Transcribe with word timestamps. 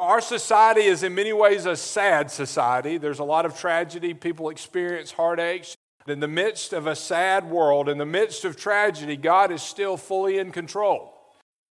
Our 0.00 0.22
society 0.22 0.84
is 0.84 1.02
in 1.02 1.14
many 1.14 1.34
ways 1.34 1.66
a 1.66 1.76
sad 1.76 2.30
society. 2.30 2.96
There's 2.96 3.18
a 3.18 3.24
lot 3.24 3.44
of 3.44 3.54
tragedy. 3.58 4.14
People 4.14 4.48
experience 4.48 5.12
heartaches. 5.12 5.76
In 6.08 6.20
the 6.20 6.26
midst 6.26 6.72
of 6.72 6.86
a 6.86 6.96
sad 6.96 7.50
world, 7.50 7.86
in 7.86 7.98
the 7.98 8.06
midst 8.06 8.46
of 8.46 8.56
tragedy, 8.56 9.18
God 9.18 9.52
is 9.52 9.60
still 9.60 9.98
fully 9.98 10.38
in 10.38 10.52
control. 10.52 11.12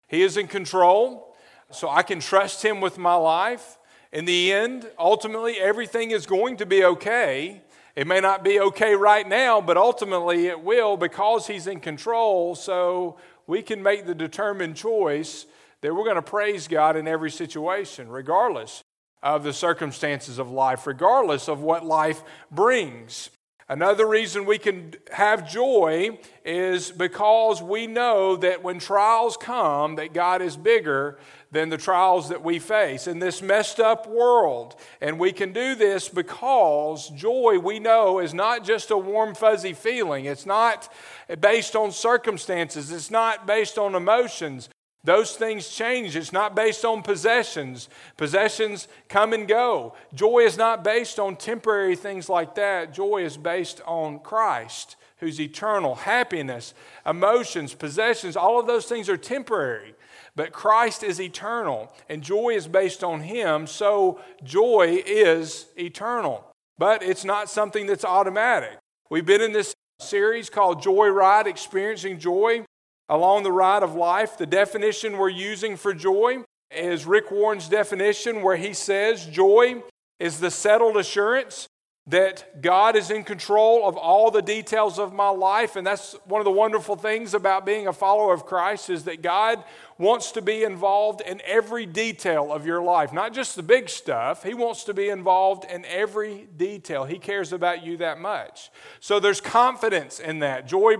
He 0.09 0.23
is 0.23 0.37
in 0.37 0.49
control, 0.49 1.37
so 1.71 1.89
I 1.89 2.03
can 2.03 2.19
trust 2.19 2.65
Him 2.65 2.81
with 2.81 2.99
my 2.99 3.15
life. 3.15 3.79
In 4.11 4.25
the 4.25 4.53
end, 4.53 4.91
ultimately, 4.99 5.61
everything 5.61 6.11
is 6.11 6.27
going 6.27 6.57
to 6.57 6.67
be 6.67 6.85
okay. 6.85 7.63
It 7.95 8.09
may 8.09 8.19
not 8.19 8.43
be 8.43 8.59
okay 8.59 8.97
right 8.97 9.27
now, 9.29 9.61
but 9.61 9.77
ultimately 9.77 10.49
it 10.49 10.61
will 10.61 10.97
because 10.97 11.47
He's 11.47 11.69
in 11.69 11.79
control. 11.79 12.57
So 12.57 13.19
we 13.47 13.63
can 13.63 13.85
make 13.85 14.05
the 14.05 14.17
determined 14.17 14.75
choice 14.75 15.47
that 15.87 15.95
we're 15.95 16.03
going 16.03 16.17
to 16.17 16.23
praise 16.23 16.67
God 16.67 16.97
in 16.97 17.07
every 17.07 17.31
situation, 17.31 18.09
regardless 18.09 18.83
of 19.23 19.45
the 19.45 19.53
circumstances 19.53 20.41
of 20.41 20.51
life, 20.51 20.85
regardless 20.85 21.49
of 21.49 21.61
what 21.61 21.87
life 21.87 22.25
brings. 22.51 23.31
Another 23.69 24.05
reason 24.05 24.47
we 24.47 24.59
can 24.59 24.95
have 25.13 25.49
joy 25.49 26.19
is 26.45 26.91
because 26.91 27.63
we 27.63 27.87
know 27.87 28.35
that 28.35 28.65
when 28.65 28.81
trials 28.81 29.37
come 29.37 29.95
that 29.95 30.13
God 30.13 30.43
is 30.43 30.57
bigger 30.57 31.21
than 31.53 31.69
the 31.69 31.79
trials 31.79 32.31
that 32.31 32.43
we 32.43 32.59
face 32.59 33.07
in 33.07 33.21
this 33.21 33.41
messed 33.41 33.79
up 33.79 34.09
world. 34.09 34.75
And 35.01 35.21
we 35.21 35.31
can 35.31 35.53
do 35.53 35.77
this 35.77 36.09
because 36.09 37.11
joy 37.11 37.61
we 37.61 37.79
know 37.79 38.19
is 38.19 38.35
not 38.35 38.65
just 38.65 38.91
a 38.91 38.99
warm 38.99 39.37
fuzzy 39.37 39.73
feeling. 39.73 40.25
It's 40.25 40.47
not 40.47 40.93
based 41.41 41.77
on 41.77 41.93
circumstances. 41.93 42.91
It's 42.91 43.13
not 43.13 43.47
based 43.47 43.79
on 43.79 43.95
emotions. 43.95 44.69
Those 45.07 45.37
things 45.37 45.69
change. 45.69 46.17
It's 46.17 46.33
not 46.33 46.57
based 46.57 46.85
on 46.85 47.01
possessions. 47.01 47.89
Possessions 48.17 48.89
come 49.09 49.33
and 49.33 49.47
go. 49.47 49.95
Joy 50.13 50.41
is 50.41 50.59
not 50.59 50.83
based 50.83 51.21
on 51.21 51.37
temporary 51.37 51.95
things 51.95 52.29
like 52.29 52.57
that. 52.57 52.93
Joy 52.93 53.25
is 53.25 53.37
based 53.37 53.81
on 53.87 54.19
Christ, 54.19 54.97
who's 55.19 55.41
eternal. 55.41 55.95
Happiness, 55.95 56.75
emotions, 57.07 57.73
possessions, 57.73 58.37
all 58.37 58.59
of 58.59 58.67
those 58.67 58.87
things 58.87 59.09
are 59.09 59.17
temporary. 59.17 59.95
But 60.35 60.51
Christ 60.53 61.05
is 61.05 61.21
eternal, 61.21 61.93
and 62.09 62.21
joy 62.21 62.55
is 62.57 62.67
based 62.67 63.05
on 63.05 63.21
Him, 63.21 63.69
so 63.69 64.21
joy 64.43 65.05
is 65.07 65.67
eternal. 65.79 66.45
But 66.79 67.05
it's 67.05 67.25
not 67.25 67.49
something 67.49 67.87
that's 67.87 68.05
automatic. 68.05 68.77
We've 69.09 69.25
been 69.25 69.41
in 69.41 69.53
this 69.53 69.73
series 70.01 70.51
called 70.51 70.83
Joy 70.83 71.11
Ride, 71.11 71.47
Experiencing 71.47 72.19
Joy 72.19 72.65
along 73.09 73.43
the 73.43 73.53
ride 73.53 73.83
of 73.83 73.95
life. 73.95 74.37
The 74.39 74.47
definition 74.47 75.19
we're 75.19 75.29
using 75.29 75.77
for 75.77 75.95
joy 75.95 76.45
is 76.71 77.07
Rick 77.07 77.31
Warren's 77.31 77.69
definition, 77.69 78.43
where 78.43 78.57
he 78.57 78.73
says 78.73 79.27
joy 79.27 79.83
is 80.19 80.41
the 80.41 80.51
settled 80.51 80.97
assurance 80.97 81.69
that 82.09 82.63
God 82.63 82.95
is 82.95 83.11
in 83.11 83.25
control 83.25 83.89
of 83.89 83.97
all 83.97 84.31
the 84.31 84.43
details 84.43 84.99
of 84.99 85.13
my 85.13 85.29
life. 85.29 85.75
And 85.75 85.85
that's 85.85 86.15
one 86.25 86.41
of 86.41 86.45
the 86.45 86.53
wonderful 86.53 86.95
things 86.95 87.35
about 87.35 87.67
being 87.67 87.89
a 87.89 87.93
follower 87.93 88.33
of 88.33 88.47
Christ 88.47 88.91
is 88.91 89.05
that 89.05 89.23
God 89.23 89.65
wants 89.99 90.31
to 90.33 90.43
be 90.43 90.63
involved 90.63 91.21
in 91.21 91.43
every 91.45 91.85
detail 91.85 92.53
of 92.53 92.67
your 92.67 92.83
life 92.83 93.13
not 93.13 93.33
just 93.33 93.57
the 93.57 93.63
big 93.63 93.89
stuff. 93.89 94.45
He 94.45 94.55
wants 94.55 94.85
to 94.85 94.95
be 94.95 95.09
involved 95.09 95.65
in 95.65 95.85
every 95.87 96.47
detail. 96.57 97.05
He 97.05 97.19
cares 97.19 97.53
about 97.53 97.85
you 97.85 97.97
that 97.97 98.21
much. 98.21 98.71
So 99.01 99.19
there's 99.19 99.41
confidence 99.41 100.21
in 100.21 100.39
that. 100.41 100.69
Joy 100.69 100.99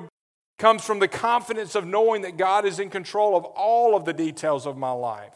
comes 0.59 0.85
from 0.85 0.99
the 0.99 1.09
confidence 1.09 1.75
of 1.75 1.87
knowing 1.87 2.23
that 2.23 2.37
God 2.37 2.65
is 2.65 2.79
in 2.79 2.91
control 2.91 3.37
of 3.37 3.45
all 3.45 3.95
of 3.95 4.05
the 4.05 4.13
details 4.13 4.67
of 4.67 4.77
my 4.77 4.91
life. 4.91 5.35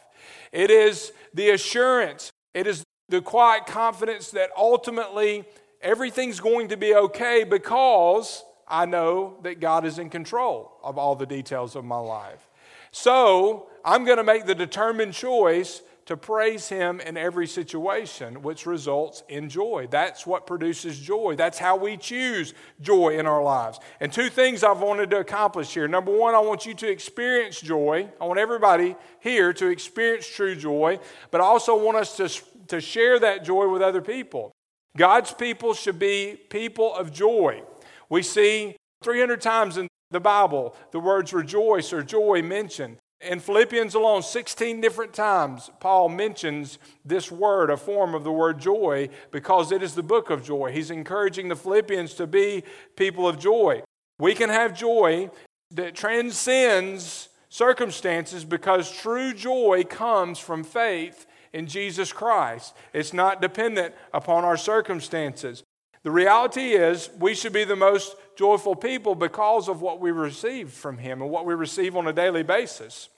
It 0.51 0.71
is 0.71 1.13
the 1.33 1.51
assurance, 1.51 2.31
it 2.53 2.67
is 2.67 2.83
the 3.09 3.21
quiet 3.21 3.65
confidence 3.65 4.31
that 4.31 4.49
ultimately 4.57 5.45
everything's 5.81 6.39
going 6.39 6.69
to 6.69 6.77
be 6.77 6.95
okay 6.95 7.43
because 7.43 8.43
I 8.67 8.85
know 8.85 9.37
that 9.43 9.59
God 9.59 9.85
is 9.85 9.99
in 9.99 10.09
control 10.09 10.71
of 10.83 10.97
all 10.97 11.15
the 11.15 11.25
details 11.25 11.75
of 11.75 11.83
my 11.83 11.97
life. 11.97 12.47
So 12.91 13.67
I'm 13.83 14.05
going 14.05 14.17
to 14.17 14.23
make 14.23 14.45
the 14.45 14.55
determined 14.55 15.13
choice 15.13 15.81
to 16.11 16.17
praise 16.17 16.67
Him 16.67 16.99
in 16.99 17.15
every 17.15 17.47
situation, 17.47 18.41
which 18.41 18.65
results 18.65 19.23
in 19.29 19.47
joy. 19.47 19.87
That's 19.89 20.27
what 20.27 20.45
produces 20.45 20.99
joy. 20.99 21.37
That's 21.37 21.57
how 21.57 21.77
we 21.77 21.95
choose 21.95 22.53
joy 22.81 23.17
in 23.17 23.25
our 23.25 23.41
lives. 23.41 23.79
And 24.01 24.11
two 24.11 24.27
things 24.27 24.61
I've 24.61 24.81
wanted 24.81 25.09
to 25.11 25.19
accomplish 25.19 25.73
here. 25.73 25.87
Number 25.87 26.11
one, 26.13 26.35
I 26.35 26.39
want 26.39 26.65
you 26.65 26.73
to 26.73 26.89
experience 26.89 27.61
joy. 27.61 28.09
I 28.19 28.25
want 28.25 28.41
everybody 28.41 28.97
here 29.21 29.53
to 29.53 29.67
experience 29.67 30.27
true 30.27 30.53
joy, 30.53 30.99
but 31.31 31.39
I 31.39 31.45
also 31.45 31.81
want 31.81 31.95
us 31.95 32.17
to, 32.17 32.29
to 32.67 32.81
share 32.81 33.17
that 33.17 33.45
joy 33.45 33.69
with 33.69 33.81
other 33.81 34.01
people. 34.01 34.51
God's 34.97 35.31
people 35.33 35.73
should 35.73 35.97
be 35.97 36.37
people 36.49 36.93
of 36.93 37.13
joy. 37.13 37.63
We 38.09 38.21
see 38.21 38.75
300 39.01 39.39
times 39.39 39.77
in 39.77 39.87
the 40.09 40.19
Bible 40.19 40.75
the 40.91 40.99
words 40.99 41.31
rejoice 41.31 41.93
or 41.93 42.03
joy 42.03 42.41
mentioned. 42.41 42.97
In 43.23 43.39
Philippians 43.39 43.93
alone, 43.93 44.23
16 44.23 44.81
different 44.81 45.13
times, 45.13 45.69
Paul 45.79 46.09
mentions 46.09 46.79
this 47.05 47.31
word, 47.31 47.69
a 47.69 47.77
form 47.77 48.15
of 48.15 48.23
the 48.23 48.31
word 48.31 48.59
joy, 48.59 49.09
because 49.31 49.71
it 49.71 49.83
is 49.83 49.93
the 49.93 50.03
book 50.03 50.29
of 50.29 50.43
joy. 50.43 50.71
He's 50.71 50.89
encouraging 50.89 51.47
the 51.47 51.55
Philippians 51.55 52.15
to 52.15 52.25
be 52.25 52.63
people 52.95 53.27
of 53.27 53.37
joy. 53.39 53.83
We 54.17 54.33
can 54.33 54.49
have 54.49 54.77
joy 54.77 55.29
that 55.71 55.95
transcends 55.95 57.29
circumstances 57.49 58.43
because 58.43 58.91
true 58.91 59.33
joy 59.33 59.83
comes 59.87 60.39
from 60.39 60.63
faith 60.63 61.27
in 61.53 61.67
Jesus 61.67 62.11
Christ. 62.11 62.75
It's 62.93 63.13
not 63.13 63.41
dependent 63.41 63.93
upon 64.13 64.45
our 64.45 64.57
circumstances. 64.57 65.63
The 66.03 66.11
reality 66.11 66.71
is, 66.71 67.09
we 67.19 67.35
should 67.35 67.53
be 67.53 67.63
the 67.63 67.75
most 67.75 68.15
joyful 68.35 68.75
people 68.75 69.13
because 69.13 69.67
of 69.67 69.81
what 69.81 69.99
we 69.99 70.11
receive 70.11 70.71
from 70.71 70.97
Him 70.97 71.21
and 71.21 71.29
what 71.29 71.45
we 71.45 71.53
receive 71.53 71.95
on 71.95 72.07
a 72.07 72.13
daily 72.13 72.43
basis 72.43 73.09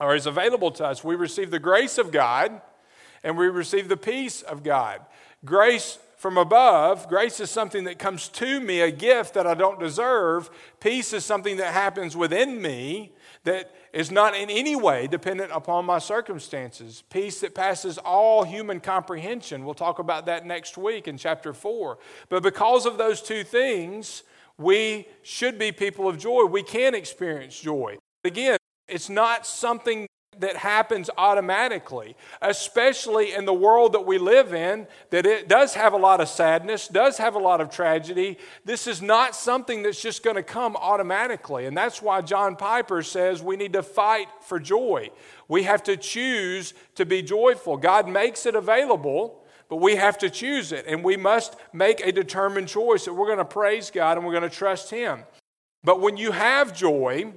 or 0.00 0.14
is 0.14 0.26
available 0.26 0.70
to 0.72 0.86
us. 0.86 1.04
We 1.04 1.16
receive 1.16 1.50
the 1.50 1.58
grace 1.58 1.98
of 1.98 2.10
God 2.10 2.60
and 3.22 3.36
we 3.36 3.48
receive 3.48 3.88
the 3.88 3.96
peace 3.96 4.42
of 4.42 4.62
God. 4.62 5.00
Grace 5.44 5.98
from 6.16 6.36
above, 6.36 7.08
grace 7.08 7.40
is 7.40 7.50
something 7.50 7.84
that 7.84 7.98
comes 7.98 8.28
to 8.28 8.58
me, 8.58 8.80
a 8.80 8.90
gift 8.90 9.34
that 9.34 9.46
I 9.46 9.54
don't 9.54 9.78
deserve. 9.78 10.50
Peace 10.80 11.12
is 11.12 11.24
something 11.24 11.58
that 11.58 11.72
happens 11.72 12.16
within 12.16 12.60
me 12.60 13.12
that 13.44 13.72
is 13.92 14.10
not 14.10 14.36
in 14.36 14.50
any 14.50 14.76
way 14.76 15.06
dependent 15.06 15.50
upon 15.52 15.84
my 15.84 15.98
circumstances. 15.98 17.02
Peace 17.10 17.40
that 17.40 17.54
passes 17.54 17.98
all 17.98 18.44
human 18.44 18.80
comprehension. 18.80 19.64
We'll 19.64 19.74
talk 19.74 19.98
about 19.98 20.26
that 20.26 20.46
next 20.46 20.76
week 20.76 21.08
in 21.08 21.16
chapter 21.16 21.52
4. 21.52 21.98
But 22.28 22.42
because 22.42 22.86
of 22.86 22.98
those 22.98 23.22
two 23.22 23.44
things, 23.44 24.22
we 24.58 25.06
should 25.22 25.58
be 25.58 25.72
people 25.72 26.08
of 26.08 26.18
joy. 26.18 26.44
We 26.44 26.62
can 26.62 26.94
experience 26.94 27.58
joy. 27.58 27.96
Again, 28.24 28.58
it's 28.88 29.08
not 29.08 29.46
something 29.46 30.08
that 30.40 30.56
happens 30.56 31.10
automatically, 31.16 32.16
especially 32.42 33.34
in 33.34 33.44
the 33.44 33.52
world 33.52 33.92
that 33.92 34.06
we 34.06 34.18
live 34.18 34.54
in, 34.54 34.86
that 35.10 35.26
it 35.26 35.48
does 35.48 35.74
have 35.74 35.92
a 35.92 35.96
lot 35.96 36.20
of 36.20 36.28
sadness, 36.28 36.88
does 36.88 37.18
have 37.18 37.34
a 37.34 37.38
lot 37.38 37.60
of 37.60 37.70
tragedy. 37.70 38.38
This 38.64 38.86
is 38.86 39.02
not 39.02 39.34
something 39.34 39.82
that's 39.82 40.00
just 40.00 40.22
going 40.22 40.36
to 40.36 40.42
come 40.42 40.76
automatically. 40.76 41.66
And 41.66 41.76
that's 41.76 42.00
why 42.00 42.20
John 42.22 42.56
Piper 42.56 43.02
says 43.02 43.42
we 43.42 43.56
need 43.56 43.72
to 43.74 43.82
fight 43.82 44.28
for 44.40 44.58
joy. 44.58 45.10
We 45.48 45.64
have 45.64 45.82
to 45.84 45.96
choose 45.96 46.74
to 46.94 47.06
be 47.06 47.22
joyful. 47.22 47.76
God 47.76 48.08
makes 48.08 48.46
it 48.46 48.54
available, 48.54 49.44
but 49.68 49.76
we 49.76 49.96
have 49.96 50.18
to 50.18 50.30
choose 50.30 50.72
it. 50.72 50.84
And 50.86 51.04
we 51.04 51.16
must 51.16 51.56
make 51.72 52.00
a 52.00 52.12
determined 52.12 52.68
choice 52.68 53.04
that 53.04 53.14
we're 53.14 53.26
going 53.26 53.38
to 53.38 53.44
praise 53.44 53.90
God 53.90 54.16
and 54.16 54.26
we're 54.26 54.32
going 54.32 54.48
to 54.48 54.56
trust 54.56 54.90
Him. 54.90 55.24
But 55.84 56.00
when 56.00 56.16
you 56.16 56.32
have 56.32 56.76
joy, 56.76 57.32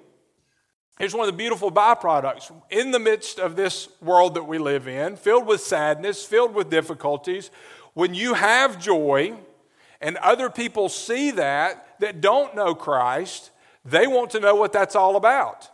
Here's 0.99 1.15
one 1.15 1.27
of 1.27 1.33
the 1.33 1.37
beautiful 1.37 1.71
byproducts. 1.71 2.51
In 2.69 2.91
the 2.91 2.99
midst 2.99 3.39
of 3.39 3.55
this 3.55 3.89
world 4.01 4.35
that 4.35 4.43
we 4.43 4.57
live 4.57 4.87
in, 4.87 5.15
filled 5.15 5.47
with 5.47 5.61
sadness, 5.61 6.23
filled 6.23 6.53
with 6.53 6.69
difficulties, 6.69 7.49
when 7.93 8.13
you 8.13 8.33
have 8.33 8.79
joy 8.79 9.35
and 9.99 10.17
other 10.17 10.49
people 10.49 10.89
see 10.89 11.31
that, 11.31 11.99
that 11.99 12.21
don't 12.21 12.55
know 12.55 12.75
Christ, 12.75 13.51
they 13.83 14.07
want 14.07 14.31
to 14.31 14.39
know 14.39 14.55
what 14.55 14.73
that's 14.73 14.95
all 14.95 15.15
about 15.15 15.69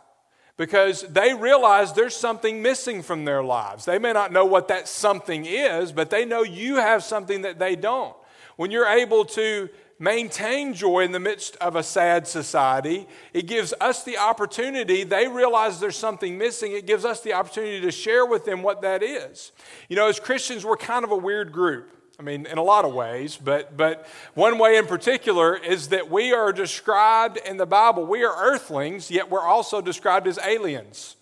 because 0.58 1.02
they 1.02 1.32
realize 1.34 1.92
there's 1.92 2.16
something 2.16 2.60
missing 2.60 3.00
from 3.00 3.24
their 3.24 3.42
lives. 3.42 3.84
They 3.84 3.98
may 3.98 4.12
not 4.12 4.32
know 4.32 4.44
what 4.44 4.68
that 4.68 4.88
something 4.88 5.46
is, 5.46 5.92
but 5.92 6.10
they 6.10 6.24
know 6.24 6.42
you 6.42 6.76
have 6.76 7.04
something 7.04 7.42
that 7.42 7.58
they 7.58 7.76
don't. 7.76 8.14
When 8.56 8.72
you're 8.72 8.88
able 8.88 9.24
to 9.26 9.68
maintain 9.98 10.74
joy 10.74 11.00
in 11.00 11.12
the 11.12 11.20
midst 11.20 11.56
of 11.56 11.76
a 11.76 11.82
sad 11.82 12.26
society. 12.26 13.06
It 13.32 13.46
gives 13.46 13.74
us 13.80 14.04
the 14.04 14.18
opportunity, 14.18 15.04
they 15.04 15.28
realize 15.28 15.80
there's 15.80 15.96
something 15.96 16.38
missing. 16.38 16.72
It 16.72 16.86
gives 16.86 17.04
us 17.04 17.20
the 17.20 17.32
opportunity 17.32 17.80
to 17.80 17.90
share 17.90 18.24
with 18.24 18.44
them 18.44 18.62
what 18.62 18.82
that 18.82 19.02
is. 19.02 19.52
You 19.88 19.96
know, 19.96 20.08
as 20.08 20.20
Christians, 20.20 20.64
we're 20.64 20.76
kind 20.76 21.04
of 21.04 21.10
a 21.10 21.16
weird 21.16 21.52
group. 21.52 21.90
I 22.20 22.24
mean, 22.24 22.46
in 22.46 22.58
a 22.58 22.62
lot 22.62 22.84
of 22.84 22.92
ways, 22.92 23.36
but, 23.36 23.76
but 23.76 24.08
one 24.34 24.58
way 24.58 24.76
in 24.76 24.86
particular 24.86 25.56
is 25.56 25.88
that 25.88 26.10
we 26.10 26.32
are 26.32 26.52
described 26.52 27.38
in 27.46 27.58
the 27.58 27.66
Bible, 27.66 28.06
we 28.06 28.24
are 28.24 28.34
earthlings, 28.36 29.08
yet 29.08 29.30
we're 29.30 29.46
also 29.46 29.80
described 29.80 30.26
as 30.26 30.36
aliens. 30.44 31.14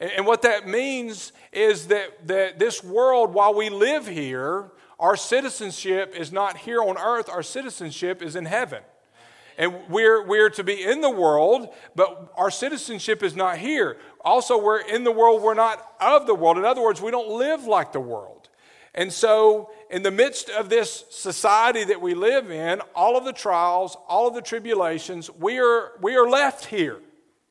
And 0.00 0.26
what 0.26 0.42
that 0.42 0.66
means 0.66 1.32
is 1.52 1.86
that, 1.88 2.26
that 2.26 2.58
this 2.58 2.82
world, 2.82 3.32
while 3.32 3.54
we 3.54 3.70
live 3.70 4.08
here, 4.08 4.72
our 5.02 5.16
citizenship 5.16 6.14
is 6.16 6.30
not 6.30 6.56
here 6.58 6.80
on 6.80 6.96
earth, 6.96 7.28
our 7.28 7.42
citizenship 7.42 8.22
is 8.22 8.36
in 8.36 8.44
heaven. 8.44 8.84
And 9.58 9.74
we're, 9.88 10.24
we're 10.24 10.48
to 10.50 10.62
be 10.62 10.80
in 10.80 11.00
the 11.00 11.10
world, 11.10 11.74
but 11.96 12.32
our 12.36 12.52
citizenship 12.52 13.20
is 13.20 13.34
not 13.34 13.58
here. 13.58 13.98
Also, 14.24 14.56
we're 14.56 14.80
in 14.80 15.02
the 15.02 15.10
world, 15.10 15.42
we're 15.42 15.54
not 15.54 15.84
of 16.00 16.28
the 16.28 16.36
world. 16.36 16.56
In 16.56 16.64
other 16.64 16.80
words, 16.80 17.02
we 17.02 17.10
don't 17.10 17.30
live 17.30 17.64
like 17.64 17.92
the 17.92 18.00
world. 18.00 18.48
And 18.94 19.12
so, 19.12 19.72
in 19.90 20.04
the 20.04 20.12
midst 20.12 20.48
of 20.50 20.68
this 20.68 21.04
society 21.10 21.82
that 21.82 22.00
we 22.00 22.14
live 22.14 22.52
in, 22.52 22.80
all 22.94 23.16
of 23.16 23.24
the 23.24 23.32
trials, 23.32 23.96
all 24.06 24.28
of 24.28 24.34
the 24.34 24.40
tribulations, 24.40 25.28
we 25.30 25.58
are, 25.58 25.92
we 26.00 26.14
are 26.14 26.28
left 26.28 26.66
here 26.66 27.00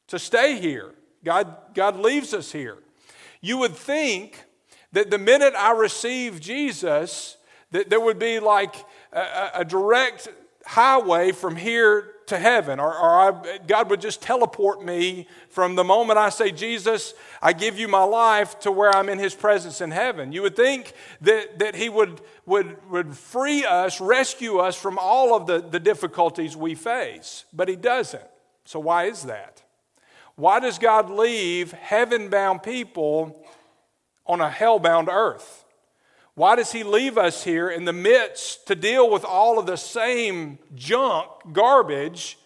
to 0.08 0.18
stay 0.18 0.58
here. 0.58 0.94
God, 1.26 1.54
God 1.74 2.00
leaves 2.00 2.34
us 2.34 2.54
here. 2.54 2.78
You 3.42 3.58
would 3.58 3.76
think 3.76 4.46
that 4.94 5.12
the 5.12 5.18
minute 5.18 5.54
I 5.58 5.72
receive 5.72 6.40
Jesus, 6.40 7.36
that 7.72 7.90
there 7.90 8.00
would 8.00 8.20
be 8.20 8.40
like 8.40 8.76
a, 9.12 9.52
a 9.56 9.66
direct 9.66 10.28
highway 10.66 11.32
from 11.32 11.56
here 11.56 12.14
to 12.28 12.40
heaven, 12.40 12.80
or, 12.80 12.98
or 12.98 13.20
I, 13.20 13.58
God 13.68 13.90
would 13.90 14.00
just 14.00 14.22
teleport 14.22 14.84
me 14.84 15.28
from 15.50 15.76
the 15.76 15.84
moment 15.84 16.18
I 16.18 16.30
say, 16.30 16.52
Jesus, 16.52 17.14
I 17.42 17.52
give 17.52 17.78
you 17.78 17.90
my 17.90 18.04
life 18.04 18.58
to 18.62 18.72
where 18.72 18.90
I'm 18.96 19.10
in 19.10 19.20
His 19.20 19.36
presence 19.36 19.82
in 19.82 19.92
heaven. 19.92 20.32
You 20.32 20.44
would 20.44 20.56
think 20.56 20.94
that, 21.22 21.60
that 21.60 21.76
He 21.76 21.90
would, 21.90 22.22
would, 22.46 22.78
would 22.90 23.18
free 23.18 23.66
us, 23.66 24.00
rescue 24.00 24.60
us 24.60 24.78
from 24.78 24.98
all 24.98 25.36
of 25.36 25.46
the, 25.46 25.60
the 25.60 25.80
difficulties 25.80 26.56
we 26.56 26.74
face, 26.74 27.44
but 27.52 27.68
He 27.68 27.76
doesn't. 27.76 28.24
So, 28.64 28.80
why 28.80 29.06
is 29.06 29.24
that? 29.24 29.62
Why 30.36 30.60
does 30.60 30.80
God 30.80 31.10
leave 31.10 31.74
heaven 31.74 32.30
bound 32.30 32.64
people 32.64 33.46
on 34.26 34.40
a 34.40 34.50
hell 34.50 34.80
bound 34.80 35.10
earth? 35.12 35.61
Why 36.36 36.56
does 36.56 36.72
he 36.72 36.84
leave 36.84 37.18
us 37.18 37.44
here 37.44 37.70
in 37.70 37.84
the 37.84 37.94
midst 37.94 38.68
to 38.68 38.76
deal 38.76 39.10
with 39.10 39.26
all 39.26 39.60
of 39.60 39.66
the 39.66 39.76
same 39.76 40.60
junk, 40.76 41.28
garbage 41.52 42.38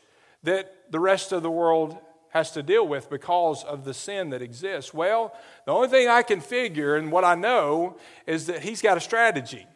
that 0.44 0.92
the 0.92 1.00
rest 1.00 1.32
of 1.32 1.44
the 1.44 1.52
world 1.52 1.98
has 2.30 2.52
to 2.52 2.64
deal 2.64 2.88
with 2.88 3.10
because 3.12 3.64
of 3.64 3.86
the 3.86 3.94
sin 3.94 4.32
that 4.32 4.42
exists? 4.42 4.92
Well, 4.92 5.36
the 5.66 5.72
only 5.72 5.88
thing 5.88 6.08
I 6.08 6.24
can 6.24 6.42
figure 6.42 6.96
and 6.96 7.12
what 7.12 7.24
I 7.24 7.36
know 7.36 7.98
is 8.26 8.48
that 8.48 8.64
he's 8.64 8.82
got 8.82 8.98
a 8.98 9.02
strategy. 9.02 9.68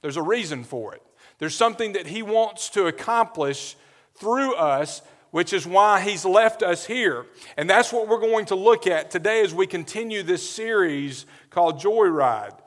There's 0.00 0.16
a 0.16 0.22
reason 0.22 0.64
for 0.64 0.94
it. 0.94 1.02
There's 1.38 1.54
something 1.54 1.92
that 1.92 2.06
he 2.06 2.22
wants 2.22 2.70
to 2.70 2.86
accomplish 2.86 3.76
through 4.14 4.54
us, 4.54 5.02
which 5.30 5.52
is 5.52 5.66
why 5.66 6.00
he's 6.00 6.24
left 6.24 6.62
us 6.62 6.86
here. 6.86 7.26
And 7.58 7.68
that's 7.68 7.92
what 7.92 8.08
we're 8.08 8.18
going 8.18 8.46
to 8.46 8.54
look 8.54 8.86
at 8.86 9.10
today 9.10 9.42
as 9.42 9.52
we 9.52 9.66
continue 9.66 10.22
this 10.22 10.48
series 10.48 11.26
called 11.50 11.78
Joyride 11.78 12.58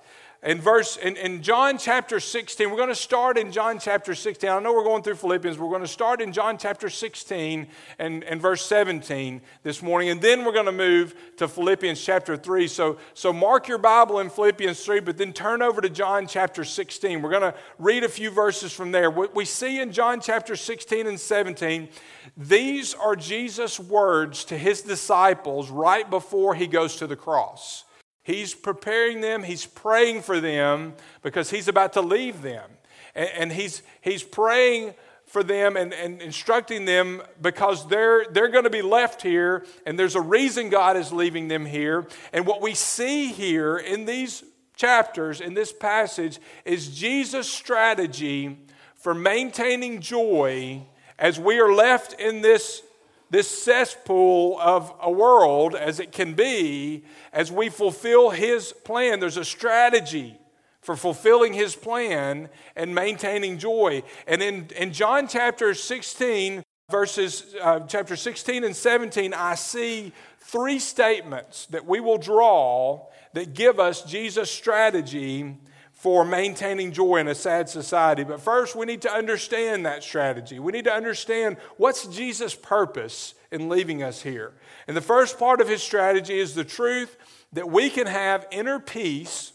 in 0.43 0.59
verse 0.59 0.97
in, 0.97 1.15
in 1.17 1.43
john 1.43 1.77
chapter 1.77 2.19
16 2.19 2.69
we're 2.69 2.75
going 2.75 2.89
to 2.89 2.95
start 2.95 3.37
in 3.37 3.51
john 3.51 3.77
chapter 3.79 4.15
16 4.15 4.49
i 4.49 4.59
know 4.59 4.73
we're 4.73 4.83
going 4.83 5.03
through 5.03 5.15
philippians 5.15 5.57
we're 5.57 5.69
going 5.69 5.81
to 5.81 5.87
start 5.87 6.19
in 6.19 6.33
john 6.33 6.57
chapter 6.57 6.89
16 6.89 7.67
and, 7.99 8.23
and 8.23 8.41
verse 8.41 8.65
17 8.65 9.39
this 9.61 9.83
morning 9.83 10.09
and 10.09 10.19
then 10.21 10.43
we're 10.43 10.51
going 10.51 10.65
to 10.65 10.71
move 10.71 11.13
to 11.37 11.47
philippians 11.47 12.03
chapter 12.03 12.35
3 12.35 12.67
so 12.67 12.97
so 13.13 13.31
mark 13.31 13.67
your 13.67 13.77
bible 13.77 14.19
in 14.19 14.29
philippians 14.29 14.83
3 14.83 14.99
but 15.01 15.17
then 15.17 15.31
turn 15.31 15.61
over 15.61 15.79
to 15.79 15.89
john 15.89 16.25
chapter 16.25 16.63
16 16.63 17.21
we're 17.21 17.29
going 17.29 17.41
to 17.41 17.53
read 17.77 18.03
a 18.03 18.09
few 18.09 18.31
verses 18.31 18.71
from 18.71 18.91
there. 18.91 19.09
What 19.09 19.35
we 19.35 19.45
see 19.45 19.79
in 19.79 19.91
john 19.91 20.21
chapter 20.21 20.55
16 20.55 21.05
and 21.05 21.19
17 21.19 21.89
these 22.35 22.93
are 22.95 23.15
jesus 23.15 23.79
words 23.79 24.43
to 24.45 24.57
his 24.57 24.81
disciples 24.81 25.69
right 25.69 26.09
before 26.09 26.55
he 26.55 26.65
goes 26.65 26.95
to 26.97 27.07
the 27.07 27.15
cross 27.15 27.85
He's 28.23 28.53
preparing 28.53 29.21
them, 29.21 29.43
he's 29.43 29.65
praying 29.65 30.21
for 30.21 30.39
them 30.39 30.93
because 31.21 31.49
he's 31.49 31.67
about 31.67 31.93
to 31.93 32.01
leave 32.01 32.41
them. 32.41 32.69
And, 33.15 33.29
and 33.29 33.51
he's, 33.51 33.81
he's 34.01 34.23
praying 34.23 34.93
for 35.25 35.43
them 35.43 35.77
and, 35.77 35.93
and 35.93 36.21
instructing 36.21 36.85
them 36.85 37.21
because 37.41 37.87
they're, 37.87 38.25
they're 38.31 38.49
going 38.49 38.65
to 38.65 38.69
be 38.69 38.81
left 38.81 39.21
here, 39.21 39.65
and 39.85 39.97
there's 39.97 40.15
a 40.15 40.21
reason 40.21 40.69
God 40.69 40.97
is 40.97 41.13
leaving 41.13 41.47
them 41.47 41.65
here. 41.65 42.05
And 42.33 42.45
what 42.45 42.61
we 42.61 42.73
see 42.73 43.31
here 43.31 43.77
in 43.77 44.05
these 44.05 44.43
chapters, 44.75 45.39
in 45.39 45.53
this 45.53 45.71
passage, 45.71 46.39
is 46.65 46.95
Jesus' 46.95 47.49
strategy 47.49 48.57
for 48.95 49.13
maintaining 49.13 50.01
joy 50.01 50.83
as 51.17 51.39
we 51.39 51.59
are 51.59 51.73
left 51.73 52.19
in 52.19 52.41
this 52.41 52.83
this 53.31 53.47
cesspool 53.47 54.59
of 54.59 54.93
a 55.01 55.09
world 55.09 55.73
as 55.73 55.99
it 55.99 56.11
can 56.11 56.33
be 56.33 57.03
as 57.31 57.51
we 57.51 57.69
fulfill 57.69 58.29
His 58.29 58.73
plan. 58.73 59.19
There's 59.19 59.37
a 59.37 59.45
strategy 59.45 60.37
for 60.81 60.97
fulfilling 60.97 61.53
His 61.53 61.73
plan 61.73 62.49
and 62.75 62.93
maintaining 62.93 63.57
joy. 63.57 64.03
And 64.27 64.43
in, 64.43 64.67
in 64.75 64.91
John 64.91 65.29
chapter 65.29 65.73
16, 65.73 66.61
verses 66.91 67.55
uh, 67.61 67.79
chapter 67.87 68.17
16 68.17 68.65
and 68.65 68.75
17, 68.75 69.33
I 69.33 69.55
see 69.55 70.11
three 70.39 70.79
statements 70.79 71.67
that 71.67 71.85
we 71.85 72.01
will 72.01 72.17
draw 72.17 73.07
that 73.33 73.53
give 73.53 73.79
us 73.79 74.03
Jesus' 74.03 74.51
strategy 74.51 75.57
for 76.01 76.25
maintaining 76.25 76.91
joy 76.91 77.17
in 77.17 77.27
a 77.27 77.35
sad 77.35 77.69
society. 77.69 78.23
But 78.23 78.41
first, 78.41 78.75
we 78.75 78.87
need 78.87 79.03
to 79.03 79.13
understand 79.13 79.85
that 79.85 80.03
strategy. 80.03 80.57
We 80.57 80.71
need 80.71 80.85
to 80.85 80.91
understand 80.91 81.57
what's 81.77 82.07
Jesus' 82.07 82.55
purpose 82.55 83.35
in 83.51 83.69
leaving 83.69 84.01
us 84.01 84.23
here. 84.23 84.53
And 84.87 84.97
the 84.97 85.01
first 85.01 85.37
part 85.37 85.61
of 85.61 85.69
his 85.69 85.83
strategy 85.83 86.39
is 86.39 86.55
the 86.55 86.63
truth 86.63 87.15
that 87.53 87.69
we 87.69 87.91
can 87.91 88.07
have 88.07 88.47
inner 88.49 88.79
peace 88.79 89.53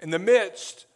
in 0.00 0.10
the 0.10 0.18
midst 0.18 0.86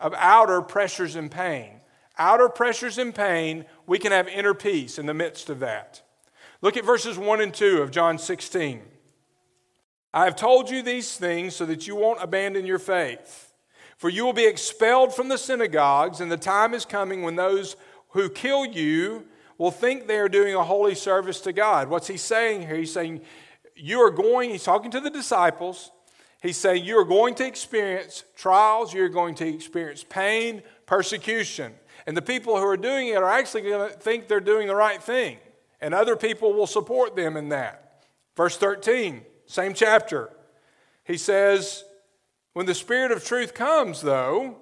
of 0.00 0.14
outer 0.16 0.62
pressures 0.62 1.16
and 1.16 1.30
pain. 1.30 1.82
Outer 2.16 2.48
pressures 2.48 2.96
and 2.96 3.14
pain, 3.14 3.66
we 3.86 3.98
can 3.98 4.10
have 4.10 4.26
inner 4.26 4.54
peace 4.54 4.98
in 4.98 5.04
the 5.04 5.12
midst 5.12 5.50
of 5.50 5.60
that. 5.60 6.00
Look 6.62 6.78
at 6.78 6.84
verses 6.86 7.18
1 7.18 7.42
and 7.42 7.52
2 7.52 7.82
of 7.82 7.90
John 7.90 8.16
16. 8.16 8.80
I 10.14 10.24
have 10.24 10.34
told 10.34 10.70
you 10.70 10.80
these 10.80 11.14
things 11.14 11.54
so 11.54 11.66
that 11.66 11.86
you 11.86 11.94
won't 11.94 12.22
abandon 12.22 12.64
your 12.64 12.78
faith. 12.78 13.45
For 13.96 14.10
you 14.10 14.24
will 14.24 14.32
be 14.32 14.46
expelled 14.46 15.14
from 15.14 15.28
the 15.28 15.38
synagogues, 15.38 16.20
and 16.20 16.30
the 16.30 16.36
time 16.36 16.74
is 16.74 16.84
coming 16.84 17.22
when 17.22 17.36
those 17.36 17.76
who 18.10 18.28
kill 18.28 18.66
you 18.66 19.26
will 19.58 19.70
think 19.70 20.06
they 20.06 20.18
are 20.18 20.28
doing 20.28 20.54
a 20.54 20.62
holy 20.62 20.94
service 20.94 21.40
to 21.40 21.52
God. 21.52 21.88
What's 21.88 22.06
he 22.06 22.16
saying 22.16 22.62
here? 22.62 22.76
He's 22.76 22.92
saying, 22.92 23.22
You 23.74 24.00
are 24.00 24.10
going, 24.10 24.50
he's 24.50 24.64
talking 24.64 24.90
to 24.90 25.00
the 25.00 25.10
disciples. 25.10 25.90
He's 26.42 26.58
saying, 26.58 26.84
You 26.84 26.98
are 26.98 27.04
going 27.04 27.34
to 27.36 27.46
experience 27.46 28.24
trials, 28.36 28.92
you're 28.92 29.08
going 29.08 29.34
to 29.36 29.48
experience 29.48 30.04
pain, 30.06 30.62
persecution. 30.84 31.72
And 32.06 32.16
the 32.16 32.22
people 32.22 32.56
who 32.56 32.66
are 32.66 32.76
doing 32.76 33.08
it 33.08 33.16
are 33.16 33.30
actually 33.30 33.62
going 33.62 33.90
to 33.90 33.98
think 33.98 34.28
they're 34.28 34.40
doing 34.40 34.68
the 34.68 34.76
right 34.76 35.02
thing. 35.02 35.38
And 35.80 35.92
other 35.94 36.16
people 36.16 36.52
will 36.52 36.66
support 36.66 37.16
them 37.16 37.36
in 37.36 37.48
that. 37.48 38.04
Verse 38.36 38.56
13, 38.56 39.22
same 39.46 39.74
chapter. 39.74 40.30
He 41.04 41.16
says, 41.16 41.84
when 42.56 42.64
the 42.64 42.74
Spirit 42.74 43.12
of 43.12 43.22
truth 43.22 43.52
comes, 43.52 44.00
though, 44.00 44.56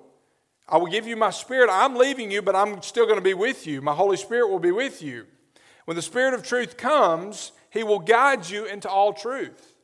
I 0.68 0.78
will 0.78 0.88
give 0.88 1.06
you 1.06 1.14
my 1.14 1.30
Spirit. 1.30 1.70
I'm 1.70 1.94
leaving 1.94 2.28
you, 2.28 2.42
but 2.42 2.56
I'm 2.56 2.82
still 2.82 3.04
going 3.04 3.18
to 3.18 3.22
be 3.22 3.34
with 3.34 3.68
you. 3.68 3.80
My 3.80 3.94
Holy 3.94 4.16
Spirit 4.16 4.48
will 4.48 4.58
be 4.58 4.72
with 4.72 5.00
you. 5.00 5.26
When 5.84 5.94
the 5.94 6.02
Spirit 6.02 6.34
of 6.34 6.42
truth 6.42 6.76
comes, 6.76 7.52
He 7.70 7.84
will 7.84 8.00
guide 8.00 8.50
you 8.50 8.64
into 8.64 8.90
all 8.90 9.12
truth. 9.12 9.76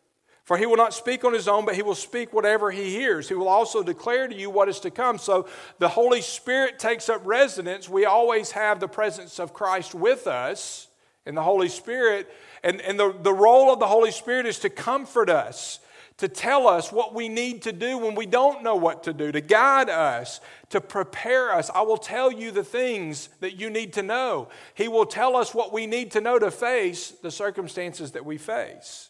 For 0.43 0.57
He 0.57 0.67
will 0.67 0.77
not 0.77 0.93
speak 0.93 1.25
on 1.25 1.33
His 1.33 1.47
own, 1.47 1.65
but 1.65 1.77
He 1.77 1.83
will 1.83 1.95
speak 1.95 2.33
whatever 2.33 2.73
He 2.73 2.91
hears. 2.91 3.29
He 3.29 3.37
will 3.37 3.47
also 3.47 3.81
declare 3.81 4.27
to 4.27 4.35
you 4.35 4.51
what 4.51 4.69
is 4.69 4.81
to 4.81 4.91
come. 4.91 5.17
So 5.17 5.49
the 5.79 5.91
Holy 5.91 6.21
Spirit 6.21 6.81
takes 6.81 7.09
up 7.09 7.25
residence. 7.25 7.89
We 7.89 8.07
always 8.07 8.51
have 8.51 8.81
the 8.81 8.89
presence 8.89 9.39
of 9.39 9.55
Christ 9.55 9.95
with 9.95 10.27
us 10.27 10.89
in 11.27 11.37
the 11.37 11.45
Holy 11.45 11.69
Spirit. 11.69 12.29
And, 12.65 12.81
and 12.81 12.99
the, 12.99 13.15
the 13.23 13.33
role 13.33 13.73
of 13.73 13.79
the 13.79 13.87
Holy 13.87 14.11
Spirit 14.11 14.47
is 14.47 14.59
to 14.59 14.69
comfort 14.69 15.31
us 15.31 15.79
to 16.21 16.29
tell 16.29 16.69
us 16.69 16.93
what 16.93 17.15
we 17.15 17.31
need 17.31 17.63
to 17.63 17.73
do 17.73 17.97
when 17.97 18.15
we 18.15 18.27
don't 18.27 18.63
know 18.63 18.77
what 18.77 19.05
to 19.05 19.15
do, 19.15 19.33
to 19.33 19.41
guide 19.41 19.89
us, 19.89 20.43
to 20.69 20.79
prepare 20.79 21.51
us. 21.51 21.71
I 21.75 21.81
will 21.81 21.97
tell 21.97 22.31
you 22.31 22.51
the 22.51 22.63
things 22.63 23.31
that 23.41 23.59
you 23.59 23.71
need 23.71 23.95
to 23.95 24.03
know. 24.03 24.49
He 24.75 24.87
will 24.87 25.07
tell 25.07 25.35
us 25.35 25.55
what 25.55 25.73
we 25.73 25.87
need 25.87 26.11
to 26.11 26.21
know 26.21 26.39
to 26.39 26.51
face 26.51 27.11
the 27.23 27.31
circumstances 27.31 28.13
that 28.13 28.27
we 28.27 28.37
face. 28.37 29.09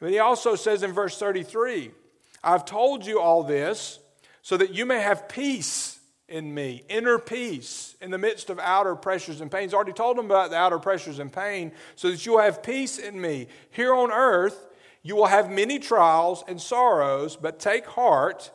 But 0.00 0.12
he 0.12 0.18
also 0.18 0.56
says 0.56 0.82
in 0.82 0.92
verse 0.92 1.18
33 1.18 1.90
I've 2.42 2.64
told 2.64 3.04
you 3.04 3.20
all 3.20 3.42
this 3.42 3.98
so 4.40 4.56
that 4.56 4.72
you 4.72 4.86
may 4.86 5.00
have 5.00 5.28
peace 5.28 6.00
in 6.26 6.54
me, 6.54 6.84
inner 6.88 7.18
peace 7.18 7.96
in 8.00 8.10
the 8.10 8.16
midst 8.16 8.48
of 8.48 8.58
outer 8.58 8.94
pressures 8.94 9.42
and 9.42 9.50
pains. 9.50 9.74
I 9.74 9.76
already 9.76 9.92
told 9.92 10.16
them 10.16 10.24
about 10.24 10.48
the 10.48 10.56
outer 10.56 10.78
pressures 10.78 11.18
and 11.18 11.30
pain, 11.30 11.72
so 11.96 12.10
that 12.10 12.24
you'll 12.24 12.40
have 12.40 12.62
peace 12.62 12.98
in 12.98 13.20
me. 13.20 13.48
Here 13.72 13.92
on 13.92 14.10
earth, 14.10 14.69
you 15.02 15.16
will 15.16 15.26
have 15.26 15.50
many 15.50 15.78
trials 15.78 16.44
and 16.46 16.60
sorrows, 16.60 17.36
but 17.36 17.58
take 17.58 17.86
heart 17.86 18.50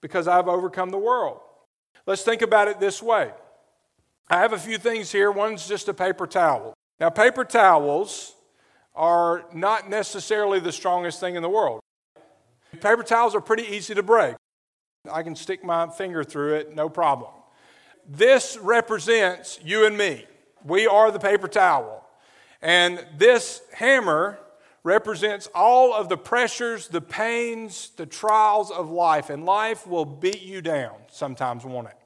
because 0.00 0.28
I've 0.28 0.48
overcome 0.48 0.90
the 0.90 0.98
world. 0.98 1.40
Let's 2.06 2.22
think 2.22 2.42
about 2.42 2.68
it 2.68 2.78
this 2.78 3.02
way. 3.02 3.32
I 4.28 4.40
have 4.40 4.52
a 4.52 4.58
few 4.58 4.78
things 4.78 5.10
here. 5.10 5.30
One's 5.30 5.66
just 5.66 5.88
a 5.88 5.94
paper 5.94 6.26
towel. 6.26 6.74
Now, 7.00 7.10
paper 7.10 7.44
towels 7.44 8.34
are 8.94 9.44
not 9.52 9.90
necessarily 9.90 10.60
the 10.60 10.72
strongest 10.72 11.20
thing 11.20 11.34
in 11.34 11.42
the 11.42 11.48
world. 11.48 11.80
Paper 12.80 13.02
towels 13.02 13.34
are 13.34 13.40
pretty 13.40 13.64
easy 13.64 13.94
to 13.94 14.02
break. 14.02 14.36
I 15.10 15.22
can 15.22 15.36
stick 15.36 15.64
my 15.64 15.88
finger 15.88 16.24
through 16.24 16.54
it, 16.54 16.74
no 16.74 16.88
problem. 16.88 17.30
This 18.08 18.56
represents 18.58 19.58
you 19.62 19.86
and 19.86 19.96
me. 19.96 20.26
We 20.64 20.86
are 20.86 21.10
the 21.10 21.18
paper 21.18 21.48
towel. 21.48 22.06
And 22.62 23.04
this 23.16 23.60
hammer 23.72 24.38
represents 24.84 25.48
all 25.54 25.94
of 25.94 26.10
the 26.10 26.16
pressures, 26.16 26.88
the 26.88 27.00
pains, 27.00 27.90
the 27.96 28.06
trials 28.06 28.70
of 28.70 28.90
life. 28.90 29.30
And 29.30 29.44
life 29.44 29.86
will 29.86 30.04
beat 30.04 30.42
you 30.42 30.60
down 30.60 30.94
sometimes, 31.10 31.64
won't 31.64 31.88
it? 31.88 31.96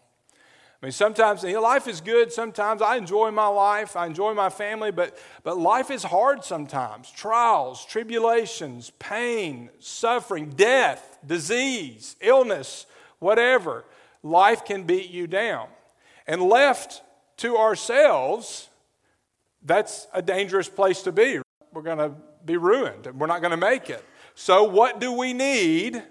I 0.81 0.87
mean, 0.87 0.93
sometimes 0.93 1.43
life 1.43 1.89
is 1.89 2.01
good. 2.01 2.33
Sometimes 2.33 2.81
I 2.81 2.97
enjoy 2.97 3.33
my 3.33 3.49
life. 3.49 3.97
I 3.97 4.07
enjoy 4.07 4.33
my 4.33 4.49
family, 4.49 4.93
but, 4.93 5.19
but 5.43 5.59
life 5.59 5.91
is 5.91 6.05
hard 6.05 6.45
sometimes. 6.45 7.11
Trials, 7.11 7.85
tribulations, 7.85 8.93
pain, 9.01 9.71
suffering, 9.81 10.51
death, 10.51 11.19
disease, 11.27 12.15
illness, 12.21 12.87
whatever. 13.19 13.87
Life 14.23 14.65
can 14.65 14.85
beat 14.85 15.11
you 15.11 15.27
down. 15.27 15.67
And 16.29 16.43
left 16.43 17.03
to 17.39 17.57
ourselves, 17.57 18.69
that's 19.65 20.07
a 20.15 20.23
dangerous 20.23 20.69
place 20.69 21.03
to 21.03 21.11
be. 21.11 21.41
We're 21.73 21.83
going 21.83 21.99
to 21.99 22.13
be 22.45 22.57
ruined. 22.57 23.07
We're 23.19 23.27
not 23.27 23.41
going 23.41 23.53
to 23.53 23.57
make 23.57 23.91
it. 23.91 24.05
So, 24.35 24.65
what 24.65 25.01
do 25.01 25.13
we 25.13 25.33
need 25.33 26.03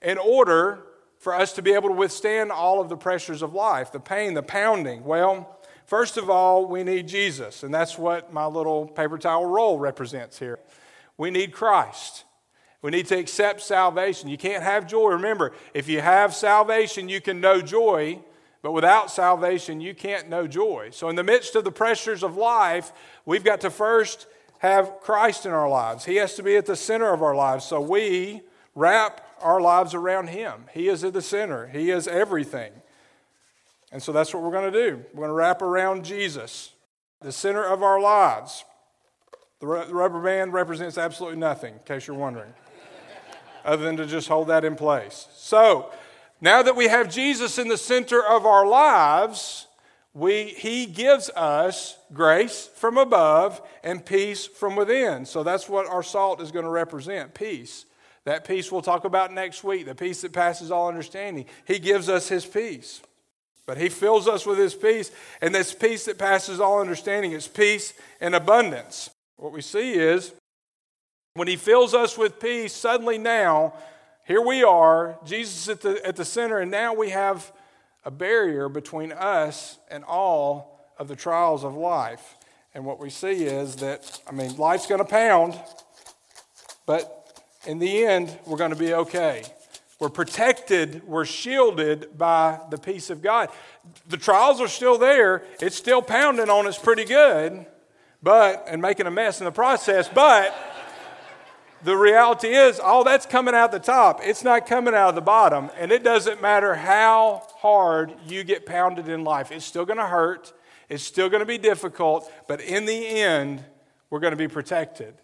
in 0.00 0.18
order 0.18 0.84
for 1.18 1.34
us 1.34 1.52
to 1.52 1.62
be 1.62 1.72
able 1.72 1.90
to 1.90 1.94
withstand 1.94 2.50
all 2.50 2.80
of 2.80 2.88
the 2.88 2.96
pressures 2.96 3.42
of 3.42 3.52
life, 3.54 3.92
the 3.92 4.00
pain, 4.00 4.34
the 4.34 4.42
pounding? 4.42 5.04
Well, 5.04 5.60
first 5.84 6.16
of 6.16 6.30
all, 6.30 6.66
we 6.66 6.82
need 6.82 7.08
Jesus, 7.08 7.62
and 7.62 7.72
that's 7.72 7.98
what 7.98 8.32
my 8.32 8.46
little 8.46 8.86
paper 8.86 9.18
towel 9.18 9.46
roll 9.46 9.78
represents 9.78 10.38
here. 10.38 10.58
We 11.18 11.30
need 11.30 11.52
Christ. 11.52 12.24
We 12.80 12.90
need 12.90 13.06
to 13.06 13.18
accept 13.18 13.60
salvation. 13.60 14.28
You 14.28 14.38
can't 14.38 14.64
have 14.64 14.88
joy. 14.88 15.10
Remember, 15.10 15.52
if 15.72 15.88
you 15.88 16.00
have 16.00 16.34
salvation, 16.34 17.08
you 17.08 17.20
can 17.20 17.40
know 17.40 17.60
joy, 17.60 18.18
but 18.60 18.72
without 18.72 19.10
salvation, 19.10 19.80
you 19.80 19.94
can't 19.94 20.28
know 20.28 20.46
joy. 20.46 20.88
So, 20.90 21.08
in 21.08 21.16
the 21.16 21.22
midst 21.22 21.54
of 21.54 21.64
the 21.64 21.70
pressures 21.70 22.22
of 22.22 22.36
life, 22.36 22.92
we've 23.24 23.44
got 23.44 23.60
to 23.60 23.70
first 23.70 24.26
have 24.62 25.00
Christ 25.00 25.44
in 25.44 25.50
our 25.52 25.68
lives. 25.68 26.04
He 26.04 26.16
has 26.16 26.34
to 26.36 26.42
be 26.42 26.56
at 26.56 26.66
the 26.66 26.76
center 26.76 27.12
of 27.12 27.20
our 27.20 27.34
lives. 27.34 27.64
So, 27.64 27.80
we 27.80 28.42
wrap 28.76 29.26
our 29.40 29.60
lives 29.60 29.92
around 29.92 30.28
Him. 30.28 30.66
He 30.72 30.88
is 30.88 31.02
at 31.02 31.12
the 31.12 31.20
center, 31.20 31.66
He 31.66 31.90
is 31.90 32.06
everything. 32.06 32.72
And 33.90 34.02
so 34.02 34.10
that's 34.10 34.32
what 34.32 34.42
we're 34.42 34.52
going 34.52 34.72
to 34.72 34.90
do. 34.90 35.04
We're 35.12 35.26
going 35.26 35.28
to 35.28 35.34
wrap 35.34 35.60
around 35.60 36.06
Jesus, 36.06 36.70
the 37.20 37.32
center 37.32 37.62
of 37.62 37.82
our 37.82 38.00
lives. 38.00 38.64
The 39.60 39.66
rubber 39.66 40.22
band 40.22 40.54
represents 40.54 40.96
absolutely 40.96 41.38
nothing, 41.38 41.74
in 41.74 41.80
case 41.80 42.06
you're 42.06 42.16
wondering, 42.16 42.54
other 43.66 43.84
than 43.84 43.96
to 43.98 44.06
just 44.06 44.28
hold 44.28 44.48
that 44.48 44.64
in 44.64 44.76
place. 44.76 45.28
So, 45.34 45.90
now 46.40 46.62
that 46.62 46.74
we 46.74 46.86
have 46.88 47.12
Jesus 47.12 47.58
in 47.58 47.68
the 47.68 47.76
center 47.76 48.24
of 48.24 48.46
our 48.46 48.66
lives, 48.66 49.66
we, 50.14 50.44
he 50.44 50.86
gives 50.86 51.30
us 51.30 51.96
grace 52.12 52.68
from 52.74 52.98
above 52.98 53.62
and 53.82 54.04
peace 54.04 54.46
from 54.46 54.76
within. 54.76 55.24
So 55.24 55.42
that's 55.42 55.68
what 55.68 55.86
our 55.86 56.02
salt 56.02 56.42
is 56.42 56.52
going 56.52 56.66
to 56.66 56.70
represent 56.70 57.32
peace. 57.34 57.86
That 58.24 58.46
peace 58.46 58.70
we'll 58.70 58.82
talk 58.82 59.04
about 59.04 59.32
next 59.32 59.64
week, 59.64 59.86
the 59.86 59.94
peace 59.94 60.20
that 60.20 60.32
passes 60.32 60.70
all 60.70 60.88
understanding. 60.88 61.46
He 61.64 61.78
gives 61.78 62.08
us 62.08 62.28
His 62.28 62.44
peace. 62.44 63.00
But 63.66 63.78
He 63.78 63.88
fills 63.88 64.28
us 64.28 64.44
with 64.44 64.58
His 64.58 64.74
peace, 64.74 65.10
and 65.40 65.54
this 65.54 65.72
peace 65.72 66.04
that 66.04 66.18
passes 66.18 66.60
all 66.60 66.80
understanding 66.80 67.32
is 67.32 67.48
peace 67.48 67.94
and 68.20 68.34
abundance. 68.34 69.10
What 69.36 69.52
we 69.52 69.62
see 69.62 69.94
is 69.94 70.32
when 71.34 71.48
He 71.48 71.56
fills 71.56 71.94
us 71.94 72.18
with 72.18 72.38
peace, 72.38 72.74
suddenly 72.74 73.18
now, 73.18 73.72
here 74.24 74.42
we 74.42 74.62
are, 74.62 75.18
Jesus 75.24 75.68
at 75.68 75.80
the, 75.80 76.04
at 76.06 76.16
the 76.16 76.24
center, 76.24 76.58
and 76.58 76.70
now 76.70 76.94
we 76.94 77.10
have 77.10 77.50
a 78.04 78.10
barrier 78.10 78.68
between 78.68 79.12
us 79.12 79.78
and 79.90 80.04
all 80.04 80.80
of 80.98 81.08
the 81.08 81.16
trials 81.16 81.64
of 81.64 81.74
life. 81.74 82.36
And 82.74 82.84
what 82.84 82.98
we 82.98 83.10
see 83.10 83.44
is 83.44 83.76
that, 83.76 84.20
I 84.26 84.32
mean, 84.32 84.56
life's 84.56 84.86
going 84.86 85.00
to 85.00 85.04
pound, 85.04 85.60
but 86.86 87.42
in 87.66 87.78
the 87.78 88.04
end, 88.04 88.36
we're 88.46 88.56
going 88.56 88.70
to 88.70 88.76
be 88.76 88.94
okay. 88.94 89.44
We're 90.00 90.08
protected, 90.08 91.06
we're 91.06 91.24
shielded 91.24 92.18
by 92.18 92.58
the 92.70 92.78
peace 92.78 93.08
of 93.10 93.22
God. 93.22 93.50
The 94.08 94.16
trials 94.16 94.60
are 94.60 94.68
still 94.68 94.98
there, 94.98 95.44
it's 95.60 95.76
still 95.76 96.02
pounding 96.02 96.50
on 96.50 96.66
us 96.66 96.76
pretty 96.76 97.04
good, 97.04 97.66
but, 98.22 98.64
and 98.68 98.82
making 98.82 99.06
a 99.06 99.10
mess 99.10 99.40
in 99.40 99.44
the 99.44 99.52
process, 99.52 100.08
but 100.08 100.52
the 101.84 101.96
reality 101.96 102.48
is, 102.48 102.78
all 102.78 103.04
that's 103.04 103.26
coming 103.26 103.54
out 103.54 103.72
the 103.72 103.78
top. 103.78 104.20
It's 104.22 104.44
not 104.44 104.66
coming 104.66 104.94
out 104.94 105.10
of 105.10 105.14
the 105.14 105.20
bottom. 105.20 105.70
And 105.78 105.90
it 105.90 106.02
doesn't 106.02 106.40
matter 106.40 106.74
how 106.74 107.46
hard 107.56 108.14
you 108.26 108.44
get 108.44 108.66
pounded 108.66 109.08
in 109.08 109.24
life, 109.24 109.50
it's 109.52 109.64
still 109.64 109.84
going 109.84 109.98
to 109.98 110.06
hurt, 110.06 110.52
it's 110.88 111.04
still 111.04 111.28
going 111.28 111.40
to 111.40 111.46
be 111.46 111.58
difficult, 111.58 112.30
but 112.48 112.60
in 112.60 112.86
the 112.86 113.06
end, 113.06 113.64
we're 114.10 114.20
going 114.20 114.32
to 114.32 114.36
be 114.36 114.48
protected 114.48 115.14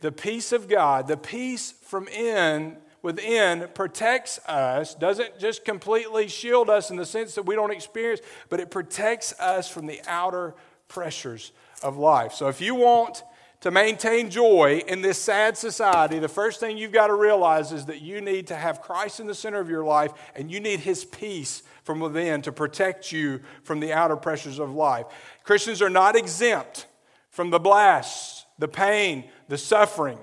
the 0.00 0.12
peace 0.12 0.52
of 0.52 0.68
God, 0.68 1.08
the 1.08 1.16
peace 1.16 1.72
from 1.82 2.06
in 2.08 2.76
within 3.02 3.68
protects 3.74 4.38
us, 4.46 4.94
doesn't 4.94 5.38
just 5.38 5.64
completely 5.64 6.28
shield 6.28 6.68
us 6.68 6.90
in 6.90 6.96
the 6.96 7.06
sense 7.06 7.34
that 7.36 7.44
we 7.44 7.54
don't 7.54 7.70
experience, 7.70 8.20
but 8.48 8.60
it 8.60 8.70
protects 8.70 9.32
us 9.40 9.68
from 9.68 9.86
the 9.86 10.00
outer 10.06 10.54
pressures 10.88 11.52
of 11.82 11.96
life. 11.96 12.32
So 12.32 12.48
if 12.48 12.60
you 12.60 12.74
want 12.74 13.22
to 13.60 13.70
maintain 13.70 14.30
joy 14.30 14.82
in 14.86 15.00
this 15.00 15.20
sad 15.20 15.56
society, 15.56 16.18
the 16.18 16.28
first 16.28 16.60
thing 16.60 16.76
you've 16.76 16.92
got 16.92 17.06
to 17.06 17.14
realize 17.14 17.72
is 17.72 17.86
that 17.86 18.02
you 18.02 18.20
need 18.20 18.46
to 18.48 18.56
have 18.56 18.82
Christ 18.82 19.18
in 19.18 19.26
the 19.26 19.34
center 19.34 19.58
of 19.58 19.70
your 19.70 19.84
life 19.84 20.12
and 20.34 20.50
you 20.50 20.60
need 20.60 20.80
his 20.80 21.04
peace 21.04 21.62
from 21.82 22.00
within 22.00 22.42
to 22.42 22.52
protect 22.52 23.12
you 23.12 23.40
from 23.62 23.80
the 23.80 23.92
outer 23.92 24.16
pressures 24.16 24.58
of 24.58 24.74
life. 24.74 25.06
Christians 25.44 25.80
are 25.80 25.90
not 25.90 26.16
exempt 26.16 26.86
from 27.30 27.50
the 27.50 27.58
blasts, 27.58 28.44
the 28.58 28.68
pain, 28.68 29.24
the 29.48 29.58
suffering 29.58 30.18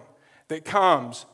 that 0.48 0.66
comes. 0.66 1.26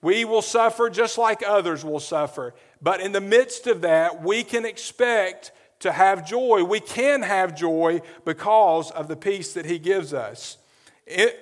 We 0.00 0.24
will 0.24 0.42
suffer 0.42 0.90
just 0.90 1.18
like 1.18 1.42
others 1.46 1.84
will 1.84 2.00
suffer. 2.00 2.54
But 2.80 3.00
in 3.00 3.12
the 3.12 3.20
midst 3.20 3.66
of 3.66 3.82
that, 3.82 4.22
we 4.22 4.44
can 4.44 4.64
expect 4.64 5.52
to 5.80 5.92
have 5.92 6.26
joy. 6.26 6.62
We 6.64 6.80
can 6.80 7.22
have 7.22 7.54
joy 7.54 8.00
because 8.24 8.90
of 8.90 9.08
the 9.08 9.16
peace 9.16 9.52
that 9.54 9.66
He 9.66 9.78
gives 9.78 10.12
us. 10.14 10.58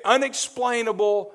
Unexplainable, 0.05 1.33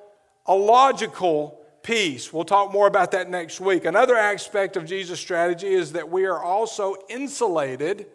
illogical 0.47 1.61
peace. 1.83 2.33
We'll 2.33 2.43
talk 2.43 2.73
more 2.73 2.87
about 2.87 3.11
that 3.11 3.29
next 3.29 3.61
week. 3.61 3.85
Another 3.85 4.17
aspect 4.17 4.75
of 4.75 4.85
Jesus' 4.85 5.19
strategy 5.19 5.67
is 5.67 5.93
that 5.93 6.09
we 6.09 6.25
are 6.25 6.43
also 6.43 6.95
insulated 7.09 8.07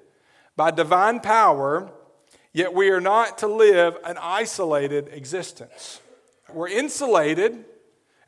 by 0.56 0.70
divine 0.70 1.20
power, 1.20 1.90
yet 2.52 2.74
we 2.74 2.90
are 2.90 3.00
not 3.00 3.38
to 3.38 3.46
live 3.46 3.96
an 4.04 4.18
isolated 4.20 5.08
existence. 5.12 6.00
We're 6.52 6.68
insulated, 6.68 7.64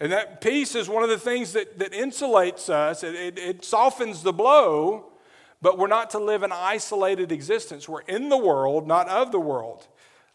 and 0.01 0.11
that 0.13 0.41
peace 0.41 0.75
is 0.75 0.89
one 0.89 1.03
of 1.03 1.11
the 1.11 1.19
things 1.19 1.53
that, 1.53 1.79
that 1.79 1.93
insulates 1.93 2.71
us. 2.71 3.05
It, 3.05 3.15
it, 3.15 3.39
it 3.39 3.65
softens 3.65 4.23
the 4.23 4.33
blow, 4.33 5.13
but 5.61 5.77
we're 5.77 5.87
not 5.87 6.09
to 6.11 6.19
live 6.19 6.43
an 6.43 6.53
isolated 6.53 7.31
existence. 7.31 7.87
We're 7.87 8.01
in 8.03 8.31
the 8.31 8.39
world, 8.39 8.87
not 8.87 9.09
of 9.09 9.31
the 9.31 9.41
world. 9.41 9.87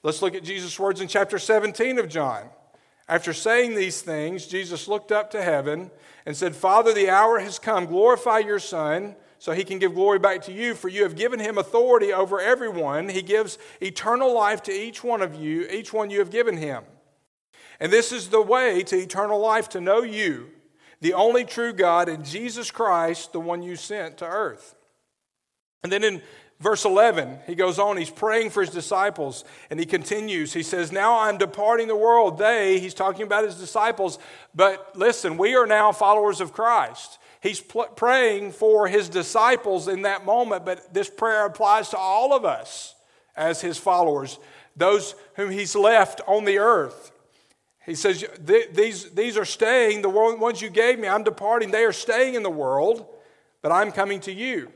Let's 0.01 0.21
look 0.21 0.35
at 0.35 0.43
Jesus' 0.43 0.79
words 0.79 1.01
in 1.01 1.07
chapter 1.07 1.37
17 1.37 1.99
of 1.99 2.07
John. 2.07 2.49
After 3.07 3.33
saying 3.33 3.75
these 3.75 4.01
things, 4.01 4.45
Jesus 4.45 4.87
looked 4.87 5.11
up 5.11 5.31
to 5.31 5.41
heaven 5.41 5.91
and 6.25 6.37
said, 6.37 6.55
Father, 6.55 6.93
the 6.93 7.09
hour 7.09 7.39
has 7.39 7.59
come. 7.59 7.85
Glorify 7.85 8.39
your 8.39 8.59
Son 8.59 9.15
so 9.39 9.51
he 9.51 9.63
can 9.63 9.79
give 9.79 9.95
glory 9.95 10.19
back 10.19 10.43
to 10.43 10.53
you, 10.53 10.73
for 10.73 10.89
you 10.89 11.03
have 11.03 11.15
given 11.15 11.39
him 11.39 11.57
authority 11.57 12.13
over 12.13 12.39
everyone. 12.39 13.09
He 13.09 13.21
gives 13.21 13.57
eternal 13.81 14.33
life 14.33 14.61
to 14.63 14.71
each 14.71 15.03
one 15.03 15.21
of 15.21 15.35
you, 15.35 15.67
each 15.69 15.91
one 15.91 16.09
you 16.09 16.19
have 16.19 16.29
given 16.29 16.57
him. 16.57 16.83
And 17.79 17.91
this 17.91 18.11
is 18.11 18.29
the 18.29 18.41
way 18.41 18.83
to 18.83 18.97
eternal 18.97 19.39
life 19.39 19.69
to 19.69 19.81
know 19.81 20.01
you, 20.03 20.49
the 21.01 21.13
only 21.13 21.45
true 21.45 21.73
God, 21.73 22.09
and 22.09 22.25
Jesus 22.25 22.69
Christ, 22.69 23.31
the 23.31 23.39
one 23.39 23.63
you 23.63 23.77
sent 23.77 24.17
to 24.17 24.25
earth. 24.25 24.75
And 25.83 25.91
then 25.91 26.03
in 26.03 26.21
verse 26.59 26.85
11, 26.85 27.39
he 27.47 27.55
goes 27.55 27.79
on, 27.79 27.97
he's 27.97 28.09
praying 28.09 28.49
for 28.49 28.61
his 28.61 28.69
disciples, 28.69 29.45
and 29.69 29.79
he 29.79 29.85
continues. 29.85 30.53
He 30.53 30.63
says, 30.63 30.91
Now 30.91 31.19
I'm 31.19 31.37
departing 31.37 31.87
the 31.87 31.95
world. 31.95 32.37
They, 32.37 32.79
he's 32.79 32.93
talking 32.93 33.23
about 33.23 33.45
his 33.45 33.55
disciples, 33.55 34.19
but 34.53 34.95
listen, 34.95 35.37
we 35.37 35.55
are 35.55 35.67
now 35.67 35.91
followers 35.91 36.41
of 36.41 36.53
Christ. 36.53 37.19
He's 37.41 37.61
pl- 37.61 37.87
praying 37.95 38.51
for 38.51 38.87
his 38.87 39.07
disciples 39.07 39.87
in 39.87 40.01
that 40.01 40.25
moment, 40.25 40.65
but 40.65 40.93
this 40.93 41.09
prayer 41.09 41.45
applies 41.45 41.89
to 41.89 41.97
all 41.97 42.33
of 42.33 42.43
us 42.43 42.95
as 43.35 43.61
his 43.61 43.77
followers, 43.77 44.39
those 44.75 45.15
whom 45.35 45.49
he's 45.49 45.75
left 45.75 46.19
on 46.27 46.43
the 46.43 46.57
earth. 46.57 47.11
He 47.85 47.95
says, 47.95 48.25
these, 48.39 49.09
these 49.11 49.37
are 49.37 49.45
staying, 49.45 50.01
the 50.01 50.09
ones 50.09 50.61
you 50.61 50.69
gave 50.69 50.99
me, 50.99 51.07
I'm 51.07 51.23
departing. 51.23 51.71
They 51.71 51.85
are 51.85 51.93
staying 51.93 52.35
in 52.35 52.43
the 52.43 52.49
world, 52.49 53.07
but 53.61 53.71
I'm 53.71 53.91
coming 53.91 54.19
to 54.21 54.33
you. 54.33 54.71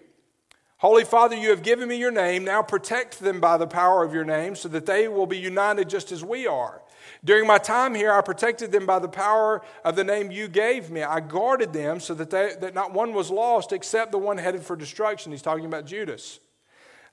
Holy 0.84 1.06
Father, 1.06 1.38
you 1.38 1.50
have 1.52 1.64
given 1.64 1.88
me 1.88 1.96
your 1.96 2.12
name. 2.12 2.44
Now 2.44 2.62
protect 2.62 3.22
them 3.22 3.40
by 3.40 3.56
the 3.56 3.66
power 3.66 4.04
of 4.04 4.14
your 4.14 4.26
name 4.26 4.54
so 4.54 4.68
that 4.68 4.86
they 4.86 5.08
will 5.08 5.26
be 5.26 5.38
united 5.38 5.88
just 5.88 6.12
as 6.12 6.26
we 6.26 6.46
are. 6.46 6.82
During 7.24 7.48
my 7.48 7.58
time 7.58 7.96
here, 7.96 8.12
I 8.12 8.20
protected 8.20 8.74
them 8.74 8.86
by 8.86 9.00
the 9.00 9.08
power 9.08 9.62
of 9.86 9.96
the 9.96 10.04
name 10.04 10.30
you 10.30 10.50
gave 10.50 10.92
me. 10.92 11.02
I 11.02 11.22
guarded 11.22 11.72
them 11.72 12.02
so 12.02 12.14
that, 12.16 12.30
they, 12.30 12.56
that 12.60 12.74
not 12.74 12.92
one 12.92 13.14
was 13.14 13.32
lost 13.32 13.72
except 13.72 14.12
the 14.12 14.18
one 14.18 14.38
headed 14.38 14.62
for 14.62 14.76
destruction. 14.76 15.32
He's 15.32 15.42
talking 15.42 15.64
about 15.64 15.86
Judas, 15.86 16.42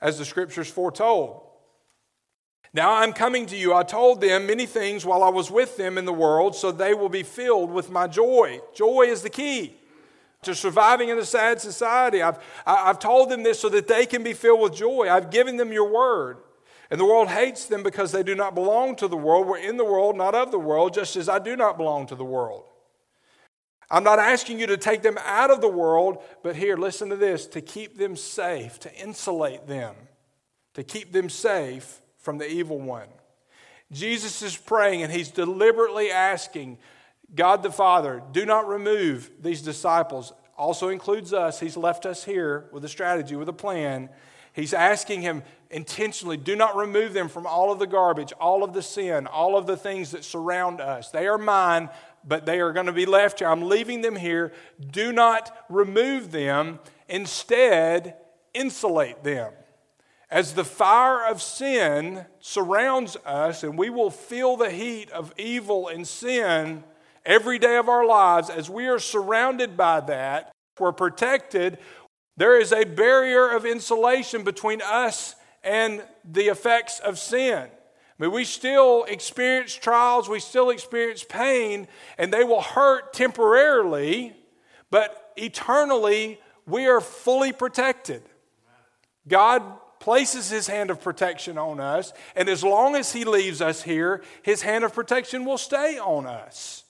as 0.01 0.19
the 0.19 0.25
scriptures 0.25 0.69
foretold. 0.69 1.41
Now 2.75 2.95
I'm 2.95 3.13
coming 3.13 3.47
to 3.47 3.57
you. 3.57 3.73
I 3.73 3.85
told 3.85 4.21
them 4.21 4.49
many 4.49 4.67
things 4.67 5.07
while 5.07 5.23
I 5.23 5.29
was 5.29 5.49
with 5.49 5.77
them 5.77 5.97
in 5.97 6.07
the 6.07 6.13
world, 6.13 6.57
so 6.57 6.73
they 6.73 6.93
will 6.93 7.09
be 7.09 7.23
filled 7.23 7.71
with 7.71 7.89
my 7.89 8.09
joy. 8.09 8.59
Joy 8.75 9.03
is 9.03 9.23
the 9.23 9.31
key 9.31 9.77
to 10.43 10.55
surviving 10.55 11.11
in 11.11 11.19
a 11.19 11.25
sad 11.25 11.61
society. 11.61 12.23
I've, 12.23 12.39
I've 12.67 12.99
told 12.99 13.31
them 13.31 13.43
this 13.43 13.61
so 13.61 13.69
that 13.69 13.89
they 13.89 14.07
can 14.07 14.23
be 14.23 14.33
filled 14.33 14.61
with 14.61 14.75
joy. 14.75 15.09
I've 15.11 15.31
given 15.31 15.57
them 15.57 15.73
your 15.73 15.93
word. 15.93 16.39
And 16.91 16.99
the 16.99 17.05
world 17.05 17.29
hates 17.29 17.67
them 17.67 17.83
because 17.83 18.11
they 18.11 18.23
do 18.23 18.35
not 18.35 18.55
belong 18.55 18.97
to 18.97 19.07
the 19.07 19.17
world. 19.17 19.47
We're 19.47 19.59
in 19.59 19.77
the 19.77 19.85
world, 19.85 20.17
not 20.17 20.35
of 20.35 20.51
the 20.51 20.59
world, 20.59 20.95
just 20.95 21.15
as 21.17 21.29
I 21.29 21.39
do 21.39 21.57
not 21.57 21.77
belong 21.77 22.07
to 22.07 22.17
the 22.17 22.25
world. 22.25 22.65
I'm 23.91 24.05
not 24.05 24.19
asking 24.19 24.61
you 24.61 24.67
to 24.69 24.77
take 24.77 25.03
them 25.03 25.19
out 25.25 25.51
of 25.51 25.61
the 25.61 25.69
world, 25.69 26.23
but 26.43 26.57
here, 26.57 26.77
listen 26.77 27.11
to 27.11 27.17
this 27.17 27.47
to 27.49 27.61
keep 27.61 27.97
them 27.97 28.17
safe, 28.17 28.79
to 28.81 28.95
insulate 28.95 29.67
them, 29.67 29.95
to 30.75 30.83
keep 30.83 31.13
them 31.13 31.29
safe 31.29 32.01
from 32.19 32.39
the 32.39 32.49
evil 32.49 32.79
one. 32.79 33.09
Jesus 33.93 34.43
is 34.43 34.57
praying 34.57 35.03
and 35.03 35.13
he's 35.13 35.31
deliberately 35.31 36.11
asking 36.11 36.79
God 37.35 37.63
the 37.63 37.71
Father, 37.73 38.23
do 38.33 38.45
not 38.45 38.69
remove 38.69 39.31
these 39.41 39.63
disciples. 39.63 40.33
Also 40.57 40.89
includes 40.89 41.33
us. 41.33 41.61
He's 41.61 41.77
left 41.77 42.07
us 42.07 42.25
here 42.25 42.69
with 42.73 42.85
a 42.85 42.89
strategy, 42.89 43.37
with 43.37 43.49
a 43.49 43.53
plan. 43.53 44.11
He's 44.53 44.75
asking 44.75 45.23
him 45.23 45.43
intentionally, 45.71 46.37
do 46.37 46.57
not 46.57 46.77
remove 46.77 47.13
them 47.13 47.29
from 47.29 47.47
all 47.47 47.71
of 47.71 47.79
the 47.79 47.87
garbage, 47.87 48.33
all 48.41 48.65
of 48.65 48.73
the 48.73 48.83
sin, 48.83 49.27
all 49.29 49.57
of 49.57 49.67
the 49.67 49.77
things 49.77 50.11
that 50.11 50.25
surround 50.25 50.81
us. 50.81 51.11
They 51.11 51.29
are 51.29 51.39
mine, 51.39 51.89
but 52.25 52.47
they 52.47 52.61
are 52.61 52.73
going 52.73 52.87
to 52.87 52.93
be 52.93 53.07
left 53.07 53.39
here. 53.39 53.49
I'm 53.49 53.63
leaving 53.63 54.01
them 54.01 54.17
here. 54.17 54.53
Do 54.91 55.13
not 55.13 55.57
remove 55.69 56.33
them. 56.33 56.81
Instead, 57.09 58.17
insulate 58.53 59.23
them. 59.23 59.53
As 60.31 60.55
the 60.55 60.65
fire 60.65 61.27
of 61.27 61.41
sin 61.41 62.27
surrounds 62.41 63.17
us, 63.25 63.63
and 63.63 63.79
we 63.79 63.89
will 63.89 64.11
feel 64.11 64.57
the 64.57 64.71
heat 64.71 65.11
of 65.11 65.33
evil 65.39 65.89
and 65.89 66.07
sin 66.07 66.85
every 67.25 67.59
day 67.59 67.77
of 67.77 67.89
our 67.89 68.05
lives, 68.05 68.51
as 68.51 68.71
we 68.71 68.87
are 68.87 68.99
surrounded 68.99 69.77
by 69.77 70.01
that, 70.01 70.53
we're 70.79 70.93
protected. 70.93 71.79
There 72.37 72.59
is 72.59 72.73
a 72.73 72.85
barrier 72.85 73.49
of 73.49 73.67
insulation 73.67 74.45
between 74.45 74.81
us 74.83 75.35
and 75.63 76.03
the 76.25 76.49
effects 76.49 77.01
of 77.01 77.19
sin. 77.19 77.69
I 77.69 78.23
mean, 78.23 78.33
we 78.33 78.45
still 78.45 79.05
experience 79.05 79.75
trials, 79.75 80.29
we 80.29 80.41
still 80.41 80.71
experience 80.71 81.25
pain, 81.25 81.89
and 82.19 82.33
they 82.33 82.45
will 82.45 82.61
hurt 82.61 83.13
temporarily, 83.13 84.37
but 84.91 85.33
eternally 85.37 86.41
we 86.67 86.87
are 86.87 87.01
fully 87.01 87.53
protected. 87.53 88.23
God 89.27 89.63
places 90.01 90.51
his 90.51 90.67
hand 90.67 90.91
of 90.91 91.03
protection 91.03 91.59
on 91.59 91.79
us, 91.79 92.13
and 92.35 92.49
as 92.49 92.65
long 92.65 92.97
as 92.97 93.13
he 93.13 93.25
leaves 93.25 93.61
us 93.61 93.83
here, 93.83 94.23
his 94.43 94.63
hand 94.63 94.85
of 94.85 94.95
protection 94.95 95.45
will 95.45 95.59
stay 95.59 95.99
on 95.99 96.27
us. 96.27 96.85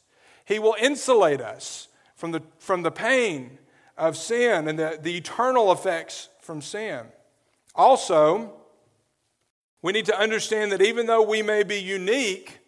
He 0.50 0.59
will 0.59 0.75
insulate 0.80 1.40
us 1.40 1.87
from 2.16 2.33
the, 2.33 2.42
from 2.59 2.83
the 2.83 2.90
pain 2.90 3.61
of 3.97 4.16
sin 4.16 4.66
and 4.66 4.76
the, 4.76 4.99
the 5.00 5.16
eternal 5.16 5.71
effects 5.71 6.28
from 6.40 6.61
sin. 6.61 7.07
Also, 7.76 8.52
we 9.80 9.92
need 9.92 10.07
to 10.07 10.19
understand 10.19 10.73
that 10.73 10.83
even 10.83 11.07
though 11.07 11.23
we 11.23 11.40
may 11.40 11.62
be 11.62 11.76
unique, 11.80 12.59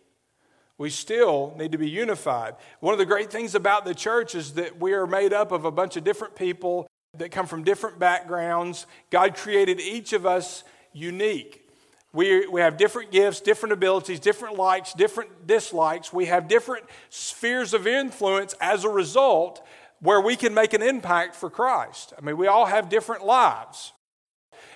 we 0.78 0.90
still 0.90 1.56
need 1.58 1.72
to 1.72 1.78
be 1.78 1.90
unified. 1.90 2.54
One 2.78 2.94
of 2.94 2.98
the 2.98 3.04
great 3.04 3.32
things 3.32 3.56
about 3.56 3.84
the 3.84 3.96
church 3.96 4.36
is 4.36 4.54
that 4.54 4.78
we 4.78 4.92
are 4.92 5.08
made 5.08 5.32
up 5.32 5.50
of 5.50 5.64
a 5.64 5.72
bunch 5.72 5.96
of 5.96 6.04
different 6.04 6.36
people 6.36 6.86
that 7.18 7.32
come 7.32 7.48
from 7.48 7.64
different 7.64 7.98
backgrounds. 7.98 8.86
God 9.10 9.34
created 9.34 9.80
each 9.80 10.12
of 10.12 10.24
us 10.24 10.62
unique. 10.92 11.61
We, 12.14 12.46
we 12.46 12.60
have 12.60 12.76
different 12.76 13.10
gifts, 13.10 13.40
different 13.40 13.72
abilities, 13.72 14.20
different 14.20 14.56
likes, 14.56 14.92
different 14.92 15.46
dislikes. 15.46 16.12
We 16.12 16.26
have 16.26 16.46
different 16.46 16.84
spheres 17.08 17.72
of 17.72 17.86
influence 17.86 18.54
as 18.60 18.84
a 18.84 18.90
result 18.90 19.66
where 20.00 20.20
we 20.20 20.36
can 20.36 20.52
make 20.52 20.74
an 20.74 20.82
impact 20.82 21.34
for 21.34 21.48
Christ. 21.48 22.12
I 22.18 22.20
mean, 22.20 22.36
we 22.36 22.48
all 22.48 22.66
have 22.66 22.88
different 22.88 23.24
lives. 23.24 23.92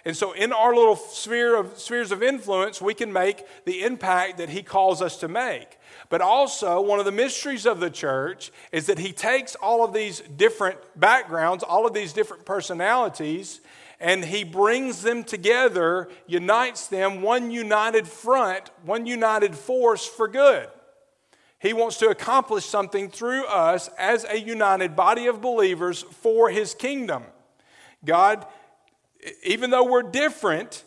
And 0.06 0.16
so, 0.16 0.30
in 0.32 0.52
our 0.52 0.72
little 0.72 0.94
sphere 0.94 1.56
of, 1.56 1.78
spheres 1.78 2.12
of 2.12 2.22
influence, 2.22 2.80
we 2.80 2.94
can 2.94 3.12
make 3.12 3.44
the 3.64 3.82
impact 3.82 4.38
that 4.38 4.48
He 4.48 4.62
calls 4.62 5.02
us 5.02 5.16
to 5.18 5.26
make. 5.26 5.78
But 6.08 6.20
also, 6.20 6.80
one 6.80 7.00
of 7.00 7.04
the 7.04 7.12
mysteries 7.12 7.66
of 7.66 7.80
the 7.80 7.90
church 7.90 8.52
is 8.70 8.86
that 8.86 9.00
He 9.00 9.12
takes 9.12 9.56
all 9.56 9.84
of 9.84 9.92
these 9.92 10.20
different 10.20 10.78
backgrounds, 10.94 11.64
all 11.64 11.88
of 11.88 11.92
these 11.92 12.12
different 12.12 12.44
personalities, 12.44 13.60
and 14.00 14.24
He 14.24 14.44
brings 14.44 15.02
them 15.02 15.24
together, 15.24 16.08
unites 16.26 16.86
them, 16.88 17.22
one 17.22 17.50
united 17.50 18.06
front, 18.06 18.70
one 18.84 19.06
united 19.06 19.54
force 19.54 20.06
for 20.06 20.28
good. 20.28 20.68
He 21.58 21.72
wants 21.72 21.96
to 21.98 22.08
accomplish 22.08 22.66
something 22.66 23.08
through 23.08 23.46
us 23.46 23.88
as 23.98 24.24
a 24.24 24.38
united 24.38 24.94
body 24.94 25.26
of 25.26 25.40
believers 25.40 26.02
for 26.02 26.50
His 26.50 26.74
kingdom. 26.74 27.24
God 28.04 28.46
even 29.42 29.70
though 29.70 29.84
we're 29.84 30.02
different, 30.02 30.84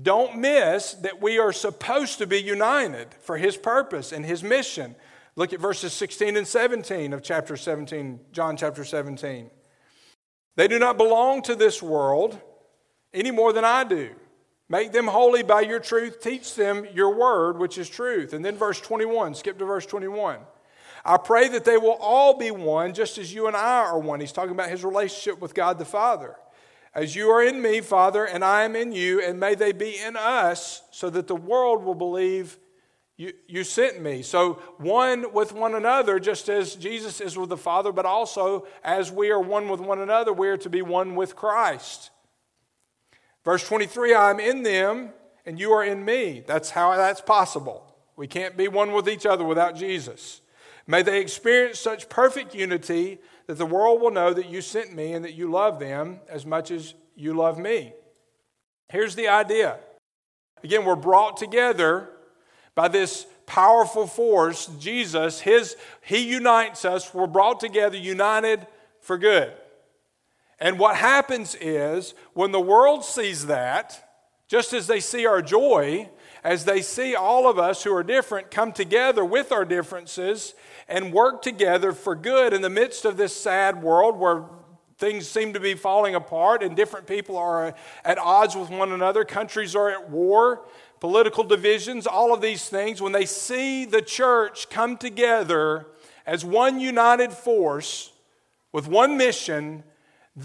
don't 0.00 0.38
miss 0.38 0.94
that 0.94 1.20
we 1.20 1.38
are 1.38 1.52
supposed 1.52 2.18
to 2.18 2.26
be 2.26 2.40
united 2.40 3.08
for 3.20 3.36
His 3.36 3.56
purpose 3.56 4.12
and 4.12 4.24
His 4.24 4.42
mission. 4.42 4.94
Look 5.36 5.52
at 5.52 5.60
verses 5.60 5.92
16 5.92 6.36
and 6.36 6.46
17 6.46 7.12
of 7.12 7.22
chapter 7.22 7.56
17, 7.56 8.20
John 8.32 8.56
chapter 8.56 8.84
17. 8.84 9.50
They 10.56 10.68
do 10.68 10.78
not 10.78 10.98
belong 10.98 11.42
to 11.42 11.54
this 11.54 11.82
world 11.82 12.40
any 13.12 13.30
more 13.30 13.52
than 13.52 13.64
I 13.64 13.84
do. 13.84 14.10
Make 14.68 14.92
them 14.92 15.06
holy 15.06 15.42
by 15.42 15.62
your 15.62 15.80
truth. 15.80 16.20
Teach 16.20 16.54
them 16.54 16.86
your 16.92 17.14
word, 17.14 17.58
which 17.58 17.78
is 17.78 17.88
truth. 17.88 18.34
And 18.34 18.44
then 18.44 18.56
verse 18.56 18.80
21, 18.80 19.34
skip 19.34 19.58
to 19.58 19.64
verse 19.64 19.86
21. 19.86 20.40
I 21.04 21.16
pray 21.16 21.48
that 21.48 21.64
they 21.64 21.78
will 21.78 21.96
all 22.00 22.36
be 22.36 22.50
one, 22.50 22.92
just 22.92 23.16
as 23.16 23.32
you 23.32 23.46
and 23.46 23.56
I 23.56 23.78
are 23.84 23.98
one. 23.98 24.20
He's 24.20 24.32
talking 24.32 24.52
about 24.52 24.68
his 24.68 24.84
relationship 24.84 25.40
with 25.40 25.54
God 25.54 25.78
the 25.78 25.84
Father. 25.84 26.36
As 26.94 27.14
you 27.14 27.30
are 27.30 27.42
in 27.42 27.62
me, 27.62 27.80
Father, 27.80 28.26
and 28.26 28.44
I 28.44 28.64
am 28.64 28.74
in 28.76 28.92
you, 28.92 29.22
and 29.22 29.38
may 29.38 29.54
they 29.54 29.72
be 29.72 29.96
in 29.98 30.16
us, 30.16 30.82
so 30.90 31.08
that 31.10 31.26
the 31.26 31.36
world 31.36 31.84
will 31.84 31.94
believe 31.94 32.58
you, 33.16 33.32
you 33.46 33.64
sent 33.64 34.00
me. 34.00 34.22
So, 34.22 34.54
one 34.78 35.32
with 35.32 35.52
one 35.52 35.74
another, 35.74 36.20
just 36.20 36.48
as 36.48 36.76
Jesus 36.76 37.20
is 37.20 37.36
with 37.36 37.48
the 37.48 37.56
Father, 37.56 37.90
but 37.90 38.06
also 38.06 38.66
as 38.84 39.10
we 39.10 39.30
are 39.30 39.40
one 39.40 39.68
with 39.68 39.80
one 39.80 40.00
another, 40.00 40.32
we 40.32 40.48
are 40.48 40.56
to 40.58 40.70
be 40.70 40.82
one 40.82 41.14
with 41.14 41.34
Christ. 41.34 42.10
Verse 43.44 43.66
23 43.66 44.14
I 44.14 44.30
am 44.30 44.40
in 44.40 44.62
them, 44.62 45.10
and 45.46 45.58
you 45.58 45.72
are 45.72 45.84
in 45.84 46.04
me. 46.04 46.42
That's 46.46 46.70
how 46.70 46.96
that's 46.96 47.20
possible. 47.20 47.84
We 48.16 48.26
can't 48.26 48.56
be 48.56 48.68
one 48.68 48.92
with 48.92 49.08
each 49.08 49.26
other 49.26 49.44
without 49.44 49.76
Jesus. 49.76 50.40
May 50.86 51.02
they 51.02 51.20
experience 51.20 51.78
such 51.78 52.08
perfect 52.08 52.54
unity 52.54 53.18
that 53.46 53.58
the 53.58 53.66
world 53.66 54.00
will 54.00 54.10
know 54.10 54.32
that 54.32 54.48
you 54.48 54.60
sent 54.60 54.94
me 54.94 55.12
and 55.12 55.24
that 55.24 55.34
you 55.34 55.50
love 55.50 55.78
them 55.78 56.20
as 56.28 56.44
much 56.44 56.70
as 56.70 56.94
you 57.14 57.34
love 57.34 57.58
me. 57.58 57.92
Here's 58.88 59.14
the 59.14 59.28
idea. 59.28 59.78
Again, 60.64 60.84
we're 60.84 60.96
brought 60.96 61.36
together 61.36 62.08
by 62.74 62.88
this 62.88 63.26
powerful 63.46 64.06
force, 64.06 64.66
Jesus. 64.78 65.40
His, 65.40 65.76
he 66.02 66.18
unites 66.30 66.84
us. 66.84 67.12
We're 67.12 67.26
brought 67.26 67.60
together, 67.60 67.96
united 67.96 68.66
for 69.00 69.18
good. 69.18 69.52
And 70.60 70.78
what 70.78 70.96
happens 70.96 71.54
is 71.60 72.14
when 72.34 72.52
the 72.52 72.60
world 72.60 73.04
sees 73.04 73.46
that, 73.46 74.04
just 74.48 74.72
as 74.72 74.86
they 74.86 75.00
see 75.00 75.26
our 75.26 75.42
joy, 75.42 76.08
as 76.42 76.64
they 76.64 76.82
see 76.82 77.14
all 77.14 77.48
of 77.48 77.58
us 77.58 77.84
who 77.84 77.94
are 77.94 78.02
different 78.02 78.50
come 78.50 78.72
together 78.72 79.24
with 79.24 79.52
our 79.52 79.64
differences 79.64 80.54
and 80.88 81.12
work 81.12 81.42
together 81.42 81.92
for 81.92 82.14
good 82.14 82.52
in 82.52 82.62
the 82.62 82.70
midst 82.70 83.04
of 83.04 83.16
this 83.16 83.36
sad 83.36 83.82
world 83.82 84.16
where 84.16 84.44
things 84.96 85.28
seem 85.28 85.52
to 85.52 85.60
be 85.60 85.74
falling 85.74 86.14
apart 86.14 86.62
and 86.62 86.74
different 86.74 87.06
people 87.06 87.36
are 87.36 87.74
at 88.04 88.18
odds 88.18 88.56
with 88.56 88.70
one 88.70 88.90
another, 88.92 89.24
countries 89.24 89.76
are 89.76 89.90
at 89.90 90.10
war, 90.10 90.64
political 90.98 91.44
divisions, 91.44 92.06
all 92.06 92.34
of 92.34 92.40
these 92.40 92.68
things, 92.68 93.00
when 93.00 93.12
they 93.12 93.26
see 93.26 93.84
the 93.84 94.02
church 94.02 94.68
come 94.70 94.96
together 94.96 95.86
as 96.26 96.44
one 96.44 96.80
united 96.80 97.32
force 97.32 98.12
with 98.72 98.88
one 98.88 99.16
mission, 99.16 99.84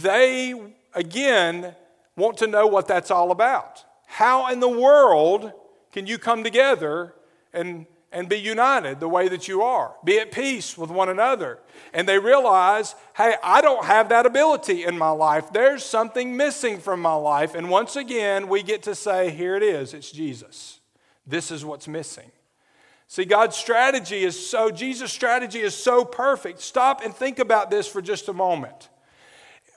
they 0.01 0.53
again 0.93 1.75
want 2.15 2.37
to 2.37 2.47
know 2.47 2.67
what 2.67 2.87
that's 2.87 3.11
all 3.11 3.31
about. 3.31 3.83
How 4.07 4.51
in 4.51 4.59
the 4.59 4.69
world 4.69 5.51
can 5.91 6.07
you 6.07 6.17
come 6.17 6.43
together 6.43 7.13
and 7.53 7.85
and 8.13 8.29
be 8.29 8.39
united 8.39 8.99
the 8.99 9.09
way 9.09 9.27
that 9.27 9.47
you 9.47 9.63
are. 9.63 9.95
Be 10.05 10.19
at 10.19 10.31
peace 10.31 10.77
with 10.77 10.91
one 10.91 11.09
another. 11.09 11.59
And 11.93 12.07
they 12.07 12.19
realize, 12.19 12.95
hey, 13.17 13.35
I 13.43 13.59
don't 13.59 13.85
have 13.85 14.09
that 14.09 14.25
ability 14.25 14.85
in 14.85 14.97
my 14.97 15.09
life. 15.09 15.51
There's 15.51 15.83
something 15.83 16.37
missing 16.37 16.79
from 16.79 17.01
my 17.01 17.15
life. 17.15 17.55
And 17.55 17.69
once 17.69 17.95
again, 17.95 18.47
we 18.47 18.61
get 18.61 18.83
to 18.83 18.95
say, 18.95 19.31
here 19.31 19.55
it 19.55 19.63
is, 19.63 19.93
it's 19.93 20.11
Jesus. 20.11 20.79
This 21.25 21.49
is 21.51 21.65
what's 21.65 21.87
missing. 21.87 22.31
See, 23.07 23.25
God's 23.25 23.57
strategy 23.57 24.23
is 24.23 24.47
so, 24.47 24.69
Jesus' 24.69 25.11
strategy 25.11 25.59
is 25.59 25.75
so 25.75 26.05
perfect. 26.05 26.61
Stop 26.61 27.03
and 27.03 27.13
think 27.13 27.39
about 27.39 27.71
this 27.71 27.87
for 27.87 28.01
just 28.01 28.29
a 28.29 28.33
moment. 28.33 28.89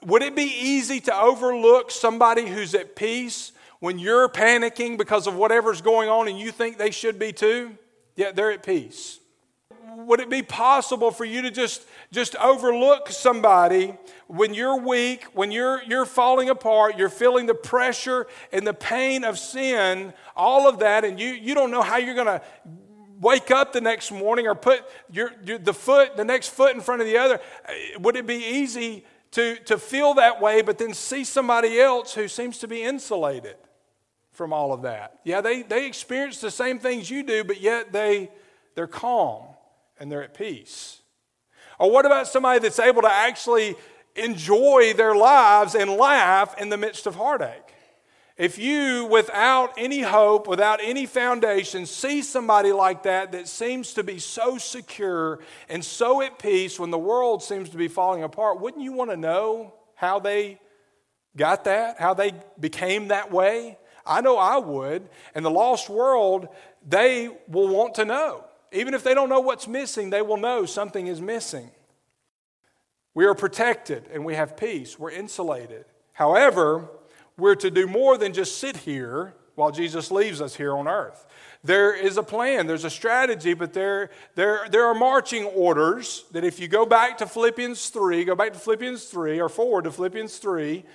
Would 0.07 0.23
it 0.23 0.37
be 0.37 0.43
easy 0.43 1.01
to 1.01 1.15
overlook 1.15 1.91
somebody 1.91 2.47
who's 2.47 2.73
at 2.73 2.95
peace 2.95 3.51
when 3.81 3.99
you're 3.99 4.29
panicking 4.29 4.97
because 4.97 5.27
of 5.27 5.35
whatever's 5.35 5.81
going 5.81 6.07
on 6.07 6.29
and 6.29 6.39
you 6.39 6.49
think 6.49 6.77
they 6.77 6.91
should 6.91 7.19
be 7.19 7.33
too? 7.33 7.77
Yeah, 8.15 8.31
they're 8.31 8.51
at 8.51 8.63
peace. 8.63 9.19
Would 9.97 10.21
it 10.21 10.29
be 10.29 10.43
possible 10.43 11.11
for 11.11 11.25
you 11.25 11.41
to 11.41 11.51
just, 11.51 11.85
just 12.09 12.37
overlook 12.37 13.09
somebody 13.09 13.95
when 14.27 14.53
you're 14.53 14.77
weak, 14.79 15.25
when 15.33 15.51
you're, 15.51 15.83
you're 15.83 16.05
falling 16.05 16.49
apart, 16.49 16.97
you're 16.97 17.09
feeling 17.09 17.45
the 17.45 17.53
pressure 17.53 18.27
and 18.53 18.65
the 18.65 18.73
pain 18.73 19.25
of 19.25 19.37
sin, 19.37 20.13
all 20.37 20.69
of 20.69 20.79
that, 20.79 21.03
and 21.03 21.19
you, 21.19 21.31
you 21.31 21.53
don't 21.53 21.69
know 21.69 21.81
how 21.81 21.97
you're 21.97 22.15
going 22.15 22.27
to 22.27 22.41
wake 23.19 23.51
up 23.51 23.73
the 23.73 23.81
next 23.81 24.11
morning 24.11 24.47
or 24.47 24.55
put 24.55 24.85
your, 25.11 25.33
your, 25.43 25.57
the 25.57 25.73
foot, 25.73 26.15
the 26.15 26.23
next 26.23 26.47
foot 26.47 26.75
in 26.75 26.79
front 26.79 27.01
of 27.01 27.07
the 27.07 27.17
other? 27.17 27.41
Would 27.99 28.15
it 28.15 28.25
be 28.25 28.35
easy 28.35 29.03
to, 29.31 29.55
to 29.65 29.77
feel 29.77 30.13
that 30.15 30.41
way, 30.41 30.61
but 30.61 30.77
then 30.77 30.93
see 30.93 31.23
somebody 31.23 31.79
else 31.79 32.13
who 32.13 32.27
seems 32.27 32.59
to 32.59 32.67
be 32.67 32.83
insulated 32.83 33.55
from 34.31 34.53
all 34.53 34.73
of 34.73 34.83
that? 34.83 35.19
Yeah, 35.23 35.41
they, 35.41 35.63
they 35.63 35.87
experience 35.87 36.39
the 36.39 36.51
same 36.51 36.79
things 36.79 37.09
you 37.09 37.23
do, 37.23 37.43
but 37.43 37.59
yet 37.59 37.91
they, 37.91 38.29
they're 38.75 38.87
calm 38.87 39.43
and 39.99 40.11
they're 40.11 40.23
at 40.23 40.33
peace. 40.33 41.01
Or 41.79 41.91
what 41.91 42.05
about 42.05 42.27
somebody 42.27 42.59
that's 42.59 42.79
able 42.79 43.01
to 43.01 43.11
actually 43.11 43.75
enjoy 44.15 44.93
their 44.95 45.15
lives 45.15 45.75
and 45.75 45.91
laugh 45.91 46.59
in 46.59 46.69
the 46.69 46.77
midst 46.77 47.05
of 47.05 47.15
heartache? 47.15 47.73
If 48.37 48.59
you, 48.59 49.05
without 49.05 49.73
any 49.77 50.01
hope, 50.01 50.47
without 50.47 50.79
any 50.83 51.07
foundation, 51.07 51.87
see 51.87 52.21
somebody 52.21 52.71
like 52.71 53.03
that 53.03 53.31
that 53.31 53.47
seems 53.47 53.93
to 53.95 54.03
be 54.03 54.19
so 54.19 54.59
secure 54.59 55.39
and 55.69 55.83
so 55.83 56.21
at 56.21 56.37
peace 56.37 56.79
when 56.79 56.91
the 56.91 56.99
world 56.99 57.41
seems 57.41 57.69
to 57.69 57.77
be 57.77 57.87
falling 57.87 58.21
apart, 58.21 58.61
wouldn't 58.61 58.83
you 58.83 58.93
want 58.93 59.09
to 59.09 59.17
know 59.17 59.73
how 59.95 60.19
they 60.19 60.59
got 61.35 61.63
that? 61.63 61.99
How 61.99 62.13
they 62.13 62.33
became 62.59 63.07
that 63.07 63.31
way? 63.31 63.79
I 64.05 64.21
know 64.21 64.37
I 64.37 64.57
would. 64.57 65.09
And 65.33 65.43
the 65.43 65.49
lost 65.49 65.89
world, 65.89 66.47
they 66.87 67.29
will 67.47 67.67
want 67.67 67.95
to 67.95 68.05
know. 68.05 68.43
Even 68.71 68.93
if 68.93 69.03
they 69.03 69.15
don't 69.15 69.29
know 69.29 69.39
what's 69.39 69.67
missing, 69.67 70.11
they 70.11 70.21
will 70.21 70.37
know 70.37 70.65
something 70.65 71.07
is 71.07 71.19
missing. 71.19 71.71
We 73.15 73.25
are 73.25 73.33
protected 73.33 74.07
and 74.13 74.23
we 74.23 74.35
have 74.35 74.55
peace. 74.55 74.99
We're 74.99 75.09
insulated. 75.09 75.85
However, 76.13 76.87
we're 77.37 77.55
to 77.55 77.71
do 77.71 77.87
more 77.87 78.17
than 78.17 78.33
just 78.33 78.57
sit 78.57 78.77
here 78.77 79.33
while 79.55 79.71
Jesus 79.71 80.11
leaves 80.11 80.41
us 80.41 80.55
here 80.55 80.75
on 80.75 80.87
earth. 80.87 81.25
There 81.63 81.93
is 81.93 82.17
a 82.17 82.23
plan, 82.23 82.67
there's 82.67 82.83
a 82.83 82.89
strategy, 82.89 83.53
but 83.53 83.73
there, 83.73 84.11
there, 84.35 84.67
there 84.69 84.85
are 84.85 84.93
marching 84.93 85.45
orders 85.45 86.25
that 86.31 86.43
if 86.43 86.59
you 86.59 86.67
go 86.67 86.85
back 86.85 87.17
to 87.17 87.27
Philippians 87.27 87.89
3, 87.89 88.23
go 88.23 88.35
back 88.35 88.53
to 88.53 88.59
Philippians 88.59 89.05
3 89.05 89.41
or 89.41 89.49
forward 89.49 89.85
to 89.85 89.91
Philippians 89.91 90.37
3, 90.37 90.85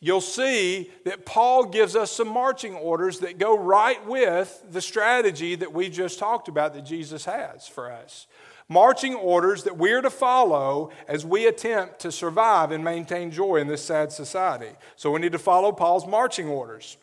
you'll 0.00 0.20
see 0.20 0.90
that 1.04 1.24
Paul 1.24 1.66
gives 1.66 1.94
us 1.94 2.10
some 2.10 2.28
marching 2.28 2.74
orders 2.74 3.20
that 3.20 3.38
go 3.38 3.56
right 3.56 4.04
with 4.06 4.64
the 4.70 4.80
strategy 4.80 5.54
that 5.54 5.72
we 5.72 5.88
just 5.88 6.18
talked 6.18 6.48
about 6.48 6.74
that 6.74 6.84
Jesus 6.84 7.24
has 7.24 7.68
for 7.68 7.90
us 7.90 8.26
marching 8.68 9.14
orders 9.14 9.64
that 9.64 9.76
we're 9.76 10.02
to 10.02 10.10
follow 10.10 10.90
as 11.06 11.24
we 11.24 11.46
attempt 11.46 12.00
to 12.00 12.12
survive 12.12 12.70
and 12.70 12.84
maintain 12.84 13.30
joy 13.30 13.56
in 13.56 13.66
this 13.66 13.84
sad 13.84 14.12
society. 14.12 14.70
So 14.96 15.10
we 15.10 15.20
need 15.20 15.32
to 15.32 15.38
follow 15.38 15.72
Paul's 15.72 16.06
marching 16.06 16.48
orders. 16.48 16.96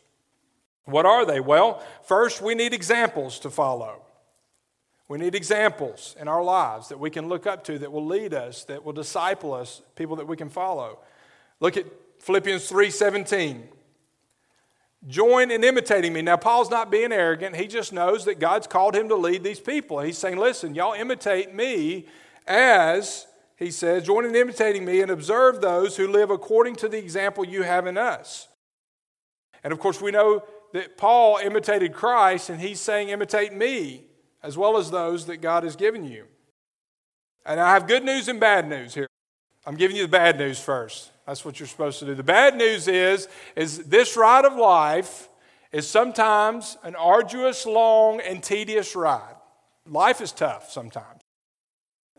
What 0.85 1.05
are 1.05 1.25
they? 1.25 1.39
Well, 1.39 1.83
first, 2.03 2.41
we 2.41 2.53
need 2.53 2.73
examples 2.73 3.39
to 3.39 3.49
follow. 3.49 4.03
We 5.07 5.17
need 5.17 5.35
examples 5.35 6.15
in 6.19 6.27
our 6.27 6.43
lives 6.43 6.89
that 6.89 6.99
we 6.99 7.09
can 7.09 7.27
look 7.27 7.45
up 7.45 7.63
to, 7.65 7.79
that 7.79 7.91
will 7.91 8.05
lead 8.05 8.33
us, 8.33 8.63
that 8.65 8.83
will 8.83 8.93
disciple 8.93 9.53
us, 9.53 9.81
people 9.95 10.15
that 10.17 10.27
we 10.27 10.37
can 10.37 10.49
follow. 10.49 10.99
Look 11.59 11.77
at 11.77 11.85
Philippians 12.19 12.69
3:17. 12.69 13.67
Join 15.07 15.51
in 15.51 15.63
imitating 15.63 16.13
me. 16.13 16.21
Now, 16.23 16.37
Paul's 16.37 16.71
not 16.71 16.89
being 16.89 17.11
arrogant. 17.11 17.55
He 17.55 17.67
just 17.67 17.93
knows 17.93 18.25
that 18.25 18.39
God's 18.39 18.65
called 18.65 18.95
him 18.95 19.07
to 19.09 19.15
lead 19.15 19.43
these 19.43 19.59
people. 19.59 19.99
He's 19.99 20.17
saying, 20.17 20.37
listen, 20.37 20.73
y'all 20.73 20.93
imitate 20.93 21.53
me 21.53 22.07
as, 22.47 23.27
he 23.55 23.69
says, 23.69 24.03
join 24.03 24.25
in 24.25 24.35
imitating 24.35 24.83
me 24.83 25.01
and 25.01 25.11
observe 25.11 25.61
those 25.61 25.95
who 25.95 26.07
live 26.07 26.31
according 26.31 26.75
to 26.77 26.87
the 26.87 26.97
example 26.97 27.45
you 27.45 27.61
have 27.61 27.85
in 27.85 27.97
us. 27.97 28.47
And 29.63 29.71
of 29.71 29.79
course, 29.79 30.01
we 30.01 30.11
know 30.11 30.43
that 30.73 30.97
Paul 30.97 31.37
imitated 31.37 31.93
Christ, 31.93 32.49
and 32.49 32.59
he's 32.59 32.81
saying, 32.81 33.09
imitate 33.09 33.53
me 33.53 34.05
as 34.43 34.57
well 34.57 34.77
as 34.77 34.91
those 34.91 35.27
that 35.27 35.37
God 35.37 35.63
has 35.63 35.75
given 35.75 36.03
you. 36.03 36.25
And 37.45 37.59
I 37.59 37.73
have 37.73 37.87
good 37.87 38.03
news 38.03 38.27
and 38.27 38.39
bad 38.39 38.67
news 38.67 38.95
here. 38.95 39.07
I'm 39.65 39.75
giving 39.75 39.97
you 39.97 40.03
the 40.03 40.09
bad 40.09 40.37
news 40.37 40.59
first. 40.59 41.11
That's 41.25 41.43
what 41.43 41.59
you're 41.59 41.67
supposed 41.67 41.99
to 41.99 42.05
do. 42.05 42.13
The 42.13 42.23
bad 42.23 42.55
news 42.55 42.87
is, 42.87 43.27
is 43.55 43.79
this 43.79 44.15
ride 44.15 44.45
of 44.45 44.55
life 44.55 45.27
is 45.71 45.87
sometimes 45.87 46.77
an 46.83 46.95
arduous, 46.95 47.65
long, 47.65 48.21
and 48.21 48.43
tedious 48.43 48.95
ride. 48.95 49.35
Life 49.87 50.21
is 50.21 50.31
tough 50.31 50.71
sometimes. 50.71 51.21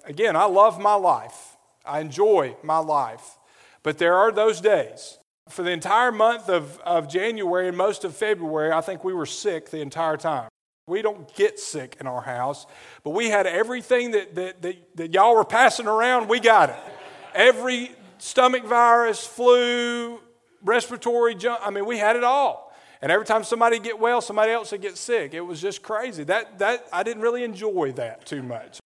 Again, 0.05 0.37
I 0.37 0.45
love 0.45 0.81
my 0.81 0.95
life. 0.95 1.57
I 1.85 2.01
enjoy 2.01 2.57
my 2.63 2.79
life. 2.79 3.39
But 3.83 3.99
there 3.99 4.15
are 4.15 4.33
those 4.33 4.61
days. 4.61 5.19
For 5.49 5.63
the 5.63 5.71
entire 5.71 6.11
month 6.11 6.49
of, 6.49 6.81
of 6.81 7.09
January 7.09 7.69
and 7.69 7.77
most 7.77 8.05
of 8.05 8.17
February, 8.17 8.73
I 8.73 8.81
think 8.81 9.05
we 9.05 9.15
were 9.15 9.27
sick 9.27 9.71
the 9.71 9.81
entire 9.81 10.17
time. 10.17 10.49
We 10.89 11.03
don't 11.03 11.33
get 11.35 11.59
sick 11.59 11.97
in 12.01 12.07
our 12.07 12.21
house, 12.21 12.67
but 13.03 13.11
we 13.11 13.29
had 13.29 13.47
everything 13.47 14.13
that, 14.13 14.35
that, 14.35 14.63
that, 14.63 14.97
that 14.97 15.15
y'all 15.15 15.35
were 15.35 15.45
passing 15.45 15.87
around, 15.87 16.29
we 16.29 16.41
got 16.41 16.71
it. 16.71 16.96
Every 17.37 17.93
stomach 18.19 18.65
virus, 18.65 19.27
flu, 19.27 20.19
respiratory 20.63 21.35
junk. 21.35 21.61
I 21.63 21.71
mean, 21.71 21.87
we 21.87 21.99
had 21.99 22.17
it 22.17 22.25
all. 22.25 22.75
And 23.03 23.13
every 23.13 23.27
time 23.27 23.45
somebody 23.45 23.79
get 23.79 23.99
well, 23.99 24.21
somebody 24.23 24.53
else 24.53 24.73
would 24.73 24.81
get 24.81 24.97
sick. 24.97 25.35
It 25.35 25.43
was 25.43 25.61
just 25.61 25.83
crazy. 25.83 26.25
That, 26.25 26.59
that, 26.59 26.87
I 26.93 27.03
didn't 27.03 27.23
really 27.23 27.45
enjoy 27.45 27.93
that 27.93 28.25
too 28.25 28.43
much. 28.43 28.81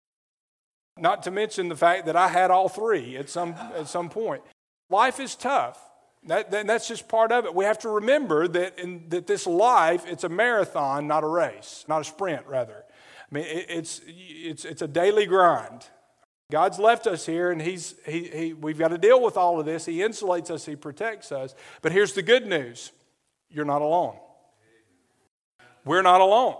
Not 0.97 1.23
to 1.23 1.31
mention 1.31 1.69
the 1.69 1.75
fact 1.75 2.07
that 2.07 2.15
I 2.15 2.27
had 2.27 2.51
all 2.51 2.67
three 2.67 3.15
at 3.15 3.29
some, 3.29 3.53
at 3.53 3.87
some 3.87 4.09
point. 4.09 4.41
Life 4.89 5.19
is 5.19 5.35
tough. 5.35 5.79
That, 6.25 6.51
that, 6.51 6.67
that's 6.67 6.87
just 6.87 7.07
part 7.07 7.31
of 7.31 7.45
it. 7.45 7.53
We 7.55 7.65
have 7.65 7.79
to 7.79 7.89
remember 7.89 8.47
that, 8.47 8.79
in, 8.79 9.07
that 9.09 9.27
this 9.27 9.47
life, 9.47 10.05
it's 10.07 10.25
a 10.25 10.29
marathon, 10.29 11.07
not 11.07 11.23
a 11.23 11.27
race, 11.27 11.85
not 11.87 12.01
a 12.01 12.03
sprint, 12.03 12.45
rather. 12.47 12.83
I 13.31 13.35
mean, 13.35 13.45
it, 13.45 13.67
it's, 13.69 14.01
it's, 14.07 14.65
it's 14.65 14.81
a 14.81 14.87
daily 14.87 15.27
grind. 15.27 15.85
God's 16.51 16.79
left 16.79 17.05
us 17.05 17.25
here, 17.25 17.51
and 17.51 17.61
he's, 17.61 17.93
he, 18.05 18.23
he, 18.23 18.53
we've 18.53 18.79
got 18.79 18.87
to 18.87 18.97
deal 18.97 19.21
with 19.21 19.37
all 19.37 19.59
of 19.59 19.65
this. 19.65 19.85
He 19.85 19.97
insulates 19.97 20.49
us, 20.49 20.65
He 20.65 20.75
protects 20.75 21.31
us. 21.31 21.53
But 21.81 21.91
here's 21.91 22.13
the 22.13 22.23
good 22.23 22.47
news 22.47 22.91
you're 23.51 23.65
not 23.65 23.81
alone. 23.81 24.15
We're 25.85 26.01
not 26.01 26.21
alone. 26.21 26.55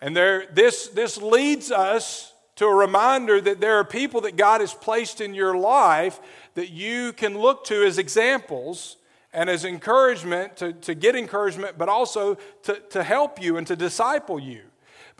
And 0.00 0.16
there, 0.16 0.46
this, 0.52 0.88
this 0.88 1.18
leads 1.18 1.70
us 1.70 2.32
to 2.56 2.66
a 2.66 2.74
reminder 2.74 3.40
that 3.40 3.60
there 3.60 3.76
are 3.76 3.84
people 3.84 4.22
that 4.22 4.36
God 4.36 4.60
has 4.60 4.74
placed 4.74 5.20
in 5.20 5.34
your 5.34 5.56
life 5.56 6.20
that 6.54 6.70
you 6.70 7.12
can 7.12 7.38
look 7.38 7.64
to 7.66 7.84
as 7.84 7.98
examples 7.98 8.96
and 9.32 9.48
as 9.48 9.64
encouragement 9.64 10.56
to, 10.56 10.72
to 10.74 10.94
get 10.94 11.14
encouragement, 11.14 11.78
but 11.78 11.88
also 11.88 12.36
to, 12.64 12.80
to 12.90 13.02
help 13.02 13.40
you 13.40 13.56
and 13.56 13.66
to 13.66 13.76
disciple 13.76 14.38
you. 14.38 14.62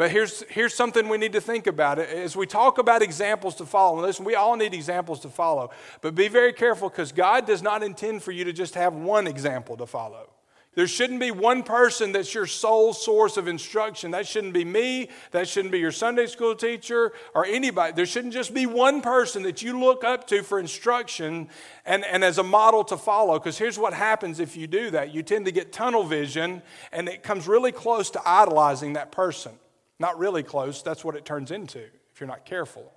But 0.01 0.13
here's, 0.13 0.45
here's 0.49 0.73
something 0.73 1.11
we 1.11 1.19
need 1.19 1.35
to 1.35 1.43
think 1.43 1.67
about. 1.67 1.99
As 1.99 2.35
we 2.35 2.47
talk 2.47 2.79
about 2.79 3.03
examples 3.03 3.55
to 3.57 3.67
follow, 3.67 3.99
and 3.99 4.07
listen, 4.07 4.25
we 4.25 4.35
all 4.35 4.57
need 4.57 4.73
examples 4.73 5.21
to 5.21 5.29
follow, 5.29 5.69
but 6.01 6.15
be 6.15 6.29
very 6.29 6.55
careful 6.55 6.89
because 6.89 7.13
God 7.13 7.47
does 7.47 7.61
not 7.61 7.83
intend 7.83 8.23
for 8.23 8.33
you 8.33 8.45
to 8.45 8.53
just 8.55 8.77
have 8.77 8.95
one 8.95 9.27
example 9.27 9.77
to 9.77 9.85
follow. 9.85 10.31
There 10.75 10.87
shouldn't 10.87 11.21
be 11.21 11.31
one 11.31 11.63
person 11.63 12.13
that's 12.13 12.33
your 12.33 12.47
sole 12.47 12.95
source 12.95 13.37
of 13.37 13.47
instruction. 13.47 14.13
That 14.13 14.27
shouldn't 14.27 14.55
be 14.55 14.65
me. 14.65 15.11
That 15.33 15.47
shouldn't 15.47 15.71
be 15.71 15.81
your 15.81 15.93
Sunday 15.93 16.29
school 16.29 16.55
teacher 16.55 17.13
or 17.35 17.45
anybody. 17.45 17.93
There 17.93 18.07
shouldn't 18.07 18.33
just 18.33 18.55
be 18.55 18.65
one 18.65 19.03
person 19.03 19.43
that 19.43 19.61
you 19.61 19.79
look 19.79 20.03
up 20.03 20.27
to 20.29 20.43
for 20.43 20.59
instruction 20.59 21.51
and, 21.85 22.07
and 22.07 22.25
as 22.25 22.39
a 22.39 22.43
model 22.43 22.85
to 22.85 22.97
follow. 22.97 23.39
Because 23.39 23.59
here's 23.59 23.79
what 23.79 23.93
happens 23.93 24.41
if 24.41 24.57
you 24.57 24.67
do 24.67 24.93
that 24.93 25.13
you 25.13 25.23
tend 25.23 25.45
to 25.45 25.53
get 25.53 25.75
tunnel 25.75 26.05
vision, 26.05 26.63
and 26.91 27.07
it 27.07 27.23
comes 27.23 27.47
really 27.47 27.71
close 27.71 28.09
to 28.13 28.23
idolizing 28.25 28.95
that 28.95 29.13
person. 29.13 29.53
Not 30.01 30.19
really 30.19 30.43
close, 30.43 30.83
that's 30.83 31.05
what 31.05 31.15
it 31.15 31.25
turns 31.25 31.53
into 31.53 31.79
if 31.79 32.21
you're 32.21 32.27
not 32.27 32.45
careful. 32.45 32.93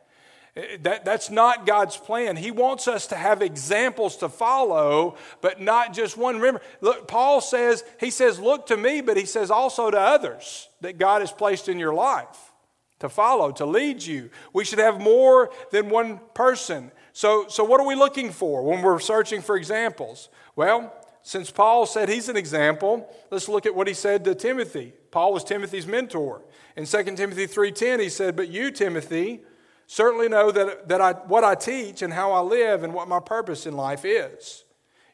That, 0.81 1.03
that's 1.03 1.31
not 1.31 1.65
God's 1.65 1.97
plan. 1.97 2.35
He 2.35 2.51
wants 2.51 2.87
us 2.87 3.07
to 3.07 3.15
have 3.15 3.41
examples 3.41 4.17
to 4.17 4.29
follow, 4.29 5.17
but 5.41 5.59
not 5.59 5.93
just 5.93 6.15
one. 6.15 6.35
Remember, 6.35 6.61
look, 6.79 7.07
Paul 7.07 7.41
says, 7.41 7.83
he 7.99 8.11
says, 8.11 8.39
look 8.39 8.67
to 8.67 8.77
me, 8.77 9.01
but 9.01 9.17
he 9.17 9.25
says 9.25 9.49
also 9.49 9.89
to 9.89 9.99
others 9.99 10.69
that 10.81 10.99
God 10.99 11.21
has 11.21 11.31
placed 11.31 11.69
in 11.69 11.79
your 11.79 11.93
life 11.93 12.51
to 12.99 13.09
follow, 13.09 13.51
to 13.53 13.65
lead 13.65 14.03
you. 14.03 14.29
We 14.53 14.63
should 14.63 14.77
have 14.77 15.01
more 15.01 15.49
than 15.71 15.89
one 15.89 16.19
person. 16.35 16.91
So, 17.13 17.47
so 17.49 17.63
what 17.63 17.81
are 17.81 17.87
we 17.87 17.95
looking 17.95 18.29
for 18.31 18.63
when 18.63 18.83
we're 18.83 18.99
searching 18.99 19.41
for 19.41 19.57
examples? 19.57 20.29
Well, 20.55 20.93
Since 21.25 21.51
Paul 21.51 21.85
said 21.85 22.09
he's 22.09 22.27
an 22.27 22.35
example, 22.35 23.09
let's 23.31 23.47
look 23.47 23.65
at 23.65 23.73
what 23.73 23.87
he 23.87 23.93
said 23.93 24.25
to 24.25 24.35
Timothy. 24.35 24.91
Paul 25.09 25.33
was 25.33 25.45
Timothy's 25.45 25.87
mentor. 25.87 26.41
In 26.75 26.85
2 26.85 27.15
Timothy 27.15 27.47
3:10 27.47 27.99
he 27.99 28.09
said, 28.09 28.35
"But 28.35 28.49
you, 28.49 28.71
Timothy, 28.71 29.43
certainly 29.87 30.27
know 30.27 30.51
that, 30.51 30.87
that 30.87 31.01
I, 31.01 31.13
what 31.13 31.43
I 31.43 31.55
teach 31.55 32.01
and 32.01 32.13
how 32.13 32.31
I 32.31 32.39
live 32.39 32.83
and 32.83 32.93
what 32.93 33.07
my 33.07 33.19
purpose 33.19 33.65
in 33.65 33.75
life 33.75 34.05
is. 34.05 34.65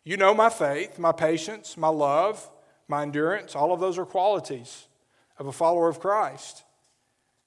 You 0.03 0.17
know 0.17 0.33
my 0.33 0.49
faith, 0.49 0.97
my 0.97 1.11
patience, 1.11 1.75
my 1.75 1.89
love, 1.89 2.49
my 2.87 3.01
endurance, 3.01 3.55
all 3.55 3.73
of 3.73 3.79
those 3.79 3.97
are 3.97 4.05
qualities 4.05 4.87
of 5.37 5.47
a 5.47 5.51
follower 5.51 5.89
of 5.89 5.99
Christ." 5.99 6.63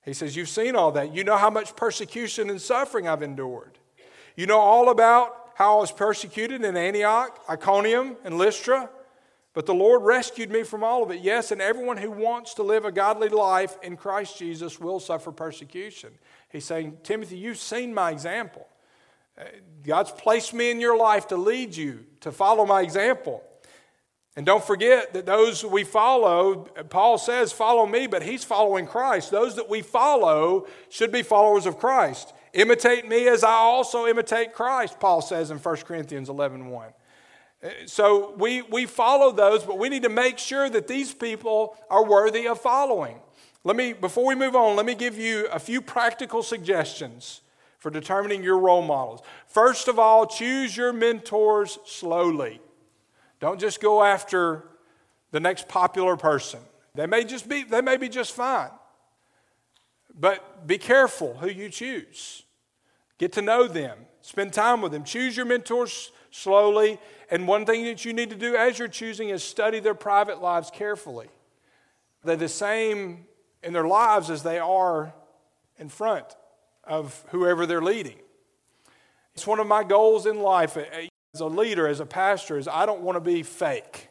He 0.05 0.13
says, 0.13 0.37
You've 0.37 0.49
seen 0.49 0.77
all 0.77 0.93
that. 0.93 1.15
You 1.15 1.25
know 1.25 1.37
how 1.37 1.51
much 1.51 1.77
persecution 1.77 2.51
and 2.51 2.61
suffering 2.61 3.09
I've 3.09 3.23
endured. 3.23 3.79
You 4.37 4.47
know 4.47 4.59
all 4.59 4.91
about 4.91 5.35
how 5.55 5.79
I 5.79 5.81
was 5.81 5.93
persecuted 5.93 6.65
in 6.65 6.77
Antioch, 6.77 7.39
Iconium, 7.49 8.17
and 8.25 8.39
Lystra. 8.39 8.91
But 9.55 9.67
the 9.67 9.75
Lord 9.75 10.03
rescued 10.03 10.51
me 10.51 10.63
from 10.63 10.83
all 10.83 11.03
of 11.03 11.11
it. 11.11 11.21
Yes, 11.21 11.53
and 11.53 11.61
everyone 11.61 11.99
who 11.99 12.11
wants 12.11 12.55
to 12.55 12.63
live 12.63 12.85
a 12.85 12.93
godly 12.93 13.29
life 13.29 13.77
in 13.83 13.97
Christ 13.97 14.39
Jesus 14.39 14.81
will 14.81 14.99
suffer 14.99 15.31
persecution. 15.31 16.11
He's 16.49 16.65
saying, 16.65 16.99
Timothy, 17.03 17.37
you've 17.37 17.59
seen 17.59 17.93
my 17.93 18.11
example. 18.11 18.67
Uh, 19.39 19.45
God's 19.83 20.11
placed 20.11 20.55
me 20.55 20.71
in 20.71 20.81
your 20.81 20.97
life 20.97 21.29
to 21.29 21.37
lead 21.37 21.77
you, 21.77 22.05
to 22.21 22.33
follow 22.33 22.65
my 22.65 22.81
example. 22.81 23.43
And 24.37 24.47
don't 24.47 24.65
forget 24.65 25.13
that 25.13 25.27
those 25.27 25.63
we 25.63 25.85
follow, 25.85 26.65
Paul 26.89 27.19
says, 27.19 27.53
follow 27.53 27.85
me, 27.85 28.07
but 28.07 28.23
he's 28.23 28.45
following 28.45 28.87
Christ. 28.87 29.31
Those 29.31 29.57
that 29.57 29.69
we 29.69 29.83
follow 29.83 30.67
should 30.89 31.13
be 31.13 31.23
followers 31.23 31.67
of 31.67 31.79
Christ. 31.79 32.33
Imitate 32.55 33.07
me 33.07 33.29
as 33.29 33.45
I 33.45 33.53
also 33.53 34.07
imitate 34.07 34.55
Christ, 34.55 34.99
Paul 35.01 35.21
says 35.21 35.51
in 35.51 35.59
1 35.59 35.77
Corinthians 35.79 36.31
11 36.31 36.67
1. 36.67 36.93
So 37.87 38.35
we, 38.37 38.63
we 38.63 38.87
follow 38.87 39.31
those, 39.31 39.63
but 39.63 39.79
we 39.79 39.89
need 39.89 40.03
to 40.03 40.09
make 40.09 40.39
sure 40.39 40.69
that 40.69 40.89
these 40.89 41.15
people 41.15 41.77
are 41.89 42.05
worthy 42.05 42.49
of 42.49 42.61
following. 42.61 43.19
Let 43.65 43.77
me, 43.77 43.93
before 43.93 44.27
we 44.27 44.35
move 44.35 44.57
on, 44.57 44.75
let 44.75 44.85
me 44.85 44.97
give 44.97 45.17
you 45.17 45.47
a 45.53 45.61
few 45.61 45.81
practical 45.81 46.43
suggestions 46.43 47.43
for 47.79 47.91
determining 47.91 48.43
your 48.43 48.59
role 48.59 48.83
models. 48.83 49.23
First 49.47 49.87
of 49.87 49.99
all, 49.99 50.27
choose 50.27 50.77
your 50.77 50.93
mentors 50.93 51.79
slowly. 51.85 52.61
Don't 53.39 53.61
just 53.61 53.81
go 53.81 54.03
after 54.03 54.65
the 55.31 55.41
next 55.41 55.69
popular 55.69 56.17
person. 56.17 56.61
They 56.95 57.07
may 57.07 57.25
just 57.25 57.49
be, 57.49 57.63
they 57.63 57.81
may 57.81 57.97
be 57.97 58.09
just 58.09 58.33
fine. 58.33 58.71
But 60.19 60.67
be 60.67 60.79
careful 60.79 61.35
who 61.35 61.49
you 61.49 61.69
choose. 61.69 62.43
Get 63.19 63.33
to 63.33 63.43
know 63.43 63.67
them. 63.67 63.99
Spend 64.21 64.53
time 64.53 64.83
with 64.83 64.93
them. 64.93 65.05
Choose 65.05 65.37
your 65.37 65.47
mentors 65.47 66.11
slowly. 66.33 66.99
And 67.31 67.47
one 67.47 67.65
thing 67.65 67.85
that 67.85 68.05
you 68.05 68.13
need 68.13 68.31
to 68.31 68.37
do 68.37 68.57
as 68.57 68.79
you're 68.79 68.89
choosing 68.89 69.29
is 69.29 69.45
study 69.45 69.79
their 69.79 69.95
private 69.95 70.43
lives 70.43 70.71
carefully. 70.73 71.29
They're 72.25 72.37
the 72.37 72.49
same 72.49 73.27
in 73.63 73.73
their 73.73 73.87
lives 73.87 74.31
as 74.31 74.43
they 74.43 74.59
are 74.59 75.15
in 75.79 75.89
front 75.89 76.27
of 76.85 77.25
whoever 77.29 77.67
they're 77.67 77.83
leading. 77.83 78.19
It's 79.35 79.47
one 79.47 79.61
of 79.61 79.67
my 79.67 79.85
goals 79.85 80.27
in 80.27 80.41
life 80.41 80.77
as 80.77 81.41
a 81.41 81.47
leader, 81.47 81.87
as 81.87 82.01
a 82.01 82.07
pastor, 82.07 82.59
is 82.59 82.69
I 82.69 82.87
don't 82.87 83.01
want 83.01 83.17
to 83.17 83.21
be 83.21 83.43
fake. 83.43 84.09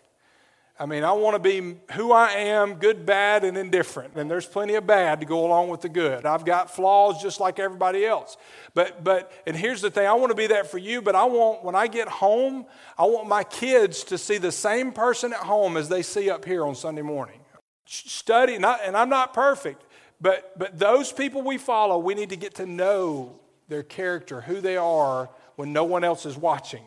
I 0.81 0.87
mean, 0.87 1.03
I 1.03 1.11
want 1.11 1.35
to 1.35 1.39
be 1.39 1.75
who 1.91 2.11
I 2.11 2.31
am, 2.31 2.73
good, 2.73 3.05
bad, 3.05 3.43
and 3.43 3.55
indifferent. 3.55 4.15
And 4.15 4.31
there's 4.31 4.47
plenty 4.47 4.73
of 4.73 4.87
bad 4.87 5.19
to 5.19 5.27
go 5.27 5.45
along 5.45 5.69
with 5.69 5.81
the 5.81 5.89
good. 5.89 6.25
I've 6.25 6.43
got 6.43 6.75
flaws 6.75 7.21
just 7.21 7.39
like 7.39 7.59
everybody 7.59 8.03
else. 8.03 8.35
But, 8.73 9.03
but, 9.03 9.31
and 9.45 9.55
here's 9.55 9.81
the 9.81 9.91
thing 9.91 10.07
I 10.07 10.13
want 10.13 10.31
to 10.31 10.35
be 10.35 10.47
that 10.47 10.71
for 10.71 10.79
you, 10.79 11.03
but 11.03 11.13
I 11.13 11.25
want, 11.25 11.63
when 11.63 11.75
I 11.75 11.85
get 11.85 12.07
home, 12.07 12.65
I 12.97 13.05
want 13.05 13.27
my 13.27 13.43
kids 13.43 14.03
to 14.05 14.17
see 14.17 14.39
the 14.39 14.51
same 14.51 14.91
person 14.91 15.33
at 15.33 15.41
home 15.41 15.77
as 15.77 15.87
they 15.87 16.01
see 16.01 16.31
up 16.31 16.45
here 16.45 16.65
on 16.65 16.73
Sunday 16.73 17.03
morning. 17.03 17.41
Study, 17.85 18.57
not, 18.57 18.79
and 18.83 18.97
I'm 18.97 19.09
not 19.09 19.35
perfect, 19.35 19.83
but, 20.19 20.57
but 20.57 20.79
those 20.79 21.11
people 21.11 21.43
we 21.43 21.59
follow, 21.59 21.99
we 21.99 22.15
need 22.15 22.29
to 22.29 22.37
get 22.37 22.55
to 22.55 22.65
know 22.65 23.39
their 23.67 23.83
character, 23.83 24.41
who 24.41 24.59
they 24.59 24.77
are 24.77 25.29
when 25.57 25.73
no 25.73 25.83
one 25.83 26.03
else 26.03 26.25
is 26.25 26.35
watching. 26.35 26.85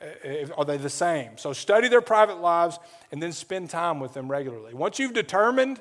Uh, 0.00 0.46
are 0.56 0.64
they 0.64 0.76
the 0.76 0.90
same? 0.90 1.36
So 1.38 1.52
study 1.52 1.88
their 1.88 2.00
private 2.00 2.40
lives 2.40 2.78
and 3.10 3.22
then 3.22 3.32
spend 3.32 3.70
time 3.70 3.98
with 3.98 4.14
them 4.14 4.30
regularly. 4.30 4.72
Once 4.74 4.98
you've 4.98 5.12
determined 5.14 5.80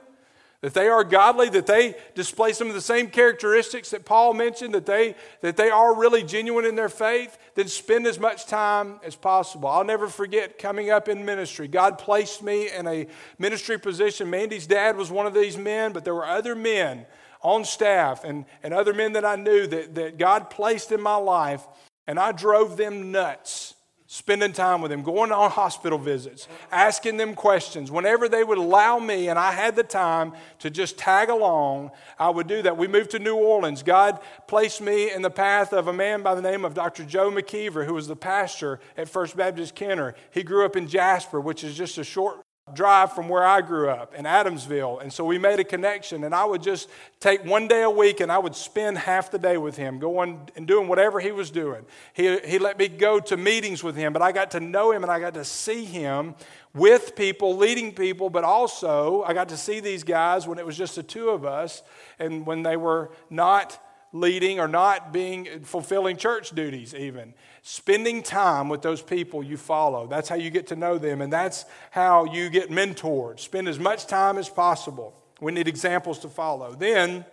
that 0.61 0.73
they 0.73 0.87
are 0.87 1.03
godly, 1.03 1.49
that 1.49 1.67
they 1.67 1.95
display 2.15 2.51
some 2.51 2.67
of 2.67 2.73
the 2.73 2.81
same 2.81 3.09
characteristics 3.09 3.91
that 3.91 4.05
Paul 4.05 4.33
mentioned, 4.33 4.73
that 4.73 4.87
they, 4.87 5.13
that 5.41 5.55
they 5.55 5.69
are 5.69 5.95
really 5.95 6.23
genuine 6.23 6.65
in 6.65 6.75
their 6.75 6.89
faith, 6.89 7.37
then 7.53 7.67
spend 7.67 8.07
as 8.07 8.19
much 8.19 8.47
time 8.47 8.99
as 9.03 9.15
possible. 9.15 9.69
I'll 9.69 9.83
never 9.83 10.07
forget 10.07 10.57
coming 10.57 10.89
up 10.89 11.07
in 11.07 11.23
ministry. 11.23 11.67
God 11.67 11.99
placed 11.99 12.41
me 12.41 12.71
in 12.71 12.87
a 12.87 13.05
ministry 13.37 13.77
position. 13.79 14.31
Mandy's 14.31 14.65
dad 14.65 14.97
was 14.97 15.11
one 15.11 15.27
of 15.27 15.35
these 15.35 15.57
men, 15.57 15.93
but 15.93 16.03
there 16.03 16.15
were 16.15 16.25
other 16.25 16.55
men 16.55 17.05
on 17.43 17.63
staff 17.63 18.23
and, 18.23 18.45
and 18.63 18.73
other 18.73 18.93
men 18.93 19.13
that 19.13 19.25
I 19.25 19.35
knew 19.35 19.67
that, 19.67 19.93
that 19.93 20.17
God 20.17 20.49
placed 20.49 20.91
in 20.91 21.01
my 21.01 21.17
life, 21.17 21.67
and 22.07 22.19
I 22.19 22.31
drove 22.31 22.77
them 22.77 23.11
nuts 23.11 23.75
spending 24.07 24.53
time 24.53 24.81
with 24.81 24.89
them, 24.89 25.03
going 25.03 25.33
on 25.33 25.51
hospital 25.51 25.97
visits, 25.97 26.47
asking 26.71 27.17
them 27.17 27.35
questions. 27.35 27.91
Whenever 27.91 28.29
they 28.29 28.43
would 28.43 28.57
allow 28.57 28.97
me 28.99 29.27
and 29.27 29.37
I 29.37 29.51
had 29.51 29.75
the 29.75 29.83
time 29.83 30.31
to 30.59 30.69
just 30.69 30.97
tag 30.97 31.29
along, 31.29 31.91
I 32.17 32.29
would 32.29 32.47
do 32.47 32.61
that. 32.61 32.77
We 32.77 32.87
moved 32.87 33.11
to 33.11 33.19
New 33.19 33.35
Orleans. 33.35 33.83
God 33.83 34.19
placed 34.47 34.81
me 34.81 35.11
in 35.11 35.21
the 35.21 35.29
path 35.29 35.73
of 35.73 35.87
a 35.87 35.93
man 35.93 36.23
by 36.23 36.35
the 36.35 36.41
name 36.41 36.63
of 36.63 36.73
Dr. 36.73 37.03
Joe 37.03 37.29
McKeever, 37.29 37.85
who 37.85 37.93
was 37.93 38.07
the 38.07 38.15
pastor 38.15 38.79
at 38.95 39.09
First 39.09 39.35
Baptist 39.35 39.75
Kenner. 39.75 40.15
He 40.31 40.41
grew 40.41 40.65
up 40.65 40.77
in 40.77 40.87
Jasper, 40.87 41.41
which 41.41 41.65
is 41.65 41.75
just 41.75 41.97
a 41.97 42.03
short 42.05 42.46
drive 42.73 43.13
from 43.13 43.29
where 43.29 43.45
I 43.45 43.61
grew 43.61 43.89
up 43.89 44.13
in 44.13 44.25
Adamsville. 44.25 45.01
And 45.01 45.11
so 45.11 45.23
we 45.23 45.37
made 45.37 45.59
a 45.59 45.63
connection. 45.63 46.23
And 46.23 46.35
I 46.35 46.43
would 46.43 46.61
just 46.61 46.89
take 47.19 47.45
one 47.45 47.67
day 47.67 47.83
a 47.83 47.89
week 47.89 48.19
and 48.19 48.31
I 48.31 48.37
would 48.37 48.55
spend 48.55 48.97
half 48.97 49.31
the 49.31 49.39
day 49.39 49.57
with 49.57 49.77
him, 49.77 49.99
going 49.99 50.49
and 50.55 50.67
doing 50.67 50.87
whatever 50.87 51.19
he 51.19 51.31
was 51.31 51.49
doing. 51.49 51.85
He, 52.13 52.39
he 52.39 52.59
let 52.59 52.77
me 52.77 52.87
go 52.87 53.19
to 53.21 53.37
meetings 53.37 53.83
with 53.83 53.95
him, 53.95 54.11
but 54.13 54.21
I 54.21 54.31
got 54.31 54.51
to 54.51 54.59
know 54.59 54.91
him 54.91 55.03
and 55.03 55.11
I 55.11 55.19
got 55.19 55.33
to 55.35 55.45
see 55.45 55.85
him 55.85 56.35
with 56.73 57.15
people, 57.15 57.55
leading 57.55 57.93
people, 57.93 58.29
but 58.29 58.43
also 58.43 59.23
I 59.23 59.33
got 59.33 59.49
to 59.49 59.57
see 59.57 59.79
these 59.79 60.03
guys 60.03 60.47
when 60.47 60.59
it 60.59 60.65
was 60.65 60.77
just 60.77 60.95
the 60.95 61.03
two 61.03 61.29
of 61.29 61.45
us 61.45 61.83
and 62.19 62.45
when 62.45 62.63
they 62.63 62.77
were 62.77 63.11
not 63.29 63.81
leading 64.13 64.59
or 64.59 64.67
not 64.67 65.11
being 65.11 65.61
fulfilling 65.63 66.17
church 66.17 66.51
duties 66.51 66.93
even. 66.95 67.33
Spending 67.61 68.23
time 68.23 68.69
with 68.69 68.81
those 68.81 69.01
people 69.01 69.43
you 69.43 69.57
follow. 69.57 70.07
That's 70.07 70.29
how 70.29 70.35
you 70.35 70.49
get 70.49 70.67
to 70.67 70.75
know 70.75 70.97
them 70.97 71.21
and 71.21 71.31
that's 71.31 71.65
how 71.91 72.25
you 72.25 72.49
get 72.49 72.69
mentored. 72.69 73.39
Spend 73.39 73.67
as 73.67 73.79
much 73.79 74.07
time 74.07 74.37
as 74.37 74.49
possible. 74.49 75.13
We 75.41 75.51
need 75.51 75.67
examples 75.67 76.19
to 76.19 76.29
follow. 76.29 76.73
Then 76.73 77.25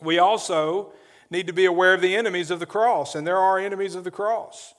we 0.00 0.18
also 0.18 0.92
need 1.30 1.46
to 1.46 1.52
be 1.52 1.64
aware 1.64 1.94
of 1.94 2.00
the 2.00 2.14
enemies 2.14 2.50
of 2.50 2.60
the 2.60 2.66
cross 2.66 3.14
and 3.14 3.26
there 3.26 3.38
are 3.38 3.58
enemies 3.58 3.94
of 3.94 4.04
the 4.04 4.10
cross. 4.10 4.74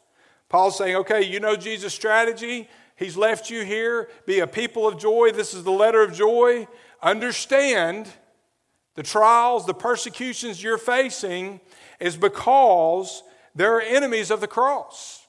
Paul's 0.48 0.78
saying 0.78 0.96
okay 0.96 1.22
you 1.22 1.40
know 1.40 1.56
jesus 1.56 1.94
strategy. 1.94 2.70
He's 2.96 3.16
left 3.16 3.50
you 3.50 3.64
here. 3.64 4.10
Be 4.26 4.40
a 4.40 4.48
people 4.48 4.86
of 4.86 5.00
joy. 5.00 5.32
This 5.32 5.54
is 5.54 5.64
the 5.64 5.72
letter 5.72 6.02
of 6.02 6.14
joy. 6.14 6.68
Understand 7.02 8.10
the 8.96 9.04
trials, 9.04 9.66
the 9.66 9.74
persecutions 9.74 10.62
you're 10.62 10.78
facing 10.78 11.62
is 12.00 12.18
because 12.18 13.24
there 13.56 13.76
are 13.76 13.82
enemies 13.82 14.32
of 14.32 14.42
the 14.42 14.48
cross. 14.48 15.28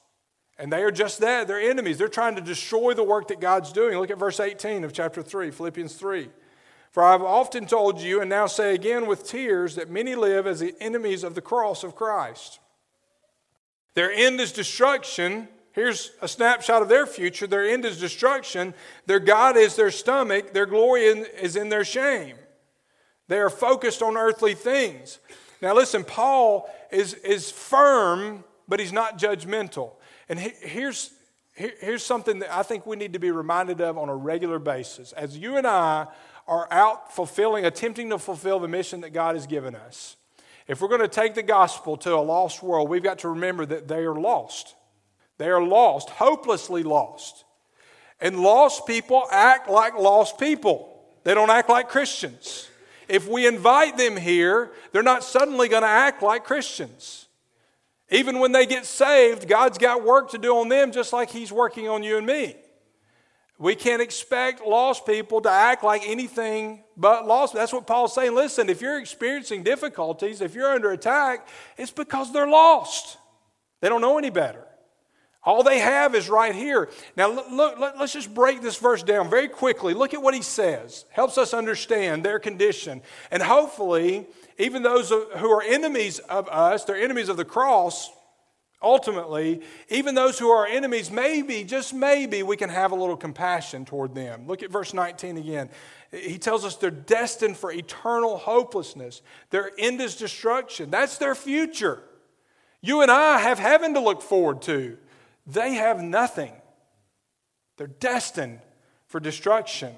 And 0.57 0.71
they 0.71 0.83
are 0.83 0.91
just 0.91 1.19
that. 1.19 1.47
They're 1.47 1.59
enemies. 1.59 1.97
They're 1.97 2.07
trying 2.07 2.35
to 2.35 2.41
destroy 2.41 2.93
the 2.93 3.03
work 3.03 3.29
that 3.29 3.39
God's 3.39 3.71
doing. 3.71 3.97
Look 3.97 4.11
at 4.11 4.19
verse 4.19 4.39
18 4.39 4.83
of 4.83 4.93
chapter 4.93 5.23
3, 5.23 5.49
Philippians 5.49 5.95
3. 5.95 6.29
For 6.91 7.01
I've 7.01 7.23
often 7.23 7.65
told 7.65 7.99
you, 7.99 8.21
and 8.21 8.29
now 8.29 8.45
say 8.47 8.75
again 8.75 9.07
with 9.07 9.25
tears, 9.25 9.75
that 9.75 9.89
many 9.89 10.13
live 10.13 10.45
as 10.45 10.59
the 10.59 10.75
enemies 10.79 11.23
of 11.23 11.33
the 11.35 11.41
cross 11.41 11.83
of 11.83 11.95
Christ. 11.95 12.59
Their 13.93 14.11
end 14.11 14.39
is 14.39 14.51
destruction. 14.51 15.47
Here's 15.71 16.11
a 16.21 16.27
snapshot 16.27 16.81
of 16.81 16.89
their 16.89 17.07
future. 17.07 17.47
Their 17.47 17.67
end 17.67 17.85
is 17.85 17.99
destruction. 17.99 18.73
Their 19.05 19.19
God 19.19 19.57
is 19.57 19.75
their 19.75 19.91
stomach. 19.91 20.53
Their 20.53 20.65
glory 20.65 21.05
is 21.05 21.55
in 21.55 21.69
their 21.69 21.85
shame. 21.85 22.35
They 23.31 23.39
are 23.39 23.49
focused 23.49 24.03
on 24.03 24.17
earthly 24.17 24.55
things. 24.55 25.19
Now, 25.61 25.73
listen, 25.73 26.03
Paul 26.03 26.69
is, 26.91 27.13
is 27.13 27.49
firm, 27.49 28.43
but 28.67 28.81
he's 28.81 28.91
not 28.91 29.17
judgmental. 29.17 29.93
And 30.27 30.37
he, 30.37 30.49
here's, 30.49 31.11
here, 31.55 31.71
here's 31.79 32.03
something 32.03 32.39
that 32.39 32.53
I 32.53 32.61
think 32.61 32.85
we 32.85 32.97
need 32.97 33.13
to 33.13 33.19
be 33.19 33.31
reminded 33.31 33.79
of 33.79 33.97
on 33.97 34.09
a 34.09 34.15
regular 34.15 34.59
basis. 34.59 35.13
As 35.13 35.37
you 35.37 35.55
and 35.55 35.65
I 35.65 36.07
are 36.45 36.67
out 36.71 37.15
fulfilling, 37.15 37.65
attempting 37.65 38.09
to 38.09 38.19
fulfill 38.19 38.59
the 38.59 38.67
mission 38.67 38.99
that 38.99 39.11
God 39.11 39.35
has 39.35 39.47
given 39.47 39.75
us, 39.75 40.17
if 40.67 40.81
we're 40.81 40.89
going 40.89 40.99
to 40.99 41.07
take 41.07 41.33
the 41.33 41.41
gospel 41.41 41.95
to 41.99 42.13
a 42.13 42.19
lost 42.19 42.61
world, 42.61 42.89
we've 42.89 43.01
got 43.01 43.19
to 43.19 43.29
remember 43.29 43.65
that 43.65 43.87
they 43.87 44.03
are 44.03 44.19
lost. 44.19 44.75
They 45.37 45.47
are 45.47 45.63
lost, 45.63 46.09
hopelessly 46.09 46.83
lost. 46.83 47.45
And 48.19 48.41
lost 48.41 48.85
people 48.85 49.23
act 49.31 49.69
like 49.69 49.97
lost 49.97 50.37
people, 50.37 51.01
they 51.23 51.33
don't 51.33 51.49
act 51.49 51.69
like 51.69 51.87
Christians 51.87 52.67
if 53.11 53.27
we 53.27 53.45
invite 53.45 53.97
them 53.97 54.15
here, 54.15 54.71
they're 54.93 55.03
not 55.03 55.23
suddenly 55.23 55.67
going 55.67 55.83
to 55.83 55.89
act 55.89 56.23
like 56.23 56.45
Christians. 56.45 57.27
Even 58.09 58.39
when 58.39 58.53
they 58.53 58.65
get 58.65 58.85
saved, 58.85 59.49
God's 59.49 59.77
got 59.77 60.03
work 60.03 60.31
to 60.31 60.37
do 60.37 60.55
on 60.57 60.69
them 60.69 60.93
just 60.93 61.11
like 61.11 61.29
He's 61.29 61.51
working 61.51 61.89
on 61.89 62.03
you 62.03 62.17
and 62.17 62.25
me. 62.25 62.55
We 63.59 63.75
can't 63.75 64.01
expect 64.01 64.65
lost 64.65 65.05
people 65.05 65.41
to 65.41 65.49
act 65.49 65.83
like 65.83 66.03
anything 66.05 66.83
but 66.95 67.27
lost. 67.27 67.53
That's 67.53 67.73
what 67.73 67.85
Paul's 67.85 68.15
saying. 68.15 68.33
Listen, 68.33 68.69
if 68.69 68.81
you're 68.81 68.99
experiencing 68.99 69.61
difficulties, 69.61 70.39
if 70.39 70.55
you're 70.55 70.71
under 70.71 70.91
attack, 70.91 71.47
it's 71.77 71.91
because 71.91 72.31
they're 72.31 72.47
lost. 72.47 73.17
They 73.81 73.89
don't 73.89 74.01
know 74.01 74.17
any 74.17 74.29
better. 74.29 74.65
All 75.43 75.63
they 75.63 75.79
have 75.79 76.13
is 76.13 76.29
right 76.29 76.53
here. 76.53 76.89
Now, 77.17 77.31
look, 77.31 77.79
let, 77.79 77.95
us 77.95 78.13
just 78.13 78.31
break 78.33 78.61
this 78.61 78.77
verse 78.77 79.01
down 79.01 79.29
very 79.29 79.47
quickly. 79.47 79.95
Look 79.95 80.13
at 80.13 80.21
what 80.21 80.35
he 80.35 80.43
says. 80.43 81.05
Helps 81.09 81.37
us 81.37 81.53
understand 81.53 82.23
their 82.23 82.37
condition. 82.37 83.01
And 83.31 83.41
hopefully, 83.41 84.27
even 84.59 84.83
those 84.83 85.09
who 85.09 85.49
are 85.49 85.63
enemies 85.63 86.19
of 86.19 86.47
us, 86.47 86.83
they're 86.83 86.95
enemies 86.95 87.27
of 87.27 87.37
the 87.37 87.45
cross, 87.45 88.11
ultimately, 88.83 89.61
even 89.89 90.15
those 90.15 90.39
who 90.39 90.49
are 90.49 90.65
enemies, 90.65 91.11
maybe, 91.11 91.63
just 91.63 91.93
maybe, 91.93 92.43
we 92.43 92.57
can 92.57 92.69
have 92.69 92.91
a 92.91 92.95
little 92.95 93.17
compassion 93.17 93.85
toward 93.85 94.15
them. 94.15 94.47
Look 94.47 94.63
at 94.63 94.71
verse 94.71 94.93
19 94.93 95.37
again. 95.37 95.69
He 96.11 96.37
tells 96.37 96.65
us 96.65 96.75
they're 96.75 96.91
destined 96.91 97.57
for 97.57 97.71
eternal 97.71 98.37
hopelessness, 98.37 99.21
their 99.49 99.71
end 99.77 100.01
is 100.01 100.15
destruction. 100.15 100.89
That's 100.89 101.17
their 101.17 101.35
future. 101.35 102.03
You 102.81 103.01
and 103.01 103.11
I 103.11 103.39
have 103.39 103.59
heaven 103.59 103.93
to 103.93 103.99
look 103.99 104.21
forward 104.21 104.61
to. 104.63 104.97
They 105.51 105.73
have 105.73 106.01
nothing. 106.01 106.53
They're 107.77 107.87
destined 107.87 108.59
for 109.07 109.19
destruction. 109.19 109.95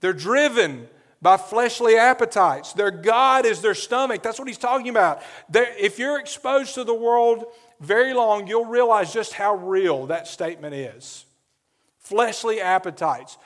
They're 0.00 0.12
driven 0.12 0.88
by 1.22 1.36
fleshly 1.36 1.96
appetites. 1.96 2.72
Their 2.72 2.90
God 2.90 3.46
is 3.46 3.60
their 3.62 3.74
stomach. 3.74 4.22
That's 4.22 4.38
what 4.38 4.48
he's 4.48 4.58
talking 4.58 4.88
about. 4.88 5.22
They're, 5.48 5.74
if 5.78 5.98
you're 5.98 6.18
exposed 6.18 6.74
to 6.74 6.84
the 6.84 6.94
world 6.94 7.44
very 7.80 8.12
long, 8.14 8.46
you'll 8.46 8.64
realize 8.66 9.12
just 9.12 9.32
how 9.32 9.56
real 9.56 10.06
that 10.06 10.26
statement 10.26 10.74
is. 10.74 11.24
Fleshly 11.98 12.60
appetites, 12.60 13.38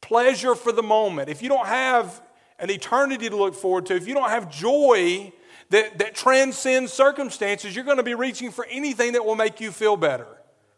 pleasure 0.00 0.54
for 0.54 0.72
the 0.72 0.82
moment. 0.82 1.28
If 1.28 1.42
you 1.42 1.48
don't 1.48 1.66
have 1.66 2.20
an 2.58 2.70
eternity 2.70 3.28
to 3.28 3.36
look 3.36 3.54
forward 3.54 3.86
to, 3.86 3.94
if 3.94 4.06
you 4.06 4.14
don't 4.14 4.30
have 4.30 4.50
joy 4.50 5.32
that, 5.70 5.98
that 5.98 6.14
transcends 6.14 6.92
circumstances, 6.92 7.74
you're 7.74 7.84
going 7.84 7.96
to 7.96 8.02
be 8.02 8.14
reaching 8.14 8.50
for 8.50 8.66
anything 8.66 9.12
that 9.12 9.24
will 9.24 9.36
make 9.36 9.60
you 9.60 9.70
feel 9.70 9.96
better 9.96 10.26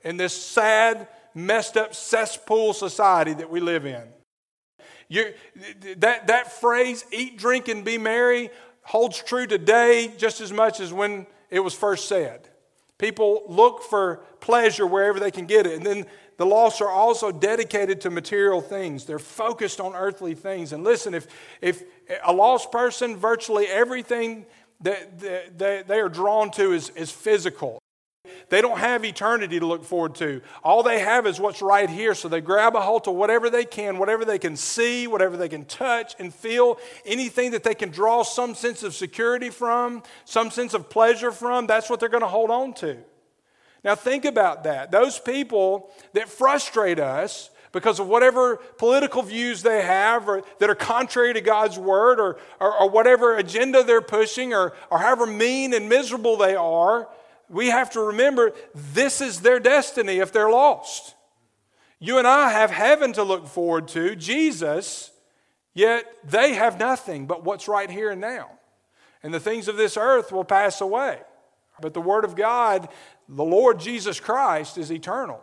in 0.03 0.17
this 0.17 0.35
sad, 0.35 1.09
messed 1.35 1.77
up 1.77 1.95
cesspool 1.95 2.73
society 2.73 3.35
that 3.35 3.51
we 3.51 3.61
live 3.61 3.85
in. 3.85 4.03
that, 5.99 6.27
that 6.29 6.53
phrase, 6.53 7.05
eat, 7.13 7.39
drink, 7.39 7.69
and 7.69 7.85
be 7.85 7.99
merry, 7.99 8.51
holds 8.83 9.23
true 9.23 9.47
today 9.47 10.13
just 10.17 10.41
as 10.41 10.53
much 10.53 10.81
as 10.81 10.93
when 10.93 11.27
it 11.51 11.61
was 11.61 11.75
first 11.75 12.09
said. 12.09 12.49
People 12.99 13.43
look 13.49 13.83
for 13.83 14.23
pleasure 14.41 14.87
wherever 14.87 15.21
they 15.21 15.31
can 15.31 15.45
get 15.47 15.67
it. 15.67 15.75
And 15.75 15.85
then 15.85 16.07
the 16.39 16.47
lost 16.47 16.81
are 16.81 16.91
also 16.91 17.31
dedicated 17.31 18.01
to 18.03 18.11
material 18.11 18.61
things. 18.61 19.05
They're 19.05 19.19
focused 19.19 19.81
on 19.81 19.95
earthly 19.95 20.35
things. 20.35 20.73
And 20.73 20.85
listen, 20.85 21.15
if, 21.15 21.27
if 21.61 21.83
a 22.25 22.33
lost 22.33 22.73
person, 22.73 23.17
virtually 23.17 23.67
everything 23.67 24.47
that 24.81 25.59
they, 25.59 25.83
they 25.87 26.01
are 26.01 26.09
drawn 26.09 26.51
to 26.53 26.73
is, 26.73 26.91
is 26.91 27.11
physical. 27.11 27.81
They 28.49 28.61
don't 28.61 28.79
have 28.79 29.05
eternity 29.05 29.59
to 29.59 29.67
look 29.67 29.85
forward 29.85 30.15
to. 30.17 30.41
All 30.63 30.83
they 30.83 31.01
have 31.01 31.27
is 31.27 31.41
what's 31.41 31.63
right 31.63 31.89
here. 31.89 32.15
So 32.15 32.29
they 32.29 32.41
grab 32.41 32.77
a 32.77 32.81
hold 32.81 33.05
to 33.05 33.11
whatever 33.11 33.51
they 33.51 33.65
can, 33.65 33.99
whatever 33.99 34.25
they 34.25 34.39
can 34.39 34.57
see, 34.57 35.07
whatever 35.07 35.37
they 35.37 35.49
can 35.49 35.65
touch 35.65 36.15
and 36.19 36.35
feel, 36.35 36.79
anything 37.05 37.53
that 37.53 37.65
they 37.65 37.75
can 37.75 37.91
draw 37.91 38.23
some 38.23 38.55
sense 38.55 38.83
of 38.83 38.95
security 38.95 39.51
from, 39.51 40.03
some 40.25 40.51
sense 40.51 40.75
of 40.75 40.91
pleasure 40.91 41.33
from, 41.33 41.67
that's 41.67 41.91
what 41.91 42.01
they're 42.01 42.09
going 42.09 42.23
to 42.23 42.29
hold 42.29 42.51
on 42.51 42.73
to. 42.75 42.99
Now, 43.85 43.95
think 43.95 44.25
about 44.25 44.65
that. 44.65 44.91
Those 44.91 45.19
people 45.19 45.91
that 46.13 46.29
frustrate 46.29 46.99
us 46.99 47.51
because 47.73 48.01
of 48.01 48.09
whatever 48.09 48.57
political 48.79 49.23
views 49.23 49.63
they 49.63 49.83
have 49.83 50.29
or 50.29 50.43
that 50.59 50.71
are 50.71 50.75
contrary 50.75 51.35
to 51.35 51.41
God's 51.41 51.79
word 51.79 52.21
or, 52.21 52.39
or, 52.61 52.83
or 52.83 52.91
whatever 52.91 53.37
agenda 53.37 53.83
they're 53.83 54.01
pushing 54.01 54.55
or, 54.55 54.73
or 54.91 54.99
however 54.99 55.27
mean 55.27 55.75
and 55.75 55.89
miserable 55.89 56.37
they 56.37 56.57
are, 56.57 57.09
we 57.49 57.69
have 57.69 57.91
to 57.91 58.01
remember 58.01 58.53
this 58.75 59.21
is 59.21 59.41
their 59.41 59.61
destiny 59.61 60.19
if 60.19 60.33
they're 60.33 60.51
lost. 60.51 61.15
You 61.99 62.19
and 62.19 62.27
I 62.27 62.51
have 62.51 62.71
heaven 62.71 63.13
to 63.15 63.23
look 63.23 63.47
forward 63.47 63.89
to, 63.89 64.15
Jesus, 64.17 65.11
yet 65.75 66.05
they 66.25 66.55
have 66.55 66.79
nothing 66.79 67.27
but 67.27 67.45
what's 67.45 67.69
right 67.69 67.91
here 67.91 68.11
and 68.11 68.21
now. 68.21 68.51
And 69.23 69.33
the 69.33 69.41
things 69.41 69.67
of 69.69 69.77
this 69.77 69.97
earth 69.97 70.31
will 70.31 70.45
pass 70.45 70.81
away. 70.81 71.21
But 71.81 71.95
the 71.95 72.01
Word 72.01 72.25
of 72.25 72.37
God, 72.37 72.89
the 73.29 73.45
Lord 73.45 73.81
Jesus 73.81 74.21
Christ, 74.21 74.79
is 74.79 74.91
eternal 74.91 75.43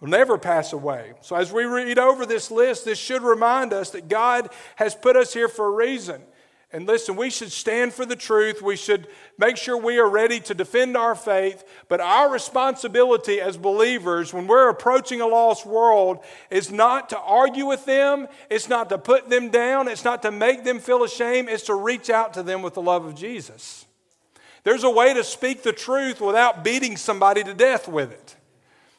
will 0.00 0.08
never 0.08 0.38
pass 0.38 0.72
away. 0.72 1.12
So, 1.20 1.36
as 1.36 1.52
we 1.52 1.64
read 1.64 1.98
over 1.98 2.24
this 2.24 2.50
list, 2.50 2.84
this 2.84 2.98
should 2.98 3.22
remind 3.22 3.72
us 3.72 3.90
that 3.90 4.08
God 4.08 4.50
has 4.76 4.94
put 4.94 5.16
us 5.16 5.32
here 5.32 5.48
for 5.48 5.66
a 5.66 5.70
reason. 5.70 6.22
And 6.70 6.86
listen, 6.86 7.16
we 7.16 7.30
should 7.30 7.50
stand 7.50 7.94
for 7.94 8.04
the 8.04 8.14
truth. 8.14 8.60
We 8.60 8.76
should 8.76 9.08
make 9.38 9.56
sure 9.56 9.76
we 9.78 9.98
are 9.98 10.08
ready 10.08 10.38
to 10.40 10.54
defend 10.54 10.98
our 10.98 11.14
faith. 11.14 11.64
But 11.88 12.00
our 12.00 12.30
responsibility 12.30 13.40
as 13.40 13.56
believers, 13.56 14.34
when 14.34 14.46
we're 14.46 14.68
approaching 14.68 15.22
a 15.22 15.26
lost 15.26 15.64
world, 15.64 16.18
is 16.50 16.70
not 16.70 17.08
to 17.08 17.18
argue 17.18 17.64
with 17.64 17.86
them, 17.86 18.28
it's 18.50 18.68
not 18.68 18.90
to 18.90 18.98
put 18.98 19.30
them 19.30 19.48
down, 19.48 19.88
it's 19.88 20.04
not 20.04 20.20
to 20.22 20.30
make 20.30 20.62
them 20.64 20.78
feel 20.78 21.04
ashamed, 21.04 21.48
it's 21.48 21.64
to 21.64 21.74
reach 21.74 22.10
out 22.10 22.34
to 22.34 22.42
them 22.42 22.60
with 22.60 22.74
the 22.74 22.82
love 22.82 23.06
of 23.06 23.14
Jesus. 23.14 23.86
There's 24.62 24.84
a 24.84 24.90
way 24.90 25.14
to 25.14 25.24
speak 25.24 25.62
the 25.62 25.72
truth 25.72 26.20
without 26.20 26.62
beating 26.64 26.98
somebody 26.98 27.42
to 27.44 27.54
death 27.54 27.88
with 27.88 28.12
it. 28.12 28.36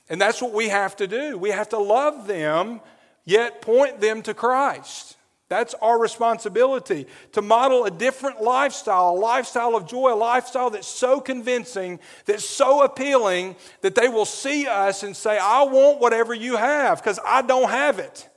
And 0.09 0.19
that's 0.19 0.41
what 0.41 0.53
we 0.53 0.69
have 0.69 0.95
to 0.97 1.07
do. 1.07 1.37
We 1.37 1.51
have 1.51 1.69
to 1.69 1.77
love 1.77 2.27
them, 2.27 2.81
yet 3.25 3.61
point 3.61 4.01
them 4.01 4.21
to 4.23 4.33
Christ. 4.33 5.15
That's 5.49 5.73
our 5.75 5.99
responsibility 5.99 7.07
to 7.31 7.41
model 7.41 7.85
a 7.85 7.91
different 7.91 8.41
lifestyle, 8.41 9.11
a 9.11 9.19
lifestyle 9.19 9.75
of 9.75 9.87
joy, 9.87 10.13
a 10.13 10.15
lifestyle 10.15 10.69
that's 10.69 10.87
so 10.87 11.19
convincing, 11.19 11.99
that's 12.25 12.45
so 12.45 12.83
appealing 12.83 13.55
that 13.81 13.95
they 13.95 14.09
will 14.09 14.25
see 14.25 14.67
us 14.67 15.01
and 15.01 15.17
say, 15.17 15.39
I 15.39 15.63
want 15.63 15.99
whatever 15.99 16.35
you 16.35 16.55
have 16.55 17.01
because 17.01 17.19
I 17.25 17.41
don't 17.41 17.69
have 17.69 17.97
it. 17.97 18.29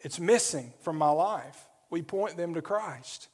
It's 0.00 0.20
missing 0.20 0.74
from 0.80 0.96
my 0.96 1.08
life. 1.08 1.66
We 1.88 2.02
point 2.02 2.36
them 2.36 2.54
to 2.54 2.62
Christ 2.62 3.28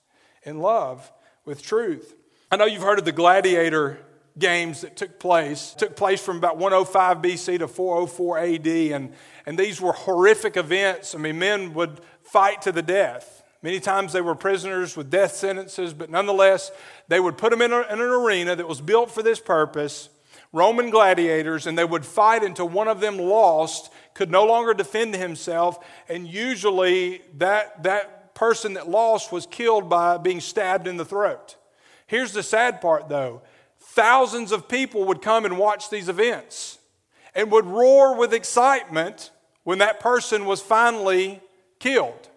in 0.45 0.61
love 0.61 1.11
with 1.45 1.63
truth. 1.63 2.15
I 2.49 2.57
know 2.57 2.67
you've 2.67 2.83
heard 2.83 3.01
of 3.01 3.05
the 3.05 3.13
gladiator 3.13 3.99
games 4.39 4.83
that 4.83 4.97
took 4.97 5.19
place. 5.19 5.75
took 5.77 5.97
place 5.97 6.23
from 6.23 6.37
about 6.37 6.57
105 6.57 7.19
BC 7.19 7.59
to 7.59 7.69
404 7.69 8.39
AD, 8.39 8.67
and, 8.67 9.13
and 9.47 9.59
these 9.59 9.81
were 9.81 9.93
horrific 9.93 10.57
events. 10.57 11.15
I 11.15 11.19
mean, 11.19 11.39
men 11.39 11.75
would 11.75 12.01
fight 12.23 12.63
to 12.63 12.73
the 12.73 12.83
death. 12.83 13.43
Many 13.63 13.81
times 13.81 14.13
they 14.13 14.21
were 14.21 14.35
prisoners 14.35 14.97
with 14.97 15.11
death 15.11 15.35
sentences, 15.35 15.93
but 15.93 16.09
nonetheless, 16.09 16.71
they 17.09 17.21
would 17.21 17.37
put 17.37 17.51
them 17.51 17.61
in, 17.61 17.73
a, 17.73 17.81
in 17.83 18.01
an 18.01 18.01
arena 18.01 18.57
that 18.57 18.67
was 18.67 18.81
built 18.81 19.11
for 19.11 19.23
this 19.23 19.41
purpose. 19.41 20.09
Roman 20.53 20.91
gladiators, 20.91 21.67
and 21.67 21.77
they 21.77 21.85
would 21.85 22.07
fight 22.07 22.43
until 22.43 22.69
one 22.69 22.89
of 22.89 23.01
them 23.01 23.19
lost, 23.19 23.93
could 24.15 24.31
no 24.31 24.47
longer 24.47 24.75
defend 24.75 25.15
himself, 25.15 25.85
and 26.09 26.27
usually 26.27 27.23
that, 27.37 27.83
that 27.83 28.35
person 28.35 28.75
that 28.75 28.89
lost 28.89 29.31
was 29.31 29.47
killed 29.47 29.89
by 29.89 30.17
being 30.17 30.41
stabbed 30.41 30.89
in 30.89 30.97
the 30.97 31.05
throat. 31.05 31.57
Here's 32.07 32.33
the 32.33 32.43
sad 32.43 32.81
part 32.81 33.09
though 33.09 33.43
thousands 33.91 34.53
of 34.53 34.69
people 34.69 35.05
would 35.07 35.21
come 35.21 35.45
and 35.45 35.59
watch 35.59 35.91
these 35.91 36.09
events 36.09 36.79
and 37.35 37.51
would 37.51 37.67
roar 37.67 38.17
with 38.17 38.33
excitement 38.33 39.31
when 39.65 39.79
that 39.79 40.01
person 40.01 40.45
was 40.45 40.61
finally 40.61 41.41
killed. 41.79 42.29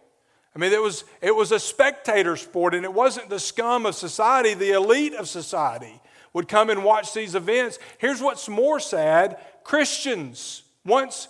I 0.55 0.59
mean, 0.59 0.71
it 0.71 0.81
was, 0.81 1.03
it 1.21 1.35
was 1.35 1.51
a 1.51 1.59
spectator 1.59 2.35
sport, 2.35 2.75
and 2.75 2.83
it 2.83 2.93
wasn't 2.93 3.29
the 3.29 3.39
scum 3.39 3.85
of 3.85 3.95
society, 3.95 4.53
the 4.53 4.71
elite 4.71 5.13
of 5.13 5.27
society 5.27 5.99
would 6.33 6.47
come 6.47 6.69
and 6.69 6.83
watch 6.83 7.13
these 7.13 7.35
events. 7.35 7.77
Here's 7.97 8.21
what's 8.21 8.49
more 8.49 8.79
sad 8.79 9.37
Christians, 9.63 10.63
once 10.85 11.27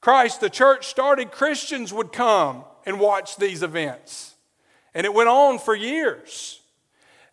Christ, 0.00 0.40
the 0.40 0.50
church 0.50 0.86
started, 0.86 1.30
Christians 1.30 1.92
would 1.92 2.12
come 2.12 2.64
and 2.86 2.98
watch 2.98 3.36
these 3.36 3.62
events. 3.62 4.34
And 4.94 5.04
it 5.04 5.14
went 5.14 5.28
on 5.28 5.58
for 5.58 5.74
years. 5.74 6.60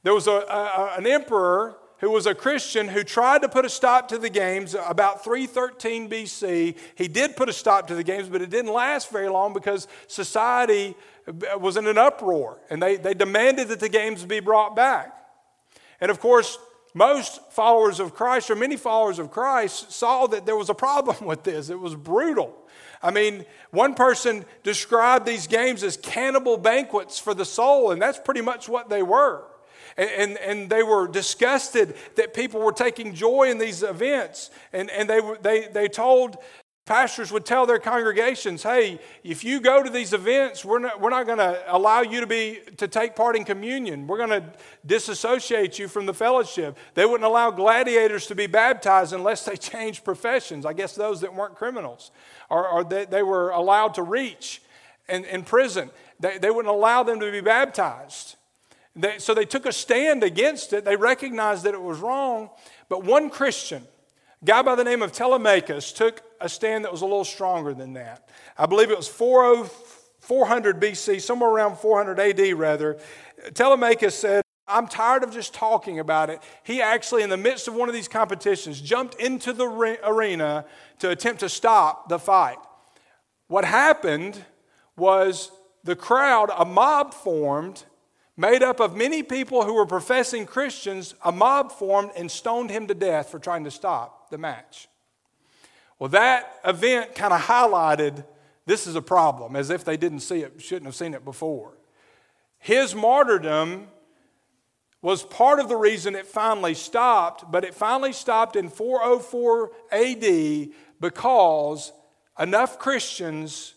There 0.03 0.13
was 0.13 0.27
a, 0.27 0.31
a, 0.31 0.93
an 0.97 1.07
emperor 1.07 1.77
who 1.99 2.09
was 2.11 2.25
a 2.25 2.33
Christian 2.33 2.87
who 2.87 3.03
tried 3.03 3.41
to 3.41 3.49
put 3.49 3.65
a 3.65 3.69
stop 3.69 4.07
to 4.09 4.17
the 4.17 4.29
games 4.29 4.75
about 4.87 5.23
313 5.23 6.09
BC. 6.09 6.77
He 6.95 7.07
did 7.07 7.35
put 7.35 7.49
a 7.49 7.53
stop 7.53 7.87
to 7.87 7.95
the 7.95 8.03
games, 8.03 8.29
but 8.29 8.41
it 8.41 8.49
didn't 8.49 8.71
last 8.71 9.11
very 9.11 9.29
long 9.29 9.53
because 9.53 9.87
society 10.07 10.95
was 11.59 11.77
in 11.77 11.87
an 11.87 11.97
uproar 11.97 12.59
and 12.69 12.81
they, 12.81 12.95
they 12.95 13.13
demanded 13.13 13.67
that 13.67 13.79
the 13.79 13.89
games 13.89 14.23
be 14.23 14.39
brought 14.39 14.75
back. 14.75 15.13
And 15.99 16.09
of 16.09 16.19
course, 16.19 16.57
most 16.93 17.51
followers 17.51 17.99
of 17.99 18.15
Christ, 18.15 18.49
or 18.49 18.55
many 18.55 18.75
followers 18.75 19.19
of 19.19 19.29
Christ, 19.29 19.91
saw 19.91 20.25
that 20.27 20.45
there 20.45 20.55
was 20.55 20.69
a 20.69 20.73
problem 20.73 21.17
with 21.25 21.43
this. 21.43 21.69
It 21.69 21.79
was 21.79 21.95
brutal. 21.95 22.55
I 23.01 23.11
mean, 23.11 23.45
one 23.71 23.93
person 23.93 24.43
described 24.63 25.25
these 25.25 25.47
games 25.47 25.83
as 25.83 25.97
cannibal 25.97 26.57
banquets 26.57 27.19
for 27.19 27.33
the 27.33 27.45
soul, 27.45 27.91
and 27.91 28.01
that's 28.01 28.19
pretty 28.19 28.41
much 28.41 28.67
what 28.67 28.89
they 28.89 29.03
were 29.03 29.48
and, 29.99 30.37
and, 30.37 30.69
they 30.69 30.83
were 30.83 31.07
disgusted 31.07 31.95
that 32.15 32.33
people 32.33 32.61
were 32.61 32.71
taking 32.71 33.13
joy 33.13 33.49
in 33.49 33.57
these 33.57 33.83
events. 33.83 34.49
And, 34.71 34.89
and 34.89 35.09
they, 35.09 35.19
they, 35.41 35.67
they 35.67 35.87
told 35.87 36.37
pastors 36.89 37.31
would 37.31 37.45
tell 37.45 37.67
their 37.67 37.77
congregations, 37.77 38.63
hey, 38.63 38.99
if 39.23 39.43
you 39.43 39.61
go 39.61 39.83
to 39.83 39.91
these 39.91 40.11
events, 40.11 40.65
we're 40.65 40.79
not, 40.79 40.99
we're 40.99 41.11
not 41.11 41.27
going 41.27 41.37
to 41.37 41.63
allow 41.67 42.01
you 42.01 42.19
to, 42.19 42.25
be, 42.25 42.61
to 42.77 42.87
take 42.87 43.15
part 43.15 43.35
in 43.35 43.43
communion. 43.45 44.07
We're 44.07 44.17
going 44.17 44.41
to 44.41 44.43
disassociate 44.85 45.77
you 45.77 45.87
from 45.87 46.07
the 46.07 46.15
fellowship. 46.15 46.77
They 46.95 47.05
wouldn't 47.05 47.25
allow 47.25 47.51
gladiators 47.51 48.25
to 48.27 48.35
be 48.35 48.47
baptized 48.47 49.13
unless 49.13 49.45
they 49.45 49.55
changed 49.73 50.03
professions. 50.03 50.65
I 50.65 50.73
guess 50.73 50.95
those 50.95 51.21
that 51.21 51.35
weren't 51.35 51.55
criminals, 51.55 52.09
or, 52.49 52.67
or 52.67 52.83
they, 52.83 53.05
they 53.05 53.21
were 53.21 53.51
allowed 53.51 53.93
to 53.93 54.03
reach 54.03 54.61
in, 55.07 55.25
in 55.25 55.43
prison. 55.43 55.91
They, 56.19 56.39
they 56.39 56.49
wouldn't 56.49 56.73
allow 56.73 57.03
them 57.03 57.19
to 57.19 57.31
be 57.31 57.41
baptized. 57.41 58.35
They, 58.99 59.17
so 59.17 59.33
they 59.33 59.45
took 59.45 59.65
a 59.65 59.71
stand 59.71 60.23
against 60.23 60.73
it. 60.73 60.83
They 60.83 60.97
recognized 60.97 61.63
that 61.63 61.73
it 61.73 61.81
was 61.81 61.99
wrong. 61.99 62.49
But 62.89 63.05
one 63.05 63.29
Christian, 63.29 63.87
a 64.41 64.45
guy 64.45 64.61
by 64.61 64.75
the 64.75 64.83
name 64.83 65.01
of 65.01 65.13
Telemachus, 65.13 65.93
took 65.93 66.21
a 66.41 66.49
stand 66.49 66.83
that 66.83 66.91
was 66.91 67.01
a 67.01 67.05
little 67.05 67.23
stronger 67.23 67.73
than 67.73 67.93
that. 67.93 68.27
I 68.57 68.65
believe 68.65 68.91
it 68.91 68.97
was 68.97 69.07
400 69.07 69.69
BC, 70.81 71.21
somewhere 71.21 71.49
around 71.49 71.77
400 71.77 72.19
AD 72.19 72.53
rather. 72.57 72.97
Telemachus 73.53 74.15
said, 74.15 74.43
I'm 74.67 74.87
tired 74.87 75.23
of 75.23 75.31
just 75.31 75.53
talking 75.53 75.99
about 75.99 76.29
it. 76.29 76.41
He 76.63 76.81
actually, 76.81 77.23
in 77.23 77.29
the 77.29 77.37
midst 77.37 77.67
of 77.67 77.75
one 77.75 77.87
of 77.87 77.95
these 77.95 78.09
competitions, 78.09 78.81
jumped 78.81 79.15
into 79.15 79.53
the 79.53 79.65
arena 80.03 80.65
to 80.99 81.09
attempt 81.09 81.39
to 81.39 81.49
stop 81.49 82.09
the 82.09 82.19
fight. 82.19 82.57
What 83.47 83.63
happened 83.63 84.43
was 84.97 85.51
the 85.85 85.95
crowd, 85.95 86.51
a 86.55 86.65
mob 86.65 87.13
formed, 87.13 87.83
made 88.39 88.63
up 88.63 88.79
of 88.79 88.95
many 88.95 89.21
people 89.21 89.65
who 89.65 89.73
were 89.73 89.85
professing 89.85 90.45
Christians. 90.45 91.13
A 91.25 91.31
mob 91.31 91.73
formed 91.73 92.11
and 92.15 92.31
stoned 92.31 92.71
him 92.71 92.87
to 92.87 92.93
death 92.95 93.29
for 93.29 93.37
trying 93.37 93.65
to 93.65 93.71
stop 93.71 94.29
the 94.29 94.37
match. 94.37 94.87
Well, 95.99 96.07
that 96.11 96.59
event 96.63 97.15
kind 97.15 97.33
of 97.33 97.41
highlighted 97.41 98.25
this 98.65 98.87
is 98.87 98.95
a 98.95 99.01
problem, 99.01 99.57
as 99.57 99.69
if 99.69 99.83
they 99.83 99.97
didn't 99.97 100.21
see 100.21 100.41
it, 100.41 100.61
shouldn't 100.61 100.85
have 100.85 100.95
seen 100.95 101.13
it 101.13 101.25
before. 101.25 101.77
His 102.59 102.95
martyrdom 102.95 103.87
was 105.01 105.23
part 105.23 105.59
of 105.59 105.67
the 105.67 105.75
reason 105.75 106.15
it 106.15 106.25
finally 106.25 106.75
stopped, 106.75 107.51
but 107.51 107.65
it 107.65 107.73
finally 107.73 108.13
stopped 108.13 108.55
in 108.55 108.69
404 108.69 109.71
AD 109.91 110.69
because 111.01 111.91
enough 112.39 112.79
Christians, 112.79 113.73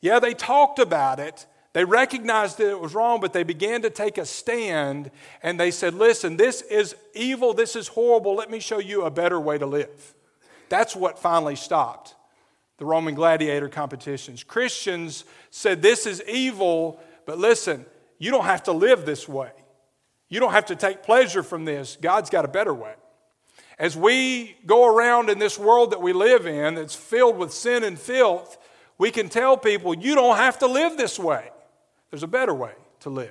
yeah, 0.00 0.18
they 0.18 0.34
talked 0.34 0.80
about 0.80 1.20
it, 1.20 1.46
they 1.72 1.84
recognized 1.84 2.58
that 2.58 2.68
it 2.68 2.80
was 2.80 2.94
wrong, 2.94 3.20
but 3.20 3.32
they 3.32 3.44
began 3.44 3.82
to 3.82 3.90
take 3.90 4.18
a 4.18 4.26
stand 4.26 5.10
and 5.42 5.58
they 5.58 5.70
said, 5.70 5.94
Listen, 5.94 6.36
this 6.36 6.60
is 6.62 6.94
evil, 7.14 7.54
this 7.54 7.76
is 7.76 7.88
horrible, 7.88 8.34
let 8.34 8.50
me 8.50 8.60
show 8.60 8.78
you 8.78 9.02
a 9.02 9.10
better 9.10 9.40
way 9.40 9.56
to 9.56 9.66
live. 9.66 10.14
That's 10.68 10.94
what 10.94 11.18
finally 11.18 11.56
stopped 11.56 12.14
the 12.78 12.86
Roman 12.86 13.14
gladiator 13.14 13.68
competitions. 13.68 14.42
Christians 14.42 15.24
said, 15.50 15.82
This 15.82 16.06
is 16.06 16.22
evil, 16.28 17.00
but 17.26 17.38
listen, 17.38 17.86
you 18.18 18.30
don't 18.30 18.44
have 18.44 18.64
to 18.64 18.72
live 18.72 19.06
this 19.06 19.28
way. 19.28 19.50
You 20.28 20.40
don't 20.40 20.52
have 20.52 20.66
to 20.66 20.76
take 20.76 21.02
pleasure 21.02 21.42
from 21.42 21.64
this. 21.64 21.96
God's 22.00 22.28
got 22.28 22.44
a 22.44 22.48
better 22.48 22.74
way. 22.74 22.94
As 23.78 23.96
we 23.96 24.56
go 24.66 24.86
around 24.86 25.30
in 25.30 25.38
this 25.38 25.58
world 25.58 25.92
that 25.92 26.02
we 26.02 26.12
live 26.12 26.46
in 26.46 26.74
that's 26.74 26.94
filled 26.94 27.36
with 27.36 27.52
sin 27.52 27.84
and 27.84 27.98
filth, 27.98 28.58
we 28.98 29.10
can 29.10 29.28
tell 29.28 29.56
people, 29.56 29.94
You 29.94 30.14
don't 30.14 30.36
have 30.36 30.58
to 30.58 30.66
live 30.66 30.96
this 30.96 31.18
way. 31.18 31.50
There's 32.12 32.22
a 32.22 32.28
better 32.28 32.52
way 32.52 32.74
to 33.00 33.10
live. 33.10 33.30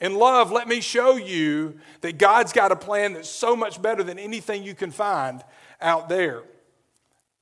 In 0.00 0.14
love, 0.14 0.50
let 0.50 0.66
me 0.66 0.80
show 0.80 1.16
you 1.16 1.78
that 2.00 2.16
God's 2.16 2.52
got 2.52 2.72
a 2.72 2.76
plan 2.76 3.12
that's 3.12 3.28
so 3.28 3.54
much 3.54 3.80
better 3.80 4.02
than 4.02 4.18
anything 4.18 4.64
you 4.64 4.74
can 4.74 4.90
find 4.90 5.44
out 5.82 6.08
there. 6.08 6.42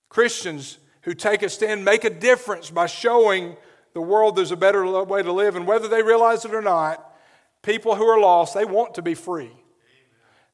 Christians 0.08 0.78
who 1.02 1.14
take 1.14 1.44
a 1.44 1.48
stand 1.48 1.84
make 1.84 2.04
a 2.04 2.10
difference 2.10 2.70
by 2.70 2.86
showing 2.86 3.56
the 3.94 4.00
world 4.00 4.34
there's 4.34 4.50
a 4.50 4.56
better 4.56 4.84
way 5.04 5.22
to 5.22 5.32
live. 5.32 5.54
And 5.54 5.64
whether 5.64 5.86
they 5.86 6.02
realize 6.02 6.44
it 6.44 6.52
or 6.52 6.60
not, 6.60 7.16
people 7.62 7.94
who 7.94 8.04
are 8.04 8.18
lost, 8.18 8.52
they 8.52 8.64
want 8.64 8.94
to 8.94 9.02
be 9.02 9.14
free. 9.14 9.52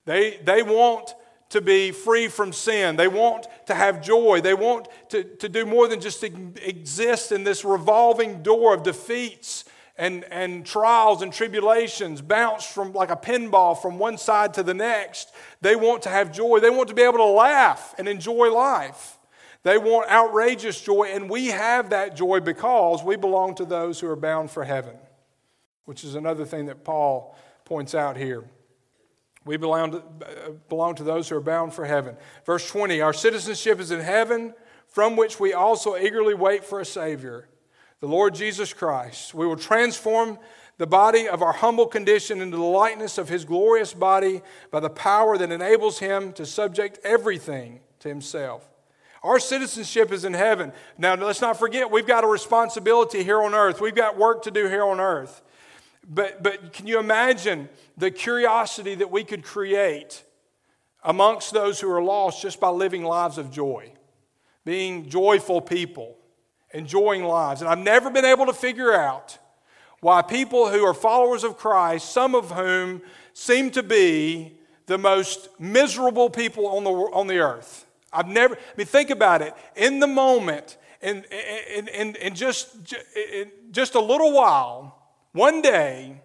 They, 0.04 0.38
they 0.44 0.62
want 0.62 1.14
to 1.48 1.62
be 1.62 1.92
free 1.92 2.28
from 2.28 2.52
sin. 2.52 2.96
They 2.96 3.08
want 3.08 3.46
to 3.68 3.74
have 3.74 4.02
joy. 4.02 4.42
They 4.42 4.54
want 4.54 4.88
to, 5.08 5.24
to 5.24 5.48
do 5.48 5.64
more 5.64 5.88
than 5.88 6.02
just 6.02 6.22
exist 6.22 7.32
in 7.32 7.42
this 7.42 7.64
revolving 7.64 8.42
door 8.42 8.74
of 8.74 8.82
defeats 8.82 9.64
and, 9.98 10.24
and 10.24 10.66
trials 10.66 11.22
and 11.22 11.32
tribulations, 11.32 12.20
bounce 12.20 12.66
from 12.66 12.92
like 12.92 13.10
a 13.10 13.16
pinball 13.16 13.80
from 13.80 13.98
one 13.98 14.18
side 14.18 14.54
to 14.54 14.62
the 14.62 14.74
next. 14.74 15.32
They 15.60 15.76
want 15.76 16.02
to 16.02 16.08
have 16.08 16.32
joy. 16.32 16.60
They 16.60 16.70
want 16.70 16.88
to 16.88 16.94
be 16.94 17.02
able 17.02 17.18
to 17.18 17.24
laugh 17.24 17.94
and 17.98 18.06
enjoy 18.06 18.52
life. 18.52 19.18
They 19.62 19.78
want 19.78 20.08
outrageous 20.10 20.80
joy, 20.80 21.10
and 21.12 21.28
we 21.28 21.48
have 21.48 21.90
that 21.90 22.14
joy 22.14 22.40
because 22.40 23.02
we 23.02 23.16
belong 23.16 23.56
to 23.56 23.64
those 23.64 23.98
who 23.98 24.08
are 24.08 24.16
bound 24.16 24.50
for 24.50 24.64
heaven, 24.64 24.96
which 25.86 26.04
is 26.04 26.14
another 26.14 26.44
thing 26.44 26.66
that 26.66 26.84
Paul 26.84 27.36
points 27.64 27.94
out 27.94 28.16
here. 28.16 28.44
We 29.44 29.56
belong 29.56 29.92
to, 29.92 30.02
belong 30.68 30.96
to 30.96 31.04
those 31.04 31.28
who 31.28 31.36
are 31.36 31.40
bound 31.40 31.72
for 31.72 31.84
heaven. 31.84 32.16
Verse 32.44 32.68
20 32.68 33.00
Our 33.00 33.12
citizenship 33.12 33.80
is 33.80 33.90
in 33.90 34.00
heaven, 34.00 34.54
from 34.86 35.16
which 35.16 35.40
we 35.40 35.52
also 35.52 35.96
eagerly 35.96 36.34
wait 36.34 36.64
for 36.64 36.80
a 36.80 36.84
Savior, 36.84 37.48
the 38.00 38.08
Lord 38.08 38.34
Jesus 38.34 38.72
Christ. 38.72 39.34
We 39.34 39.46
will 39.46 39.56
transform 39.56 40.38
the 40.78 40.86
body 40.86 41.28
of 41.28 41.42
our 41.42 41.52
humble 41.52 41.86
condition 41.86 42.40
into 42.40 42.56
the 42.56 42.62
likeness 42.62 43.18
of 43.18 43.28
His 43.28 43.44
glorious 43.44 43.94
body 43.94 44.42
by 44.70 44.80
the 44.80 44.90
power 44.90 45.38
that 45.38 45.50
enables 45.50 45.98
Him 45.98 46.32
to 46.34 46.44
subject 46.44 46.98
everything 47.04 47.80
to 48.00 48.08
Himself. 48.08 48.68
Our 49.22 49.38
citizenship 49.40 50.12
is 50.12 50.24
in 50.24 50.34
heaven. 50.34 50.72
Now, 50.98 51.14
let's 51.14 51.40
not 51.40 51.58
forget, 51.58 51.90
we've 51.90 52.06
got 52.06 52.22
a 52.22 52.28
responsibility 52.28 53.24
here 53.24 53.42
on 53.42 53.54
earth. 53.54 53.80
We've 53.80 53.94
got 53.94 54.18
work 54.18 54.42
to 54.42 54.50
do 54.50 54.68
here 54.68 54.84
on 54.84 55.00
earth. 55.00 55.42
But, 56.08 56.42
but 56.42 56.72
can 56.72 56.86
you 56.86 57.00
imagine 57.00 57.68
the 57.96 58.10
curiosity 58.10 58.94
that 58.96 59.10
we 59.10 59.24
could 59.24 59.42
create 59.42 60.22
amongst 61.02 61.52
those 61.52 61.80
who 61.80 61.90
are 61.90 62.02
lost 62.02 62.42
just 62.42 62.60
by 62.60 62.68
living 62.68 63.02
lives 63.02 63.38
of 63.38 63.50
joy, 63.50 63.92
being 64.64 65.08
joyful 65.08 65.60
people, 65.60 66.16
enjoying 66.76 67.24
lives? 67.24 67.60
And 67.60 67.68
I've 67.68 67.78
never 67.78 68.10
been 68.10 68.24
able 68.24 68.46
to 68.46 68.52
figure 68.52 68.92
out 68.92 69.38
why 70.00 70.22
people 70.22 70.68
who 70.70 70.84
are 70.84 70.94
followers 70.94 71.42
of 71.42 71.56
Christ, 71.56 72.12
some 72.12 72.34
of 72.34 72.50
whom 72.50 73.02
seem 73.32 73.70
to 73.72 73.82
be 73.82 74.52
the 74.86 74.98
most 74.98 75.48
miserable 75.58 76.30
people 76.30 76.66
on 76.66 76.84
the, 76.84 76.90
on 76.90 77.26
the 77.26 77.38
earth, 77.38 77.86
I've 78.12 78.28
never, 78.28 78.54
I 78.54 78.76
mean, 78.76 78.86
think 78.86 79.10
about 79.10 79.42
it. 79.42 79.52
In 79.74 80.00
the 80.00 80.06
moment, 80.06 80.76
in, 81.02 81.24
in, 81.74 81.88
in, 81.88 82.16
in 82.16 82.34
just, 82.34 82.74
in 83.14 83.50
just 83.72 83.94
a 83.94 84.00
little 84.00 84.32
while, 84.32 84.96
one 85.32 85.60
day, 85.60 86.20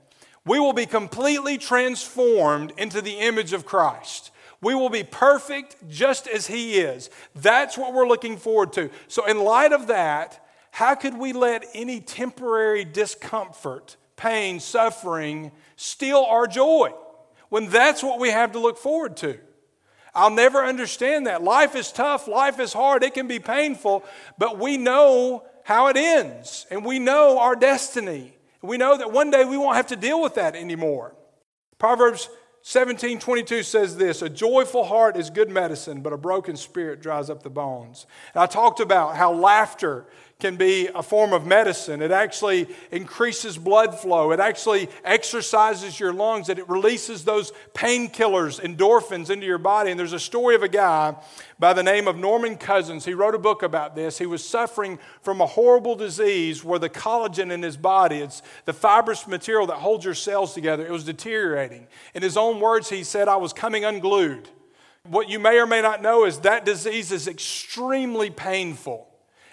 we 0.46 0.60
will 0.60 0.74
be 0.74 0.86
completely 0.86 1.58
transformed 1.58 2.74
into 2.78 3.02
the 3.02 3.20
image 3.20 3.54
of 3.54 3.66
Christ. 3.66 4.31
We 4.62 4.76
will 4.76 4.90
be 4.90 5.04
perfect 5.04 5.76
just 5.90 6.28
as 6.28 6.48
He 6.48 6.80
is. 6.80 7.10
That's 7.36 7.78
what 7.78 7.94
we're 7.94 8.08
looking 8.08 8.38
forward 8.38 8.74
to. 8.74 8.90
So, 9.08 9.26
in 9.26 9.40
light 9.40 9.74
of 9.74 9.88
that, 9.88 10.46
how 10.72 10.96
could 10.96 11.18
we 11.18 11.34
let 11.34 11.66
any 11.74 12.00
temporary 12.00 12.86
discomfort, 12.86 13.98
pain, 14.16 14.60
suffering 14.60 15.52
steal 15.76 16.20
our 16.20 16.48
joy 16.48 16.94
when 17.50 17.70
that's 17.70 18.04
what 18.04 18.20
we 18.20 18.30
have 18.30 18.52
to 18.54 18.60
look 18.60 18.78
forward 18.78 19.18
to? 19.18 19.40
I'll 20.14 20.30
never 20.30 20.64
understand 20.64 21.28
that. 21.28 21.42
Life 21.42 21.76
is 21.76 21.92
tough, 21.92 22.28
life 22.28 22.60
is 22.60 22.74
hard, 22.74 23.04
it 23.04 23.14
can 23.14 23.28
be 23.28 23.40
painful, 23.40 24.04
but 24.38 24.60
we 24.60 24.78
know 24.78 25.46
how 25.64 25.88
it 25.88 25.98
ends, 25.98 26.66
and 26.70 26.84
we 26.84 27.00
know 27.00 27.40
our 27.40 27.56
destiny. 27.56 28.38
We 28.62 28.78
know 28.78 28.98
that 28.98 29.12
one 29.12 29.32
day 29.32 29.46
we 29.46 29.58
won't 29.58 29.76
have 29.76 29.88
to 29.88 29.96
deal 29.96 30.22
with 30.22 30.36
that 30.36 30.56
anymore. 30.56 31.16
Proverbs 31.80 32.30
17 32.64 33.20
22 33.20 33.64
says 33.64 33.98
this 33.98 34.22
A 34.22 34.30
joyful 34.30 34.84
heart 34.84 35.18
is 35.18 35.30
good 35.30 35.50
medicine, 35.50 36.02
but 36.02 36.14
a 36.14 36.18
broken 36.18 36.56
spirit 36.56 37.02
dries 37.02 37.30
up 37.30 37.44
the 37.44 37.50
bones. 37.50 38.06
And 38.34 38.44
I 38.44 38.46
talked 38.46 38.80
about 38.80 39.16
how 39.16 39.34
laughter 39.34 40.06
can 40.42 40.58
be 40.58 40.90
a 40.94 41.02
form 41.02 41.32
of 41.32 41.46
medicine. 41.46 42.02
It 42.02 42.12
actually 42.12 42.68
increases 42.92 43.58
blood 43.58 43.98
flow. 43.98 44.32
It 44.32 44.40
actually 44.40 44.90
exercises 45.06 46.00
your 46.00 46.12
lungs. 46.12 46.48
That 46.48 46.60
it 46.60 46.68
releases 46.68 47.24
those 47.24 47.54
painkillers, 47.74 48.60
endorphins 48.60 49.30
into 49.30 49.46
your 49.46 49.60
body. 49.60 49.92
And 49.92 50.00
there's 50.00 50.12
a 50.12 50.20
story 50.20 50.56
of 50.56 50.64
a 50.64 50.68
guy 50.68 51.16
by 51.60 51.74
the 51.74 51.84
name 51.84 52.08
of 52.08 52.18
Norman 52.18 52.58
Cousins. 52.58 53.06
He 53.06 53.14
wrote 53.14 53.36
a 53.36 53.40
book 53.40 53.62
about 53.62 53.96
this. 53.96 54.18
He 54.18 54.26
was 54.26 54.44
suffering 54.44 55.00
from 55.22 55.40
a 55.40 55.46
horrible 55.46 55.96
disease 55.96 56.64
where 56.64 56.80
the 56.80 56.90
collagen 56.90 57.52
in 57.52 57.62
his 57.62 57.78
body, 57.78 58.18
it's 58.18 58.42
the 58.66 58.74
fibrous 58.74 59.28
material 59.28 59.68
that 59.68 59.78
holds 59.78 60.04
your 60.04 60.16
cells 60.16 60.56
together, 60.56 60.86
it 60.86 60.92
was 60.92 61.04
deteriorating. 61.04 61.88
In 62.16 62.24
his 62.24 62.36
own 62.36 62.60
words, 62.60 62.90
he 62.90 63.04
said, 63.04 63.28
I 63.28 63.38
was 63.38 63.54
coming 63.54 63.86
unglued. 63.86 64.50
What 65.04 65.30
you 65.30 65.40
may 65.40 65.60
or 65.60 65.68
may 65.68 65.84
not 65.84 66.02
know 66.02 66.26
is 66.26 66.40
that 66.40 66.66
disease 66.66 67.12
is 67.12 67.28
extremely 67.28 68.32
painful. 68.32 69.11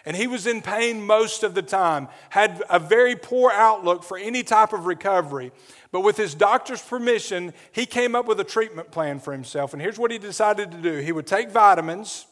And 0.09 0.17
he 0.17 0.27
was 0.27 0.47
in 0.47 0.63
pain 0.63 1.05
most 1.05 1.43
of 1.43 1.55
the 1.55 1.61
time, 1.61 2.09
had 2.31 2.63
a 2.71 2.79
very 2.79 3.15
poor 3.15 3.51
outlook 3.53 4.03
for 4.03 4.17
any 4.17 4.43
type 4.43 4.73
of 4.73 4.87
recovery. 4.87 5.53
But 5.93 6.01
with 6.01 6.17
his 6.17 6.35
doctor's 6.35 6.81
permission, 6.81 7.53
he 7.73 7.85
came 7.85 8.15
up 8.15 8.27
with 8.27 8.41
a 8.41 8.45
treatment 8.45 8.91
plan 8.91 9.21
for 9.21 9.35
himself. 9.35 9.75
And 9.75 9.83
here's 9.83 9.99
what 9.99 10.11
he 10.11 10.17
decided 10.17 10.71
to 10.71 10.79
do 10.79 10.97
he 11.01 11.13
would 11.13 11.27
take 11.27 11.51
vitamins, 11.51 12.25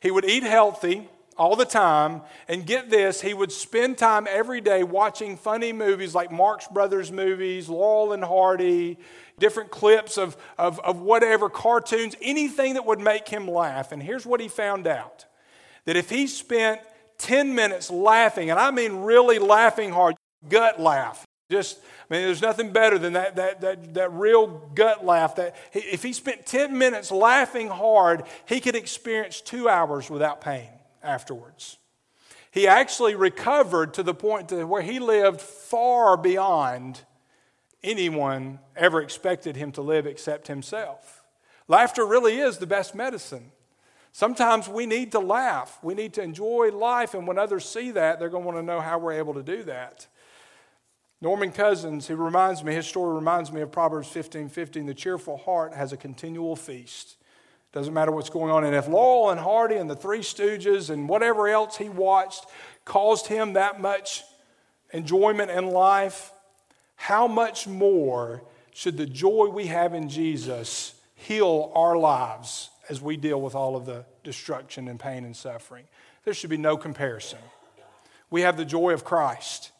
he 0.00 0.10
would 0.10 0.24
eat 0.24 0.44
healthy, 0.44 1.10
all 1.36 1.56
the 1.56 1.66
time. 1.66 2.22
And 2.48 2.64
get 2.64 2.88
this, 2.88 3.20
he 3.20 3.34
would 3.34 3.52
spend 3.52 3.98
time 3.98 4.26
every 4.26 4.62
day 4.62 4.82
watching 4.82 5.36
funny 5.36 5.74
movies 5.74 6.14
like 6.14 6.32
Marx 6.32 6.68
Brothers 6.68 7.12
movies, 7.12 7.68
Laurel 7.68 8.14
and 8.14 8.24
Hardy, 8.24 8.96
different 9.38 9.70
clips 9.70 10.16
of, 10.16 10.38
of, 10.56 10.80
of 10.80 11.02
whatever, 11.02 11.50
cartoons, 11.50 12.16
anything 12.22 12.72
that 12.74 12.86
would 12.86 12.98
make 12.98 13.28
him 13.28 13.46
laugh. 13.46 13.92
And 13.92 14.02
here's 14.02 14.24
what 14.24 14.40
he 14.40 14.48
found 14.48 14.86
out 14.86 15.26
that 15.84 15.96
if 15.96 16.08
he 16.08 16.26
spent 16.26 16.80
10 17.20 17.54
minutes 17.54 17.90
laughing, 17.90 18.50
and 18.50 18.58
I 18.58 18.70
mean 18.70 19.02
really 19.02 19.38
laughing 19.38 19.90
hard, 19.90 20.16
gut 20.48 20.80
laugh, 20.80 21.24
just, 21.50 21.78
I 22.08 22.14
mean, 22.14 22.22
there's 22.22 22.40
nothing 22.40 22.72
better 22.72 22.96
than 22.96 23.14
that, 23.14 23.36
that, 23.36 23.60
that, 23.60 23.94
that 23.94 24.12
real 24.12 24.46
gut 24.46 25.04
laugh. 25.04 25.34
That 25.34 25.56
if 25.72 26.02
he 26.02 26.12
spent 26.12 26.46
10 26.46 26.78
minutes 26.78 27.10
laughing 27.10 27.68
hard, 27.68 28.22
he 28.46 28.60
could 28.60 28.76
experience 28.76 29.40
two 29.40 29.68
hours 29.68 30.08
without 30.08 30.40
pain 30.40 30.68
afterwards. 31.02 31.76
He 32.52 32.68
actually 32.68 33.16
recovered 33.16 33.94
to 33.94 34.04
the 34.04 34.14
point 34.14 34.48
to 34.50 34.64
where 34.64 34.82
he 34.82 35.00
lived 35.00 35.40
far 35.40 36.16
beyond 36.16 37.00
anyone 37.82 38.60
ever 38.76 39.00
expected 39.02 39.56
him 39.56 39.72
to 39.72 39.82
live 39.82 40.06
except 40.06 40.46
himself. 40.46 41.24
Laughter 41.66 42.06
really 42.06 42.38
is 42.38 42.58
the 42.58 42.66
best 42.66 42.94
medicine. 42.94 43.50
Sometimes 44.12 44.68
we 44.68 44.86
need 44.86 45.12
to 45.12 45.20
laugh. 45.20 45.78
We 45.82 45.94
need 45.94 46.14
to 46.14 46.22
enjoy 46.22 46.70
life, 46.72 47.14
and 47.14 47.26
when 47.26 47.38
others 47.38 47.64
see 47.64 47.92
that, 47.92 48.18
they're 48.18 48.28
going 48.28 48.42
to 48.42 48.46
want 48.46 48.58
to 48.58 48.62
know 48.62 48.80
how 48.80 48.98
we're 48.98 49.12
able 49.12 49.34
to 49.34 49.42
do 49.42 49.62
that. 49.64 50.06
Norman 51.20 51.52
Cousins, 51.52 52.08
he 52.08 52.14
reminds 52.14 52.64
me, 52.64 52.74
his 52.74 52.86
story 52.86 53.14
reminds 53.14 53.52
me 53.52 53.60
of 53.60 53.70
Proverbs 53.70 54.08
15 54.08 54.48
15. 54.48 54.86
The 54.86 54.94
cheerful 54.94 55.36
heart 55.36 55.74
has 55.74 55.92
a 55.92 55.96
continual 55.96 56.56
feast. 56.56 57.16
Doesn't 57.72 57.94
matter 57.94 58.10
what's 58.10 58.30
going 58.30 58.50
on. 58.50 58.64
And 58.64 58.74
if 58.74 58.88
Laurel 58.88 59.30
and 59.30 59.38
Hardy 59.38 59.76
and 59.76 59.88
the 59.88 59.94
Three 59.94 60.20
Stooges 60.20 60.90
and 60.90 61.08
whatever 61.08 61.46
else 61.46 61.76
he 61.76 61.88
watched 61.88 62.46
caused 62.84 63.28
him 63.28 63.52
that 63.52 63.80
much 63.80 64.24
enjoyment 64.92 65.50
in 65.50 65.68
life, 65.68 66.32
how 66.96 67.28
much 67.28 67.68
more 67.68 68.42
should 68.72 68.96
the 68.96 69.06
joy 69.06 69.46
we 69.48 69.66
have 69.66 69.94
in 69.94 70.08
Jesus 70.08 70.94
heal 71.14 71.70
our 71.74 71.96
lives 71.96 72.70
as 72.90 73.00
we 73.00 73.16
deal 73.16 73.40
with 73.40 73.54
all 73.54 73.76
of 73.76 73.86
the 73.86 74.04
destruction 74.24 74.88
and 74.88 75.00
pain 75.00 75.24
and 75.24 75.34
suffering? 75.34 75.84
There 76.24 76.34
should 76.34 76.50
be 76.50 76.58
no 76.58 76.76
comparison. 76.76 77.38
We 78.28 78.42
have 78.42 78.56
the 78.56 78.64
joy 78.64 78.92
of 78.92 79.04
Christ. 79.04 79.70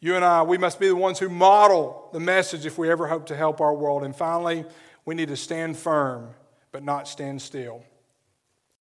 You 0.00 0.16
and 0.16 0.24
I, 0.24 0.42
we 0.42 0.58
must 0.58 0.78
be 0.78 0.88
the 0.88 0.96
ones 0.96 1.18
who 1.18 1.28
model 1.28 2.10
the 2.12 2.20
message 2.20 2.66
if 2.66 2.76
we 2.76 2.90
ever 2.90 3.06
hope 3.06 3.26
to 3.26 3.36
help 3.36 3.60
our 3.60 3.74
world. 3.74 4.04
And 4.04 4.14
finally, 4.14 4.64
we 5.06 5.14
need 5.14 5.28
to 5.28 5.36
stand 5.36 5.76
firm, 5.76 6.28
but 6.72 6.82
not 6.82 7.08
stand 7.08 7.40
still. 7.40 7.82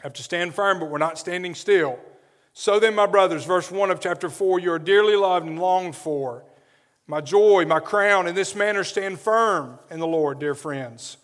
Have 0.02 0.14
to 0.14 0.24
stand 0.24 0.54
firm, 0.54 0.80
but 0.80 0.90
we're 0.90 0.98
not 0.98 1.18
standing 1.18 1.56
still. 1.56 1.98
So 2.54 2.80
then, 2.80 2.94
my 2.94 3.06
brothers, 3.06 3.46
verse 3.46 3.72
1 3.72 3.90
of 3.90 4.00
chapter 4.00 4.30
4, 4.30 4.60
you 4.60 4.72
are 4.74 4.80
dearly 4.80 5.16
loved 5.16 5.48
and 5.48 5.60
longed 5.60 5.96
for. 5.96 6.44
My 7.08 7.22
joy, 7.22 7.66
my 7.66 7.80
crown, 7.80 8.28
in 8.28 8.36
this 8.36 8.56
manner 8.56 8.84
stand 8.84 9.20
firm 9.20 9.80
in 9.90 10.00
the 10.00 10.08
Lord, 10.08 10.40
dear 10.40 10.56
friends. 10.56 11.18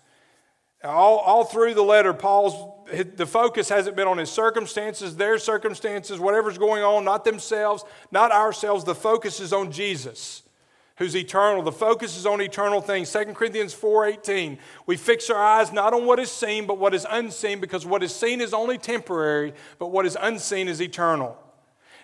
All, 0.84 1.18
all 1.18 1.44
through 1.44 1.74
the 1.74 1.84
letter, 1.84 2.14
Paul's 2.14 2.76
the 3.16 3.26
focus 3.26 3.70
hasn't 3.70 3.96
been 3.96 4.08
on 4.08 4.18
his 4.18 4.32
circumstances, 4.32 5.16
their 5.16 5.38
circumstances, 5.38 6.20
whatever's 6.20 6.58
going 6.58 6.84
on, 6.84 7.06
not 7.06 7.24
themselves, 7.24 7.84
not 8.12 8.32
ourselves. 8.32 8.84
The 8.84 8.96
focus 8.96 9.40
is 9.40 9.54
on 9.54 9.72
Jesus, 9.72 10.42
who's 10.98 11.16
eternal. 11.16 11.62
The 11.62 11.72
focus 11.72 12.18
is 12.18 12.26
on 12.26 12.42
eternal 12.42 12.82
things. 12.82 13.10
2 13.10 13.36
Corinthians 13.36 13.74
4:18. 13.74 14.58
We 14.86 14.98
fix 14.98 15.30
our 15.30 15.42
eyes 15.42 15.72
not 15.72 15.94
on 15.94 16.06
what 16.06 16.20
is 16.20 16.32
seen, 16.32 16.66
but 16.66 16.80
what 16.80 16.94
is 16.96 17.06
unseen, 17.10 17.60
because 17.60 17.86
what 17.86 18.02
is 18.02 18.16
seen 18.16 18.42
is 18.42 18.54
only 18.54 18.78
temporary, 18.78 19.54
but 19.78 19.88
what 19.88 20.06
is 20.06 20.18
unseen 20.20 20.68
is 20.68 20.82
eternal. 20.82 21.38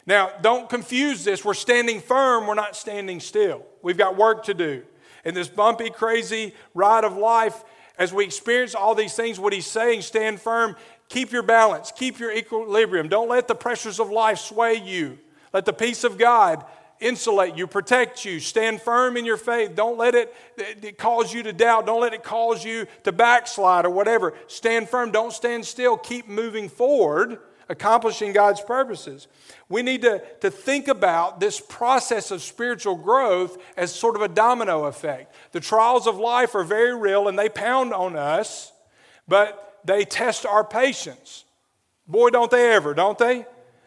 Now, 0.05 0.31
don't 0.41 0.69
confuse 0.69 1.23
this. 1.23 1.43
We're 1.43 1.55
standing 1.55 1.99
firm, 1.99 2.45
we're 2.45 2.53
not 2.53 2.75
standing 2.75 3.19
still. 3.19 3.65
We've 3.81 3.97
got 3.97 4.17
work 4.17 4.43
to 4.45 4.53
do. 4.53 4.83
In 5.23 5.33
this 5.33 5.47
bumpy, 5.47 5.89
crazy 5.89 6.53
ride 6.75 7.03
of 7.03 7.17
life, 7.17 7.63
as 7.97 8.13
we 8.13 8.25
experience 8.25 8.75
all 8.75 8.95
these 8.95 9.13
things, 9.13 9.39
what 9.39 9.53
he's 9.53 9.65
saying, 9.65 10.01
stand 10.01 10.41
firm, 10.41 10.75
keep 11.09 11.31
your 11.31 11.43
balance, 11.43 11.91
keep 11.95 12.19
your 12.19 12.31
equilibrium. 12.31 13.07
Don't 13.07 13.29
let 13.29 13.47
the 13.47 13.55
pressures 13.55 13.99
of 13.99 14.09
life 14.09 14.39
sway 14.39 14.75
you. 14.75 15.17
Let 15.53 15.65
the 15.65 15.73
peace 15.73 16.03
of 16.03 16.17
God 16.17 16.65
insulate 16.99 17.55
you, 17.55 17.67
protect 17.67 18.25
you. 18.25 18.39
Stand 18.39 18.81
firm 18.81 19.17
in 19.17 19.25
your 19.25 19.37
faith. 19.37 19.75
Don't 19.75 19.97
let 19.97 20.15
it, 20.15 20.33
it 20.57 20.97
cause 20.97 21.33
you 21.33 21.43
to 21.43 21.53
doubt. 21.53 21.85
Don't 21.85 22.01
let 22.01 22.13
it 22.13 22.23
cause 22.23 22.63
you 22.63 22.87
to 23.03 23.11
backslide 23.11 23.85
or 23.85 23.89
whatever. 23.89 24.33
Stand 24.47 24.89
firm. 24.89 25.11
Don't 25.11 25.33
stand 25.33 25.65
still. 25.65 25.97
Keep 25.97 26.27
moving 26.27 26.69
forward 26.69 27.39
accomplishing 27.69 28.33
God's 28.33 28.61
purposes. 28.61 29.27
We 29.69 29.81
need 29.81 30.01
to, 30.03 30.21
to 30.41 30.51
think 30.51 30.87
about 30.87 31.39
this 31.39 31.59
process 31.59 32.31
of 32.31 32.41
spiritual 32.41 32.95
growth 32.95 33.57
as 33.77 33.93
sort 33.93 34.15
of 34.15 34.21
a 34.21 34.27
domino 34.27 34.85
effect. 34.85 35.33
The 35.51 35.59
trials 35.59 36.07
of 36.07 36.17
life 36.17 36.55
are 36.55 36.63
very 36.63 36.95
real 36.95 37.27
and 37.27 37.37
they 37.37 37.49
pound 37.49 37.93
on 37.93 38.15
us, 38.15 38.71
but 39.27 39.79
they 39.83 40.05
test 40.05 40.45
our 40.45 40.63
patience. 40.63 41.45
Boy, 42.07 42.29
don't 42.29 42.51
they 42.51 42.71
ever, 42.73 42.93
don't 42.93 43.17
they? 43.17 43.45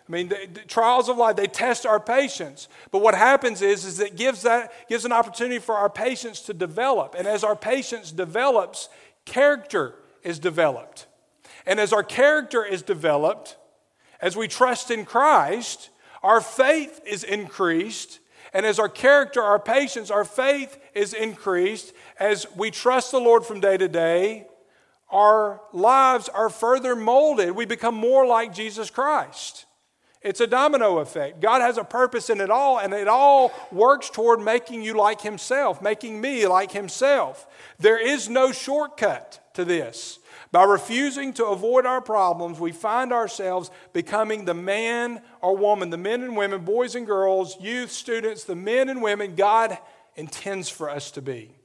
I 0.08 0.12
mean, 0.12 0.28
the, 0.28 0.48
the, 0.52 0.60
trials 0.60 1.08
of 1.08 1.18
life, 1.18 1.36
they 1.36 1.46
test 1.46 1.84
our 1.84 2.00
patience. 2.00 2.68
But 2.90 3.02
what 3.02 3.14
happens 3.14 3.60
is, 3.60 3.84
is 3.84 4.00
it 4.00 4.16
gives, 4.16 4.42
that, 4.42 4.88
gives 4.88 5.04
an 5.04 5.12
opportunity 5.12 5.58
for 5.58 5.74
our 5.74 5.90
patience 5.90 6.40
to 6.42 6.54
develop. 6.54 7.14
And 7.16 7.28
as 7.28 7.44
our 7.44 7.54
patience 7.54 8.10
develops, 8.10 8.88
character 9.26 9.96
is 10.22 10.38
developed. 10.38 11.06
And 11.66 11.78
as 11.78 11.92
our 11.92 12.02
character 12.02 12.64
is 12.64 12.80
developed, 12.80 13.57
as 14.20 14.36
we 14.36 14.48
trust 14.48 14.90
in 14.90 15.04
Christ, 15.04 15.90
our 16.22 16.40
faith 16.40 17.00
is 17.06 17.24
increased. 17.24 18.20
And 18.52 18.64
as 18.64 18.78
our 18.78 18.88
character, 18.88 19.42
our 19.42 19.58
patience, 19.58 20.10
our 20.10 20.24
faith 20.24 20.78
is 20.94 21.12
increased, 21.12 21.92
as 22.18 22.46
we 22.56 22.70
trust 22.70 23.10
the 23.10 23.20
Lord 23.20 23.44
from 23.44 23.60
day 23.60 23.76
to 23.76 23.88
day, 23.88 24.46
our 25.10 25.60
lives 25.72 26.28
are 26.28 26.50
further 26.50 26.96
molded. 26.96 27.52
We 27.52 27.66
become 27.66 27.94
more 27.94 28.26
like 28.26 28.54
Jesus 28.54 28.90
Christ. 28.90 29.66
It's 30.20 30.40
a 30.40 30.46
domino 30.46 30.98
effect. 30.98 31.40
God 31.40 31.60
has 31.60 31.78
a 31.78 31.84
purpose 31.84 32.28
in 32.28 32.40
it 32.40 32.50
all, 32.50 32.78
and 32.78 32.92
it 32.92 33.06
all 33.06 33.52
works 33.70 34.10
toward 34.10 34.40
making 34.40 34.82
you 34.82 34.94
like 34.94 35.20
Himself, 35.20 35.80
making 35.80 36.20
me 36.20 36.46
like 36.46 36.72
Himself. 36.72 37.46
There 37.78 37.98
is 37.98 38.28
no 38.28 38.50
shortcut 38.50 39.40
to 39.58 39.64
this. 39.64 40.20
By 40.52 40.62
refusing 40.62 41.32
to 41.34 41.46
avoid 41.46 41.84
our 41.84 42.00
problems, 42.00 42.60
we 42.60 42.70
find 42.70 43.12
ourselves 43.12 43.72
becoming 43.92 44.44
the 44.44 44.54
man 44.54 45.20
or 45.42 45.56
woman, 45.56 45.90
the 45.90 45.96
men 45.98 46.22
and 46.22 46.36
women, 46.36 46.64
boys 46.64 46.94
and 46.94 47.04
girls, 47.04 47.60
youth, 47.60 47.90
students, 47.90 48.44
the 48.44 48.54
men 48.54 48.88
and 48.88 49.02
women 49.02 49.34
God 49.34 49.76
intends 50.14 50.68
for 50.68 50.88
us 50.88 51.10
to 51.10 51.22
be, 51.22 51.56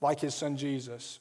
like 0.00 0.20
His 0.20 0.32
Son 0.32 0.56
Jesus. 0.56 1.18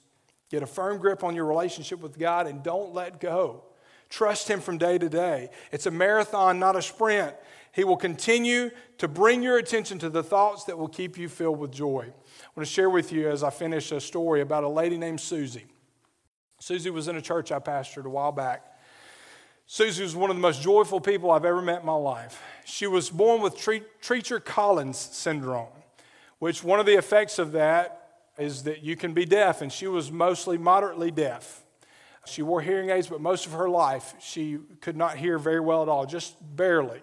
Get 0.52 0.62
a 0.62 0.68
firm 0.68 1.00
grip 1.00 1.24
on 1.24 1.36
your 1.36 1.46
relationship 1.46 2.00
with 2.00 2.20
God 2.20 2.46
and 2.46 2.62
don't 2.62 2.94
let 2.94 3.20
go. 3.20 3.64
Trust 4.10 4.48
Him 4.48 4.62
from 4.62 4.78
day 4.78 5.00
to 5.00 5.10
day. 5.10 5.50
It's 5.72 5.88
a 5.88 5.92
marathon, 5.92 6.60
not 6.60 6.76
a 6.76 6.82
sprint. 6.82 7.36
He 7.72 7.84
will 7.84 7.98
continue 7.98 8.70
to 9.00 9.08
bring 9.08 9.42
your 9.42 9.58
attention 9.58 9.98
to 10.00 10.12
the 10.12 10.24
thoughts 10.24 10.66
that 10.66 10.78
will 10.78 10.88
keep 10.88 11.18
you 11.18 11.28
filled 11.28 11.58
with 11.58 11.72
joy. 11.72 12.06
I 12.06 12.48
want 12.56 12.68
to 12.68 12.72
share 12.72 12.90
with 12.90 13.12
you 13.12 13.30
as 13.30 13.44
I 13.44 13.50
finish 13.50 13.92
a 13.92 14.00
story 14.00 14.42
about 14.42 14.64
a 14.64 14.70
lady 14.70 14.98
named 14.98 15.22
Susie. 15.22 15.66
Susie 16.60 16.90
was 16.90 17.08
in 17.08 17.16
a 17.16 17.22
church 17.22 17.52
I 17.52 17.60
pastored 17.60 18.06
a 18.06 18.10
while 18.10 18.32
back. 18.32 18.66
Susie 19.66 20.04
was 20.04 20.16
one 20.16 20.30
of 20.30 20.36
the 20.36 20.42
most 20.42 20.62
joyful 20.62 21.00
people 21.00 21.32
I've 21.32 21.46
ever 21.46 21.62
met 21.62 21.82
in 21.82 21.86
my 21.86 21.94
life. 21.94 22.42
She 22.66 22.88
was 22.88 23.10
born 23.10 23.42
with 23.42 23.56
Treacher 23.56 24.44
Collins 24.44 24.98
syndrome, 24.98 25.68
which 26.40 26.64
one 26.64 26.80
of 26.80 26.86
the 26.86 26.98
effects 26.98 27.40
of 27.40 27.54
that 27.54 27.96
is 28.38 28.64
that 28.64 28.84
you 28.84 28.96
can 28.96 29.14
be 29.14 29.26
deaf, 29.26 29.62
and 29.62 29.72
she 29.72 29.88
was 29.88 30.12
mostly 30.12 30.58
moderately 30.58 31.12
deaf. 31.12 31.64
She 32.26 32.42
wore 32.42 32.62
hearing 32.62 32.90
aids, 32.90 33.08
but 33.08 33.22
most 33.22 33.46
of 33.46 33.54
her 33.54 33.70
life 33.70 34.16
she 34.20 34.60
could 34.82 34.98
not 34.98 35.18
hear 35.18 35.38
very 35.38 35.60
well 35.60 35.82
at 35.82 35.90
all, 35.90 36.06
just 36.06 36.36
barely. 36.56 37.02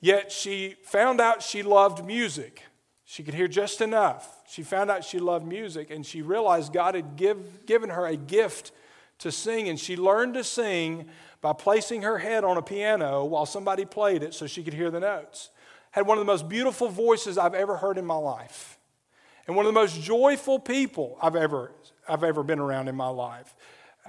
Yet 0.00 0.30
she 0.30 0.76
found 0.84 1.20
out 1.20 1.42
she 1.42 1.62
loved 1.62 2.04
music. 2.04 2.62
She 3.04 3.22
could 3.22 3.34
hear 3.34 3.48
just 3.48 3.80
enough. 3.80 4.42
She 4.48 4.62
found 4.62 4.90
out 4.90 5.04
she 5.04 5.18
loved 5.18 5.46
music, 5.46 5.90
and 5.90 6.04
she 6.04 6.22
realized 6.22 6.72
God 6.72 6.94
had 6.94 7.16
give, 7.16 7.66
given 7.66 7.90
her 7.90 8.06
a 8.06 8.16
gift 8.16 8.72
to 9.18 9.32
sing, 9.32 9.68
and 9.68 9.78
she 9.78 9.96
learned 9.96 10.34
to 10.34 10.44
sing 10.44 11.08
by 11.40 11.52
placing 11.52 12.02
her 12.02 12.18
head 12.18 12.44
on 12.44 12.56
a 12.56 12.62
piano 12.62 13.24
while 13.24 13.46
somebody 13.46 13.84
played 13.84 14.22
it 14.22 14.34
so 14.34 14.46
she 14.46 14.62
could 14.62 14.74
hear 14.74 14.90
the 14.90 15.00
notes. 15.00 15.50
Had 15.90 16.06
one 16.06 16.18
of 16.18 16.20
the 16.20 16.30
most 16.30 16.48
beautiful 16.48 16.88
voices 16.88 17.38
I've 17.38 17.54
ever 17.54 17.76
heard 17.76 17.98
in 17.98 18.04
my 18.04 18.16
life, 18.16 18.78
and 19.46 19.56
one 19.56 19.66
of 19.66 19.72
the 19.72 19.80
most 19.80 20.00
joyful 20.00 20.58
people 20.58 21.18
I've 21.22 21.36
ever, 21.36 21.72
I've 22.08 22.24
ever 22.24 22.42
been 22.42 22.58
around 22.58 22.88
in 22.88 22.94
my 22.94 23.08
life. 23.08 23.54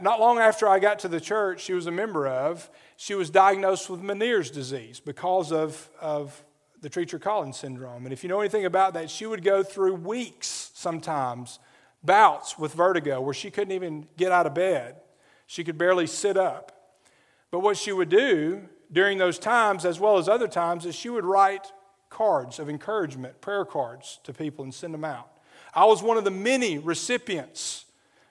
Not 0.02 0.20
long 0.20 0.38
after 0.40 0.68
I 0.68 0.80
got 0.80 1.00
to 1.00 1.08
the 1.08 1.20
church 1.20 1.62
she 1.62 1.74
was 1.74 1.88
a 1.88 1.92
member 1.92 2.28
of, 2.28 2.70
she 2.96 3.16
was 3.16 3.30
diagnosed 3.30 3.90
with 3.90 4.02
Meniere's 4.02 4.50
disease 4.50 5.00
because 5.00 5.52
of, 5.52 5.90
of 6.00 6.44
the 6.82 6.90
Treacher 6.90 7.20
Collins 7.20 7.58
syndrome. 7.58 8.06
And 8.06 8.14
if 8.14 8.24
you 8.24 8.30
know 8.30 8.40
anything 8.40 8.66
about 8.66 8.94
that, 8.94 9.10
she 9.10 9.26
would 9.26 9.44
go 9.44 9.64
through 9.64 9.96
weeks 9.96 10.72
sometimes 10.74 11.60
bouts 12.04 12.58
with 12.58 12.74
vertigo 12.74 13.22
where 13.22 13.34
she 13.34 13.52
couldn't 13.52 13.74
even 13.74 14.08
get 14.18 14.32
out 14.32 14.46
of 14.46 14.54
bed. 14.54 14.96
She 15.48 15.64
could 15.64 15.78
barely 15.78 16.08
sit 16.08 16.38
up. 16.38 16.96
But 17.52 17.60
what 17.60 17.78
she 17.78 17.92
would 17.92 18.10
do 18.10 18.70
during 18.92 19.18
those 19.18 19.40
times, 19.40 19.86
as 19.86 20.00
well 20.00 20.18
as 20.18 20.30
other 20.30 20.48
times, 20.48 20.86
is 20.86 20.96
she 20.96 21.10
would 21.10 21.26
write 21.26 21.72
cards 22.10 22.60
of 22.60 22.70
encouragement, 22.70 23.42
prayer 23.42 23.66
cards 23.66 24.20
to 24.24 24.34
people 24.34 24.64
and 24.64 24.74
send 24.74 24.94
them 24.94 25.06
out. 25.06 25.30
I 25.74 25.86
was 25.86 26.02
one 26.02 26.18
of 26.18 26.24
the 26.24 26.32
many 26.32 26.78
recipients 26.78 27.86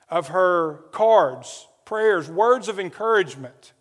of 0.09 0.29
her 0.29 0.85
cards, 0.93 1.69
prayers, 1.85 2.29
words 2.29 2.69
of 2.69 2.81
encouragement. 2.81 3.73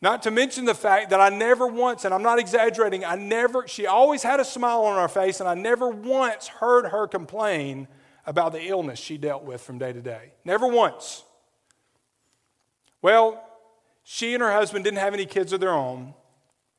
Not 0.00 0.22
to 0.24 0.30
mention 0.30 0.64
the 0.64 0.74
fact 0.74 1.10
that 1.10 1.20
I 1.20 1.30
never 1.30 1.66
once, 1.66 2.04
and 2.04 2.12
I'm 2.12 2.22
not 2.22 2.38
exaggerating, 2.38 3.04
I 3.04 3.16
never, 3.16 3.66
she 3.66 3.86
always 3.86 4.22
had 4.22 4.38
a 4.38 4.44
smile 4.44 4.82
on 4.82 5.00
her 5.00 5.08
face, 5.08 5.40
and 5.40 5.48
I 5.48 5.54
never 5.54 5.88
once 5.88 6.46
heard 6.48 6.86
her 6.86 7.06
complain 7.06 7.88
about 8.26 8.52
the 8.52 8.62
illness 8.62 8.98
she 8.98 9.18
dealt 9.18 9.44
with 9.44 9.60
from 9.60 9.78
day 9.78 9.92
to 9.92 10.00
day. 10.00 10.32
Never 10.44 10.66
once. 10.66 11.24
Well, 13.02 13.44
she 14.02 14.34
and 14.34 14.42
her 14.42 14.52
husband 14.52 14.84
didn't 14.84 15.00
have 15.00 15.14
any 15.14 15.26
kids 15.26 15.52
of 15.52 15.60
their 15.60 15.72
own. 15.72 16.14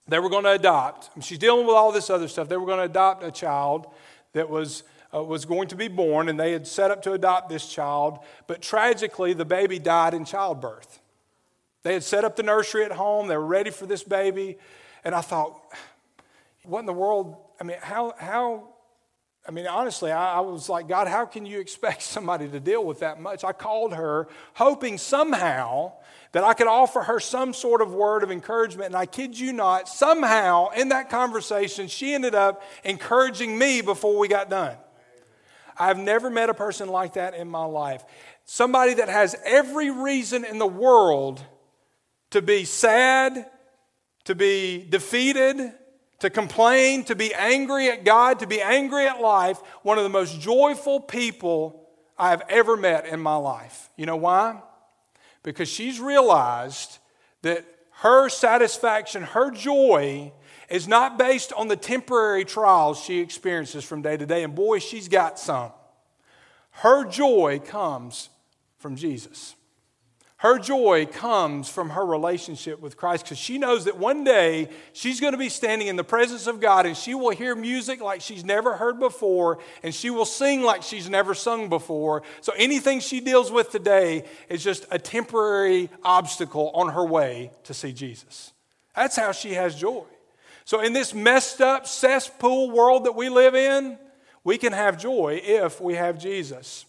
They 0.07 0.19
were 0.19 0.29
going 0.29 0.43
to 0.43 0.51
adopt. 0.51 1.09
She's 1.23 1.39
dealing 1.39 1.65
with 1.65 1.75
all 1.75 1.91
this 1.91 2.09
other 2.09 2.27
stuff. 2.27 2.47
They 2.47 2.57
were 2.57 2.65
going 2.65 2.79
to 2.79 2.85
adopt 2.85 3.23
a 3.23 3.31
child 3.31 3.87
that 4.33 4.49
was, 4.49 4.83
uh, 5.13 5.23
was 5.23 5.45
going 5.45 5.67
to 5.69 5.75
be 5.75 5.87
born, 5.87 6.29
and 6.29 6.39
they 6.39 6.51
had 6.51 6.67
set 6.67 6.91
up 6.91 7.01
to 7.03 7.13
adopt 7.13 7.49
this 7.49 7.67
child. 7.67 8.19
But 8.47 8.61
tragically, 8.61 9.33
the 9.33 9.45
baby 9.45 9.79
died 9.79 10.13
in 10.13 10.25
childbirth. 10.25 10.99
They 11.81 11.93
had 11.93 12.03
set 12.03 12.23
up 12.23 12.35
the 12.35 12.43
nursery 12.43 12.83
at 12.83 12.91
home, 12.91 13.27
they 13.27 13.37
were 13.37 13.45
ready 13.45 13.69
for 13.69 13.85
this 13.85 14.03
baby. 14.03 14.57
And 15.03 15.13
I 15.13 15.21
thought, 15.21 15.59
what 16.63 16.79
in 16.79 16.85
the 16.87 16.93
world? 16.93 17.37
I 17.59 17.63
mean, 17.63 17.77
how, 17.81 18.13
how 18.17 18.74
I 19.47 19.51
mean, 19.51 19.67
honestly, 19.67 20.11
I, 20.11 20.37
I, 20.37 20.39
was 20.39 20.69
like, 20.69 20.87
God, 20.87 21.07
how 21.07 21.25
can 21.25 21.45
you 21.45 21.59
expect 21.59 22.01
somebody 22.15 22.47
to 22.47 22.59
deal 22.59 22.83
with 22.83 22.99
that 22.99 23.21
much? 23.21 23.43
I 23.43 23.53
called 23.53 23.93
her 23.93 24.27
hoping 24.53 24.97
somehow 24.97 25.93
that 26.31 26.43
I 26.43 26.53
could 26.53 26.67
offer 26.67 27.01
her 27.01 27.19
some 27.19 27.53
sort 27.53 27.81
of 27.81 27.93
word 27.93 28.23
of 28.23 28.31
encouragement. 28.31 28.87
And 28.87 28.95
I 28.95 29.05
kid 29.05 29.39
you 29.39 29.53
not, 29.53 29.87
somehow 29.87 30.69
in 30.71 30.89
that 30.89 31.09
conversation, 31.09 31.87
she 31.87 32.13
ended 32.13 32.35
up 32.35 32.61
encouraging 32.83 33.57
me 33.57 33.81
before 33.81 34.17
we 34.17 34.27
got 34.27 34.49
done. 34.49 34.75
I've 35.77 35.99
never 35.99 36.29
met 36.29 36.49
a 36.49 36.53
person 36.53 36.89
like 36.89 37.13
that 37.13 37.35
in 37.35 37.47
my 37.47 37.65
life. 37.65 38.03
Somebody 38.45 38.95
that 38.95 39.09
has 39.09 39.35
every 39.45 39.91
reason 39.91 40.43
in 40.43 40.57
the 40.57 40.67
world 40.67 41.43
to 42.31 42.41
be 42.41 42.65
sad, 42.65 43.49
to 44.25 44.35
be 44.35 44.85
defeated, 44.87 45.73
to 46.19 46.29
complain, 46.29 47.03
to 47.05 47.15
be 47.15 47.33
angry 47.33 47.89
at 47.89 48.05
God, 48.05 48.39
to 48.39 48.47
be 48.47 48.61
angry 48.61 49.07
at 49.07 49.21
life. 49.21 49.59
One 49.83 49.97
of 49.97 50.03
the 50.03 50.09
most 50.09 50.39
joyful 50.39 50.99
people 50.99 51.87
I 52.17 52.29
have 52.29 52.43
ever 52.49 52.77
met 52.77 53.05
in 53.05 53.19
my 53.19 53.35
life. 53.35 53.89
You 53.97 54.05
know 54.05 54.15
why? 54.15 54.61
because 55.45 55.69
she's 55.69 55.99
realized 55.99 56.97
that 57.43 57.63
her 57.99 58.27
satisfaction, 58.27 59.21
her 59.21 59.51
joy, 59.51 60.33
is 60.69 60.87
not 60.87 61.19
based 61.19 61.53
on 61.53 61.67
the 61.67 61.75
temporary 61.77 62.43
trials 62.43 62.99
she 62.99 63.19
experiences 63.19 63.85
from 63.85 64.01
day 64.01 64.17
to 64.17 64.25
day. 64.25 64.43
And 64.43 64.55
boy, 64.55 64.79
she's 64.79 65.07
got 65.07 65.39
some. 65.39 65.71
Her 66.71 67.05
joy 67.05 67.61
comes 67.63 68.29
from 68.79 68.95
Jesus. 68.95 69.55
Her 70.37 70.59
joy 70.59 71.05
comes 71.05 71.69
from 71.69 71.91
her 71.91 72.05
relationship 72.05 72.81
with 72.81 72.97
Christ 72.97 73.23
because 73.23 73.37
she 73.37 73.57
knows 73.57 73.85
that 73.85 73.97
one 73.97 74.25
day 74.25 74.67
she's 74.91 75.21
going 75.21 75.31
to 75.31 75.37
be 75.37 75.47
standing 75.47 75.87
in 75.87 75.95
the 75.95 76.03
presence 76.03 76.45
of 76.45 76.59
God 76.59 76.85
and 76.85 76.95
she 76.95 77.15
will 77.15 77.29
hear 77.29 77.55
music 77.55 78.01
like 78.01 78.19
she's 78.19 78.43
never 78.43 78.75
heard 78.75 78.99
before 78.99 79.59
and 79.81 79.95
she 79.95 80.09
will 80.09 80.25
sing 80.25 80.61
like 80.61 80.83
she's 80.83 81.09
never 81.09 81.33
sung 81.33 81.69
before. 81.69 82.23
So 82.41 82.51
anything 82.57 82.99
she 82.99 83.21
deals 83.21 83.49
with 83.49 83.71
today 83.71 84.25
is 84.49 84.61
just 84.61 84.85
a 84.91 84.99
temporary 84.99 85.89
obstacle 86.03 86.69
on 86.73 86.89
her 86.89 87.05
way 87.05 87.51
to 87.63 87.73
see 87.73 87.93
Jesus. 87.93 88.51
That's 88.93 89.15
how 89.15 89.31
she 89.31 89.53
has 89.53 89.73
joy. 89.73 90.03
So, 90.65 90.81
in 90.81 90.93
this 90.93 91.13
messed 91.13 91.61
up 91.61 91.85
cesspool 91.85 92.71
world 92.71 93.05
that 93.05 93.15
we 93.15 93.29
live 93.29 93.53
in, 93.53 93.99
we 94.43 94.57
can 94.57 94.73
have 94.73 94.97
joy 94.97 95.39
if 95.43 95.79
we 95.79 95.93
have 95.93 96.17
Jesus. 96.17 96.85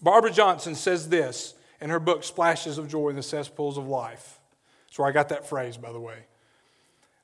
Barbara 0.00 0.30
Johnson 0.30 0.74
says 0.74 1.08
this 1.08 1.54
in 1.80 1.90
her 1.90 2.00
book, 2.00 2.24
Splashes 2.24 2.78
of 2.78 2.88
Joy 2.88 3.10
in 3.10 3.16
the 3.16 3.22
Cesspools 3.22 3.78
of 3.78 3.88
Life. 3.88 4.40
That's 4.86 4.98
where 4.98 5.08
I 5.08 5.12
got 5.12 5.28
that 5.28 5.46
phrase, 5.46 5.76
by 5.76 5.92
the 5.92 6.00
way. 6.00 6.24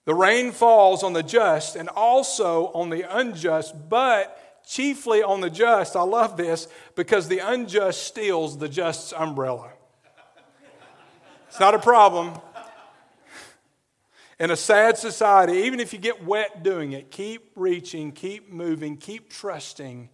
The 0.05 0.15
rain 0.15 0.53
falls 0.53 1.03
on 1.03 1.13
the 1.13 1.23
just 1.23 1.77
and 1.77 1.89
also 1.89 2.67
on 2.69 2.91
the 2.91 3.03
unjust, 3.17 3.89
but 3.89 4.63
chiefly 4.67 5.23
on 5.23 5.41
the 5.41 5.51
just. 5.51 5.97
I 5.97 6.03
love 6.03 6.37
this 6.37 6.69
because 6.95 7.29
the 7.29 7.39
unjust 7.39 8.03
steals 8.03 8.59
the 8.59 8.69
just's 8.69 9.13
umbrella. 9.13 9.71
It's 11.49 11.61
not 11.61 11.75
a 11.75 11.79
problem. 11.79 12.33
In 14.41 14.51
a 14.51 14.57
sad 14.57 14.99
society, 14.99 15.53
even 15.59 15.79
if 15.79 15.93
you 15.93 15.99
get 15.99 16.25
wet 16.25 16.65
doing 16.65 16.93
it, 16.93 17.11
keep 17.11 17.53
reaching, 17.55 18.11
keep 18.11 18.53
moving, 18.53 18.97
keep 18.97 19.31
trusting 19.31 20.11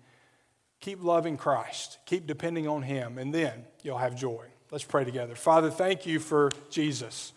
Keep 0.81 1.05
loving 1.05 1.37
Christ. 1.37 1.99
Keep 2.07 2.27
depending 2.27 2.67
on 2.67 2.83
Him, 2.83 3.19
and 3.19 3.35
then 3.35 3.65
you'll 3.83 3.99
have 3.99 4.17
joy. 4.17 4.47
Let's 4.71 4.85
pray 4.85 5.05
together. 5.05 5.35
Father, 5.35 5.71
thank 5.71 6.07
you 6.07 6.21
for 6.21 6.51
Jesus. 6.71 7.33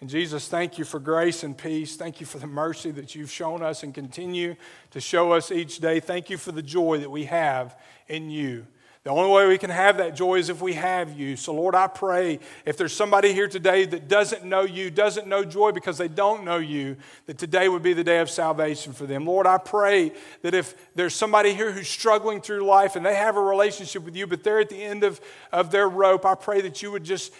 And 0.00 0.08
Jesus, 0.08 0.48
thank 0.48 0.78
you 0.78 0.84
for 0.84 0.98
grace 0.98 1.44
and 1.44 1.56
peace. 1.56 1.96
Thank 1.96 2.20
you 2.20 2.26
for 2.26 2.38
the 2.38 2.46
mercy 2.46 2.90
that 2.92 3.14
you've 3.14 3.30
shown 3.30 3.62
us 3.62 3.82
and 3.82 3.94
continue 3.94 4.56
to 4.92 5.00
show 5.00 5.32
us 5.32 5.52
each 5.52 5.78
day. 5.78 6.00
Thank 6.00 6.30
you 6.30 6.38
for 6.38 6.52
the 6.52 6.62
joy 6.62 6.98
that 6.98 7.10
we 7.10 7.24
have 7.24 7.78
in 8.08 8.30
you. 8.30 8.66
The 9.02 9.10
only 9.10 9.32
way 9.32 9.48
we 9.48 9.56
can 9.56 9.70
have 9.70 9.96
that 9.96 10.14
joy 10.14 10.36
is 10.36 10.50
if 10.50 10.60
we 10.60 10.74
have 10.74 11.18
you. 11.18 11.34
So, 11.34 11.54
Lord, 11.54 11.74
I 11.74 11.86
pray 11.86 12.38
if 12.66 12.76
there's 12.76 12.92
somebody 12.92 13.32
here 13.32 13.48
today 13.48 13.86
that 13.86 14.08
doesn't 14.08 14.44
know 14.44 14.60
you, 14.60 14.90
doesn't 14.90 15.26
know 15.26 15.42
joy 15.42 15.72
because 15.72 15.96
they 15.96 16.08
don't 16.08 16.44
know 16.44 16.58
you, 16.58 16.98
that 17.24 17.38
today 17.38 17.70
would 17.70 17.82
be 17.82 17.94
the 17.94 18.04
day 18.04 18.18
of 18.18 18.28
salvation 18.28 18.92
for 18.92 19.06
them. 19.06 19.24
Lord, 19.24 19.46
I 19.46 19.56
pray 19.56 20.12
that 20.42 20.52
if 20.52 20.74
there's 20.94 21.14
somebody 21.14 21.54
here 21.54 21.72
who's 21.72 21.88
struggling 21.88 22.42
through 22.42 22.66
life 22.66 22.94
and 22.94 23.06
they 23.06 23.14
have 23.14 23.36
a 23.36 23.42
relationship 23.42 24.04
with 24.04 24.16
you, 24.16 24.26
but 24.26 24.44
they're 24.44 24.60
at 24.60 24.68
the 24.68 24.82
end 24.82 25.02
of, 25.02 25.18
of 25.50 25.70
their 25.70 25.88
rope, 25.88 26.26
I 26.26 26.34
pray 26.34 26.60
that 26.60 26.82
you 26.82 26.92
would 26.92 27.04
just 27.04 27.32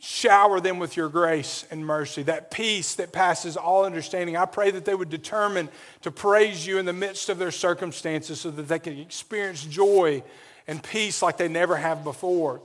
shower 0.00 0.60
them 0.60 0.78
with 0.78 0.94
your 0.94 1.08
grace 1.08 1.64
and 1.70 1.86
mercy, 1.86 2.22
that 2.24 2.50
peace 2.50 2.96
that 2.96 3.12
passes 3.12 3.56
all 3.56 3.86
understanding. 3.86 4.36
I 4.36 4.44
pray 4.44 4.70
that 4.72 4.84
they 4.84 4.94
would 4.94 5.08
determine 5.08 5.70
to 6.02 6.10
praise 6.10 6.66
you 6.66 6.76
in 6.76 6.84
the 6.84 6.92
midst 6.92 7.30
of 7.30 7.38
their 7.38 7.50
circumstances 7.50 8.42
so 8.42 8.50
that 8.50 8.68
they 8.68 8.78
can 8.78 8.98
experience 8.98 9.64
joy 9.64 10.22
and 10.68 10.82
peace 10.82 11.22
like 11.22 11.38
they 11.38 11.48
never 11.48 11.76
have 11.76 12.04
before. 12.04 12.60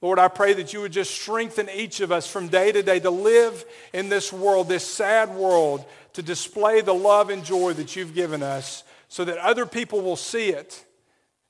Lord, 0.00 0.18
I 0.18 0.28
pray 0.28 0.52
that 0.52 0.74
you 0.74 0.82
would 0.82 0.92
just 0.92 1.10
strengthen 1.12 1.70
each 1.70 2.00
of 2.00 2.12
us 2.12 2.26
from 2.26 2.48
day 2.48 2.70
to 2.70 2.82
day 2.82 3.00
to 3.00 3.10
live 3.10 3.64
in 3.94 4.10
this 4.10 4.32
world, 4.32 4.68
this 4.68 4.86
sad 4.86 5.34
world, 5.34 5.84
to 6.12 6.22
display 6.22 6.82
the 6.82 6.92
love 6.92 7.30
and 7.30 7.42
joy 7.42 7.72
that 7.72 7.96
you've 7.96 8.14
given 8.14 8.42
us 8.42 8.84
so 9.08 9.24
that 9.24 9.38
other 9.38 9.64
people 9.64 10.02
will 10.02 10.16
see 10.16 10.50
it 10.50 10.84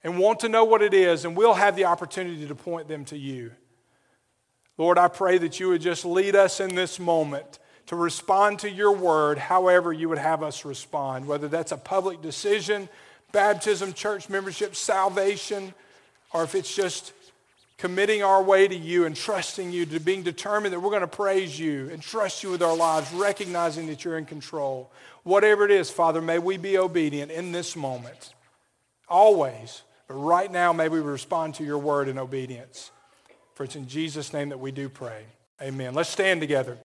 and 0.05 0.19
want 0.19 0.41
to 0.41 0.49
know 0.49 0.65
what 0.65 0.83
it 0.83 0.95
is, 0.95 1.25
and 1.25 1.37
we'll 1.37 1.55
have 1.55 1.75
the 1.75 1.87
opportunity 1.87 2.47
to 2.47 2.55
point 2.55 2.87
them 2.87 3.05
to 3.07 3.19
you. 3.19 3.51
Lord, 4.77 4.99
I 4.99 5.09
pray 5.09 5.39
that 5.39 5.59
you 5.59 5.69
would 5.69 5.81
just 5.81 6.05
lead 6.05 6.37
us 6.37 6.61
in 6.61 6.75
this 6.75 7.01
moment 7.01 7.59
to 7.87 7.97
respond 7.97 8.61
to 8.61 8.71
your 8.71 8.93
word 8.93 9.39
however 9.39 9.93
you 9.93 10.09
would 10.09 10.19
have 10.19 10.43
us 10.43 10.65
respond, 10.65 11.27
whether 11.27 11.49
that's 11.49 11.73
a 11.73 11.77
public 11.77 12.23
decision 12.23 12.89
baptism, 13.35 13.93
church 13.93 14.31
membership, 14.31 14.75
salvation, 14.75 15.75
or 16.33 16.45
if 16.45 16.55
it's 16.55 16.75
just 16.75 17.13
committing 17.77 18.23
our 18.23 18.43
way 18.43 18.67
to 18.67 18.75
you 18.75 19.05
and 19.05 19.15
trusting 19.15 19.73
you, 19.73 19.85
to 19.85 20.01
being 20.01 20.23
determined 20.23 20.73
that 20.73 20.81
we're 20.81 20.91
going 20.91 21.03
to 21.03 21.07
praise 21.07 21.59
you 21.59 21.91
and 21.91 22.01
trust 22.01 22.43
you 22.43 22.51
with 22.51 22.63
our 22.63 22.75
lives, 22.75 23.13
recognizing 23.13 23.89
that 23.89 24.05
you're 24.05 24.17
in 24.17 24.25
control. 24.25 24.91
Whatever 25.25 25.67
it 25.67 25.71
is, 25.71 25.91
Father, 25.91 26.23
may 26.23 26.39
we 26.39 26.57
be 26.57 26.79
obedient 26.79 27.31
in 27.31 27.53
this 27.53 27.77
moment. 27.77 28.33
Always. 29.09 29.83
But 30.07 30.15
right 30.15 30.51
now, 30.51 30.73
may 30.73 30.89
we 30.89 31.01
respond 31.01 31.57
to 31.57 31.65
your 31.65 31.79
word 31.79 32.09
in 32.09 32.19
obedience. 32.19 32.91
For 33.55 33.65
it's 33.65 33.77
in 33.77 33.89
Jesus' 33.89 34.33
name 34.33 34.51
that 34.51 34.61
we 34.61 34.71
do 34.71 34.89
pray. 34.89 35.25
Amen. 35.61 35.95
Let's 35.95 36.11
stand 36.11 36.41
together. 36.41 36.79